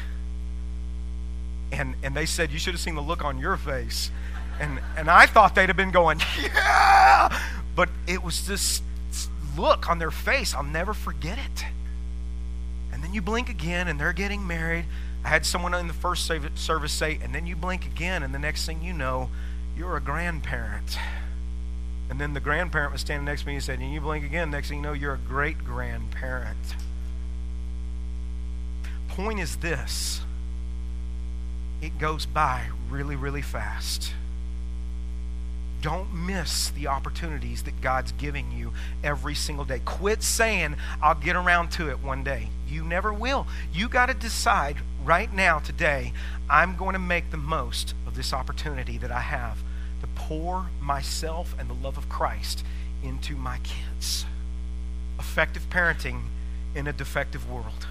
And, 1.72 1.94
and 2.02 2.14
they 2.14 2.26
said, 2.26 2.52
You 2.52 2.58
should 2.58 2.74
have 2.74 2.80
seen 2.80 2.96
the 2.96 3.00
look 3.00 3.24
on 3.24 3.38
your 3.38 3.56
face. 3.56 4.10
And, 4.60 4.78
and 4.96 5.08
I 5.08 5.24
thought 5.24 5.54
they'd 5.54 5.70
have 5.70 5.76
been 5.76 5.90
going, 5.90 6.20
Yeah! 6.40 7.40
But 7.74 7.88
it 8.06 8.22
was 8.22 8.46
this 8.46 8.82
look 9.56 9.88
on 9.88 9.98
their 9.98 10.10
face. 10.10 10.54
I'll 10.54 10.62
never 10.62 10.92
forget 10.92 11.38
it. 11.38 11.64
And 12.92 13.02
then 13.02 13.14
you 13.14 13.22
blink 13.22 13.48
again 13.48 13.88
and 13.88 13.98
they're 13.98 14.12
getting 14.12 14.46
married. 14.46 14.84
I 15.24 15.28
had 15.28 15.46
someone 15.46 15.72
in 15.74 15.86
the 15.86 15.94
first 15.94 16.26
service 16.26 16.92
say, 16.92 17.18
and 17.22 17.34
then 17.34 17.46
you 17.46 17.54
blink 17.54 17.86
again, 17.86 18.22
and 18.22 18.34
the 18.34 18.38
next 18.38 18.64
thing 18.64 18.82
you 18.82 18.92
know, 18.92 19.28
you're 19.76 19.96
a 19.96 20.00
grandparent. 20.00 20.98
And 22.10 22.20
then 22.20 22.34
the 22.34 22.40
grandparent 22.40 22.92
was 22.92 23.00
standing 23.00 23.24
next 23.24 23.42
to 23.42 23.46
me 23.46 23.54
and 23.54 23.62
said, 23.62 23.78
and 23.78 23.94
you 23.94 24.00
blink 24.00 24.24
again, 24.24 24.50
next 24.50 24.68
thing 24.68 24.78
you 24.78 24.82
know, 24.82 24.92
you're 24.92 25.14
a 25.14 25.18
great 25.18 25.64
grandparent. 25.64 26.74
Point 29.08 29.38
is 29.38 29.56
this 29.56 30.20
it 31.80 31.98
goes 31.98 32.26
by 32.26 32.66
really, 32.90 33.16
really 33.16 33.42
fast. 33.42 34.12
Don't 35.80 36.12
miss 36.12 36.68
the 36.68 36.88
opportunities 36.88 37.62
that 37.62 37.80
God's 37.80 38.12
giving 38.12 38.52
you 38.52 38.72
every 39.02 39.34
single 39.34 39.64
day. 39.64 39.80
Quit 39.82 40.22
saying, 40.22 40.76
I'll 41.00 41.14
get 41.14 41.36
around 41.36 41.70
to 41.72 41.88
it 41.88 42.00
one 42.00 42.22
day. 42.22 42.50
You 42.68 42.84
never 42.84 43.14
will. 43.14 43.46
You 43.72 43.88
got 43.88 44.06
to 44.06 44.14
decide 44.14 44.76
right 45.02 45.32
now, 45.32 45.58
today, 45.58 46.12
I'm 46.50 46.76
going 46.76 46.92
to 46.92 46.98
make 46.98 47.30
the 47.30 47.38
most 47.38 47.94
of 48.06 48.14
this 48.14 48.34
opportunity 48.34 48.98
that 48.98 49.10
I 49.10 49.20
have 49.20 49.62
pour 50.30 50.66
myself 50.80 51.56
and 51.58 51.68
the 51.68 51.74
love 51.74 51.98
of 51.98 52.08
Christ 52.08 52.64
into 53.02 53.34
my 53.34 53.58
kids. 53.64 54.24
Effective 55.18 55.68
parenting 55.70 56.22
in 56.72 56.86
a 56.86 56.92
defective 56.92 57.50
world. 57.50 57.88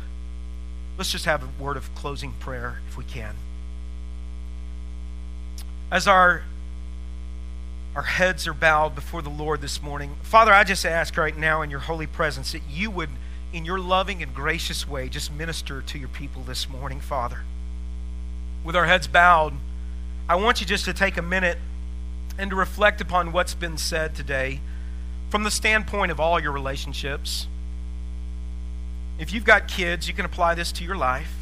Let's 0.98 1.12
just 1.12 1.26
have 1.26 1.44
a 1.44 1.62
word 1.62 1.76
of 1.76 1.94
closing 1.96 2.32
prayer 2.32 2.80
if 2.88 2.96
we 2.96 3.04
can. 3.04 3.36
as 5.92 6.08
our 6.08 6.44
our 7.94 8.04
heads 8.04 8.48
are 8.48 8.54
bowed 8.54 8.96
before 8.96 9.22
the 9.22 9.30
Lord 9.30 9.60
this 9.60 9.82
morning, 9.82 10.16
Father, 10.22 10.54
I 10.54 10.64
just 10.64 10.86
ask 10.86 11.18
right 11.18 11.36
now 11.36 11.62
in 11.62 11.70
your 11.70 11.82
holy 11.82 12.08
presence 12.08 12.54
that 12.54 12.62
you 12.70 12.90
would, 12.90 13.10
in 13.52 13.66
your 13.66 13.80
loving 13.80 14.24
and 14.24 14.34
gracious 14.34 14.88
way, 14.88 15.10
just 15.10 15.34
minister 15.34 15.82
to 15.82 16.00
your 16.00 16.08
people 16.08 16.44
this 16.44 16.70
morning, 16.70 17.02
Father. 17.02 17.40
With 18.64 18.78
our 18.78 18.86
heads 18.86 19.08
bowed, 19.08 19.56
I 20.30 20.36
want 20.36 20.62
you 20.62 20.68
just 20.68 20.86
to 20.86 20.94
take 20.94 21.18
a 21.18 21.22
minute 21.22 21.58
and 22.40 22.50
to 22.50 22.56
reflect 22.56 23.02
upon 23.02 23.34
what's 23.34 23.54
been 23.54 23.78
said 23.78 24.16
today 24.16 24.62
from 25.30 25.44
the 25.44 25.52
standpoint 25.52 26.10
of 26.10 26.22
all 26.22 26.40
your 26.40 26.54
relationships. 26.54 27.48
If 29.20 29.34
you've 29.34 29.44
got 29.44 29.68
kids, 29.68 30.08
you 30.08 30.14
can 30.14 30.24
apply 30.24 30.56
this 30.56 30.72
to 30.72 30.86
your 30.86 30.96
life. 30.96 31.36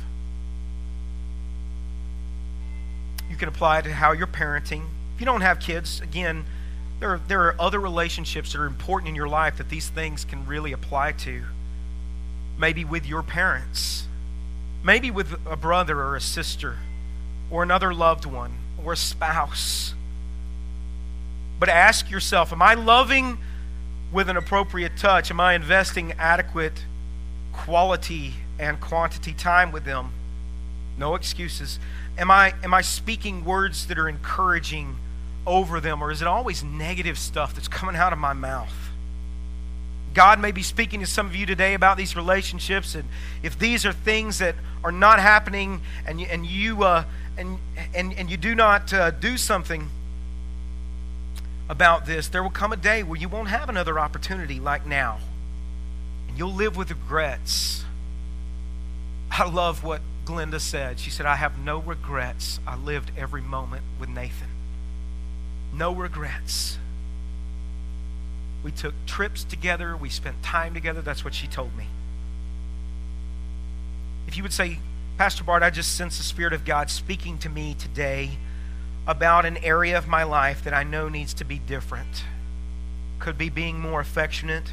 You 3.29 3.35
can 3.35 3.47
apply 3.47 3.79
it 3.79 3.81
to 3.83 3.93
how 3.93 4.11
you're 4.11 4.25
parenting. 4.25 4.87
If 5.13 5.19
you 5.19 5.25
don't 5.25 5.41
have 5.41 5.59
kids, 5.59 6.01
again, 6.01 6.45
there 6.99 7.11
are, 7.11 7.21
there 7.27 7.41
are 7.41 7.55
other 7.59 7.79
relationships 7.79 8.53
that 8.53 8.59
are 8.59 8.65
important 8.65 9.09
in 9.09 9.15
your 9.15 9.29
life 9.29 9.57
that 9.57 9.69
these 9.69 9.89
things 9.89 10.25
can 10.25 10.47
really 10.47 10.71
apply 10.71 11.11
to. 11.11 11.43
Maybe 12.57 12.83
with 12.83 13.05
your 13.05 13.21
parents, 13.21 14.07
maybe 14.83 15.11
with 15.11 15.33
a 15.45 15.55
brother 15.55 16.01
or 16.01 16.15
a 16.15 16.21
sister, 16.21 16.77
or 17.51 17.61
another 17.61 17.93
loved 17.93 18.25
one, 18.25 18.53
or 18.83 18.93
a 18.93 18.97
spouse. 18.97 19.93
But 21.59 21.69
ask 21.69 22.09
yourself 22.09 22.51
Am 22.51 22.61
I 22.61 22.73
loving 22.73 23.37
with 24.11 24.29
an 24.29 24.37
appropriate 24.37 24.97
touch? 24.97 25.31
Am 25.31 25.39
I 25.39 25.53
investing 25.53 26.13
adequate 26.13 26.85
quality 27.51 28.33
and 28.59 28.79
quantity 28.79 29.33
time 29.33 29.71
with 29.71 29.85
them? 29.85 30.11
No 30.97 31.15
excuses. 31.15 31.79
Am 32.17 32.31
I, 32.31 32.53
am 32.63 32.73
I 32.73 32.81
speaking 32.81 33.45
words 33.45 33.87
that 33.87 33.99
are 33.99 34.09
encouraging 34.09 34.97
over 35.45 35.79
them, 35.79 36.03
or 36.03 36.11
is 36.11 36.21
it 36.21 36.27
always 36.27 36.63
negative 36.63 37.17
stuff 37.17 37.53
that's 37.53 37.67
coming 37.67 37.95
out 37.95 38.11
of 38.11 38.19
my 38.19 38.33
mouth? 38.33 38.73
God 40.13 40.39
may 40.39 40.51
be 40.51 40.63
speaking 40.63 40.99
to 41.01 41.05
some 41.05 41.27
of 41.27 41.35
you 41.35 41.45
today 41.45 41.75
about 41.75 41.95
these 41.95 42.15
relationships, 42.15 42.95
and 42.95 43.07
if 43.43 43.57
these 43.59 43.85
are 43.85 43.93
things 43.93 44.39
that 44.39 44.55
are 44.83 44.91
not 44.91 45.19
happening, 45.19 45.81
and 46.07 46.19
you, 46.19 46.27
and 46.27 46.45
you 46.45 46.83
uh, 46.83 47.03
and 47.37 47.59
and 47.93 48.13
and 48.13 48.29
you 48.29 48.35
do 48.35 48.55
not 48.55 48.91
uh, 48.91 49.11
do 49.11 49.37
something 49.37 49.89
about 51.69 52.05
this, 52.05 52.27
there 52.27 52.41
will 52.41 52.49
come 52.49 52.71
a 52.71 52.77
day 52.77 53.03
where 53.03 53.19
you 53.19 53.27
won't 53.27 53.49
have 53.49 53.69
another 53.69 53.99
opportunity 53.99 54.59
like 54.59 54.85
now, 54.85 55.19
and 56.27 56.37
you'll 56.37 56.53
live 56.53 56.77
with 56.77 56.89
regrets. 56.89 57.83
I 59.29 59.47
love 59.47 59.83
what 59.83 60.01
Glenda 60.25 60.59
said. 60.59 60.99
She 60.99 61.09
said, 61.09 61.25
"I 61.25 61.35
have 61.35 61.57
no 61.57 61.79
regrets. 61.79 62.59
I 62.65 62.75
lived 62.75 63.11
every 63.17 63.41
moment 63.41 63.83
with 63.99 64.09
Nathan." 64.09 64.49
No 65.73 65.93
regrets. 65.93 66.77
We 68.63 68.71
took 68.71 68.93
trips 69.05 69.43
together, 69.43 69.95
we 69.95 70.09
spent 70.09 70.41
time 70.41 70.73
together. 70.73 71.01
That's 71.01 71.23
what 71.23 71.33
she 71.33 71.47
told 71.47 71.75
me. 71.77 71.87
If 74.27 74.35
you 74.35 74.43
would 74.43 74.53
say, 74.53 74.79
Pastor 75.17 75.43
Bart, 75.43 75.63
I 75.63 75.69
just 75.69 75.95
sense 75.95 76.17
the 76.17 76.23
Spirit 76.23 76.53
of 76.53 76.65
God 76.65 76.89
speaking 76.89 77.37
to 77.39 77.49
me 77.49 77.75
today 77.75 78.37
about 79.07 79.45
an 79.45 79.57
area 79.63 79.97
of 79.97 80.07
my 80.07 80.23
life 80.23 80.63
that 80.65 80.73
I 80.73 80.83
know 80.83 81.07
needs 81.07 81.33
to 81.35 81.45
be 81.45 81.57
different. 81.57 82.25
Could 83.19 83.37
be 83.37 83.49
being 83.49 83.79
more 83.79 84.01
affectionate, 84.01 84.71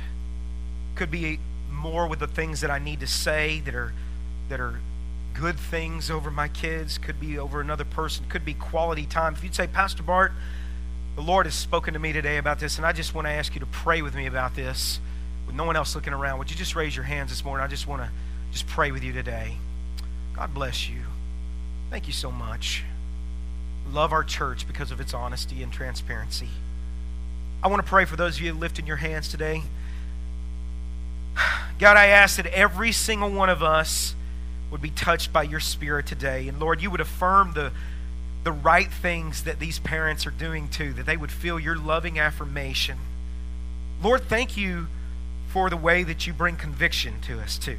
could 0.97 1.11
be 1.11 1.39
more 1.71 2.09
with 2.09 2.19
the 2.19 2.27
things 2.27 2.61
that 2.61 2.71
I 2.71 2.79
need 2.79 3.01
to 3.01 3.07
say 3.07 3.61
that 3.61 3.75
are 3.75 3.93
that 4.49 4.61
are 4.61 4.81
good 5.33 5.59
things 5.59 6.11
over 6.11 6.31
my 6.31 6.49
kids, 6.49 6.99
could 6.99 7.19
be 7.19 7.39
over 7.39 7.61
another 7.61 7.85
person, 7.85 8.25
could 8.29 8.45
be 8.45 8.55
quality 8.55 9.07
time. 9.07 9.35
If 9.35 9.43
you'd 9.43 9.55
say, 9.55 9.67
Pastor 9.67 10.03
Bart, 10.03 10.33
the 11.17 11.23
Lord 11.23 11.47
has 11.47 11.55
spoken 11.55 11.95
to 11.95 12.01
me 12.01 12.13
today 12.13 12.37
about 12.37 12.61
this, 12.61 12.77
and 12.77 12.87
I 12.87 12.93
just 12.93 13.15
want 13.15 13.27
to 13.27 13.31
ask 13.31 13.55
you 13.55 13.61
to 13.61 13.67
pray 13.67 14.03
with 14.03 14.15
me 14.15 14.27
about 14.27 14.55
this 14.55 15.01
with 15.47 15.57
no 15.57 15.65
one 15.65 15.77
else 15.77 15.95
looking 15.95 16.13
around. 16.13 16.39
Would 16.39 16.51
you 16.51 16.57
just 16.57 16.77
raise 16.77 16.95
your 16.95 17.05
hands 17.05 17.31
this 17.31 17.45
morning? 17.45 17.65
I 17.65 17.69
just 17.69 17.87
want 17.87 18.03
to 18.03 18.11
just 18.53 18.67
pray 18.67 18.93
with 18.93 19.03
you 19.03 19.13
today. 19.13 19.57
God 20.35 20.55
bless 20.55 20.89
you. 20.89 21.03
Thank 21.91 22.07
you 22.07 22.13
so 22.13 22.31
much. 22.31 22.85
Love 23.95 24.13
our 24.13 24.25
church 24.25 24.67
because 24.67 24.91
of 24.91 25.01
its 25.01 25.15
honesty 25.15 25.63
and 25.63 25.73
transparency. 25.73 26.49
I 27.63 27.69
want 27.69 27.83
to 27.83 27.89
pray 27.89 28.05
for 28.05 28.17
those 28.17 28.37
of 28.37 28.43
you 28.43 28.53
lifting 28.53 28.87
your 28.87 28.97
hands 28.97 29.29
today. 29.29 29.63
God, 31.79 31.97
I 31.97 32.07
ask 32.07 32.37
that 32.37 32.47
every 32.47 32.91
single 32.91 33.31
one 33.31 33.49
of 33.49 33.63
us 33.63 34.17
would 34.73 34.83
be 34.83 34.91
touched 34.91 35.33
by 35.33 35.45
your 35.45 35.61
spirit 35.61 36.07
today. 36.07 36.49
And 36.49 36.59
Lord, 36.59 36.83
you 36.83 36.91
would 36.91 37.01
affirm 37.01 37.53
the 37.55 37.71
the 38.43 38.53
right 38.53 38.93
things 38.93 39.45
that 39.45 39.59
these 39.59 39.79
parents 39.79 40.27
are 40.27 40.31
doing 40.31 40.69
too, 40.69 40.93
that 40.93 41.07
they 41.07 41.17
would 41.17 41.33
feel 41.33 41.59
your 41.59 41.77
loving 41.77 42.19
affirmation. 42.19 42.99
Lord, 44.03 44.25
thank 44.25 44.57
you 44.57 44.87
for 45.49 45.71
the 45.71 45.79
way 45.79 46.03
that 46.03 46.27
you 46.27 46.35
bring 46.35 46.57
conviction 46.57 47.21
to 47.23 47.41
us 47.41 47.57
too. 47.57 47.79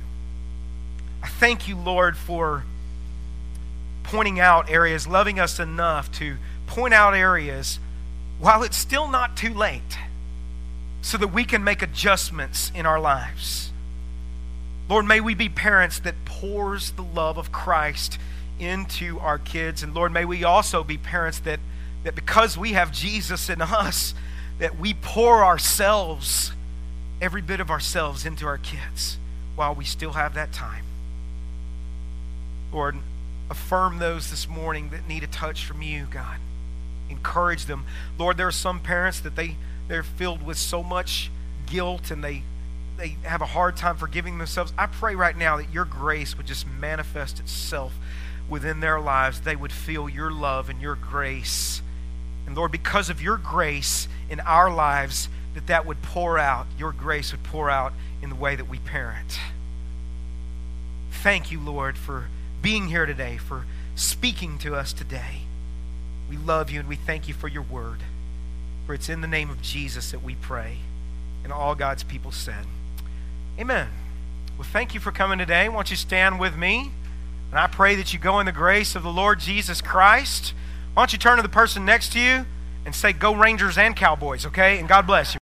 I 1.22 1.28
thank 1.28 1.68
you, 1.68 1.76
Lord, 1.76 2.18
for 2.18 2.63
pointing 4.06 4.39
out 4.39 4.70
areas, 4.70 5.08
loving 5.08 5.39
us 5.39 5.60
enough 5.60 6.12
to 6.14 6.38
point 6.68 6.93
out 6.93 7.14
areas 7.14 7.80
while 8.39 8.64
it's 8.64 8.78
still 8.78 9.08
not 9.08 9.36
too 9.36 9.53
late 9.53 9.97
so 11.01 11.18
that 11.18 11.28
we 11.28 11.43
can 11.43 11.64
make 11.64 11.82
adjustments 11.82 12.72
in 12.74 12.86
our 12.86 12.99
lives. 12.99 13.72
Lord, 14.89 15.06
may 15.06 15.20
we 15.20 15.34
be 15.34 15.49
parents 15.49 15.99
that 15.99 16.26
pours 16.26 16.91
the 16.91 17.03
love 17.03 17.38
of 17.38 17.51
Christ 17.51 18.20
into 18.60 19.20
our 19.20 19.38
kids. 19.38 19.84
And 19.84 19.93
Lord, 19.93 20.12
may 20.12 20.26
we 20.26 20.43
also 20.43 20.84
be 20.84 20.97
parents 20.97 21.39
that, 21.39 21.60
that 22.03 22.16
because 22.16 22.58
we 22.58 22.74
have 22.74 22.91
Jesus 22.91 23.49
in 23.49 23.62
us, 23.62 24.14
that 24.60 24.80
we 24.80 24.93
pour 24.93 25.43
ourselves, 25.43 26.51
every 27.20 27.41
bit 27.41 27.60
of 27.60 27.72
ourselves, 27.72 28.26
into 28.26 28.45
our 28.45 28.58
kids 28.58 29.18
while 29.56 29.74
we 29.74 29.86
still 29.86 30.14
have 30.14 30.34
that 30.36 30.51
time. 30.51 30.84
Lord, 32.72 32.97
affirm 33.49 33.99
those 33.99 34.29
this 34.29 34.47
morning 34.47 34.89
that 34.89 35.07
need 35.07 35.23
a 35.23 35.27
touch 35.27 35.65
from 35.65 35.81
you, 35.81 36.07
God. 36.09 36.37
Encourage 37.09 37.65
them. 37.65 37.85
Lord, 38.17 38.37
there 38.37 38.47
are 38.47 38.51
some 38.51 38.79
parents 38.79 39.19
that 39.21 39.35
they, 39.35 39.55
they're 39.87 40.03
filled 40.03 40.43
with 40.43 40.57
so 40.57 40.81
much 40.83 41.29
guilt 41.65 42.11
and 42.11 42.23
they 42.23 42.43
they 42.97 43.17
have 43.23 43.41
a 43.41 43.45
hard 43.45 43.75
time 43.75 43.97
forgiving 43.97 44.37
themselves. 44.37 44.73
I 44.77 44.85
pray 44.85 45.15
right 45.15 45.35
now 45.35 45.57
that 45.57 45.71
your 45.73 45.85
grace 45.85 46.37
would 46.37 46.47
just 46.47 46.65
manifest 46.65 47.39
itself 47.39 47.93
within 48.47 48.79
their 48.79 48.99
lives, 48.99 49.41
they 49.41 49.55
would 49.55 49.71
feel 49.71 50.07
your 50.07 50.31
love 50.31 50.69
and 50.69 50.79
your 50.81 50.95
grace. 50.95 51.81
And 52.45 52.55
Lord, 52.55 52.71
because 52.71 53.09
of 53.09 53.21
your 53.21 53.37
grace 53.37 54.07
in 54.29 54.39
our 54.39 54.71
lives, 54.71 55.29
that 55.55 55.67
that 55.67 55.85
would 55.85 56.01
pour 56.03 56.37
out, 56.37 56.67
your 56.77 56.91
grace 56.91 57.31
would 57.31 57.43
pour 57.43 57.71
out 57.71 57.93
in 58.21 58.29
the 58.29 58.35
way 58.35 58.55
that 58.55 58.69
we 58.69 58.77
parent. 58.77 59.39
Thank 61.09 61.51
you, 61.51 61.59
Lord, 61.59 61.97
for 61.97 62.27
being 62.66 62.88
here 62.88 63.05
today, 63.05 63.38
for 63.38 63.63
speaking 63.93 64.57
to 64.57 64.74
us 64.74 64.91
today. 64.91 65.43
We 66.28 66.36
love 66.36 66.72
you 66.72 66.80
and 66.80 66.89
we 66.89 66.95
thank 66.95 67.28
you 67.28 67.34
for 67.36 67.47
your 67.47 67.61
word. 67.61 67.99
For 68.88 68.95
it's 68.95 69.07
in 69.07 69.22
the 69.22 69.28
name 69.28 69.51
of 69.51 69.61
Jesus 69.61 70.09
that 70.09 70.24
we 70.24 70.34
pray. 70.34 70.78
And 71.43 71.53
all 71.53 71.76
God's 71.76 72.01
people 72.01 72.32
said, 72.32 72.66
Amen. 73.59 73.89
Well, 74.57 74.68
thank 74.68 74.95
you 74.95 74.99
for 74.99 75.11
coming 75.11 75.38
today. 75.38 75.70
Won't 75.70 75.91
you 75.91 75.95
stand 75.95 76.39
with 76.39 76.57
me? 76.57 76.89
And 77.51 77.59
I 77.59 77.68
pray 77.68 77.93
that 77.97 78.13
you 78.13 78.18
go 78.18 78.39
in 78.39 78.47
the 78.47 78.51
grace 78.51 78.95
of 78.95 79.03
the 79.03 79.11
Lord 79.11 79.39
Jesus 79.39 79.80
Christ. 79.80 80.55
Why 80.95 81.03
don't 81.03 81.13
you 81.13 81.20
turn 81.20 81.36
to 81.36 81.43
the 81.43 81.49
person 81.49 81.86
next 81.86 82.13
to 82.13 82.20
you 82.20 82.47
and 82.84 82.95
say, 82.95 83.13
Go 83.13 83.36
Rangers 83.36 83.78
and 83.78 83.95
Cowboys, 83.95 84.43
okay? 84.43 84.80
And 84.80 84.89
God 84.89 85.05
bless 85.05 85.36
you. 85.36 85.39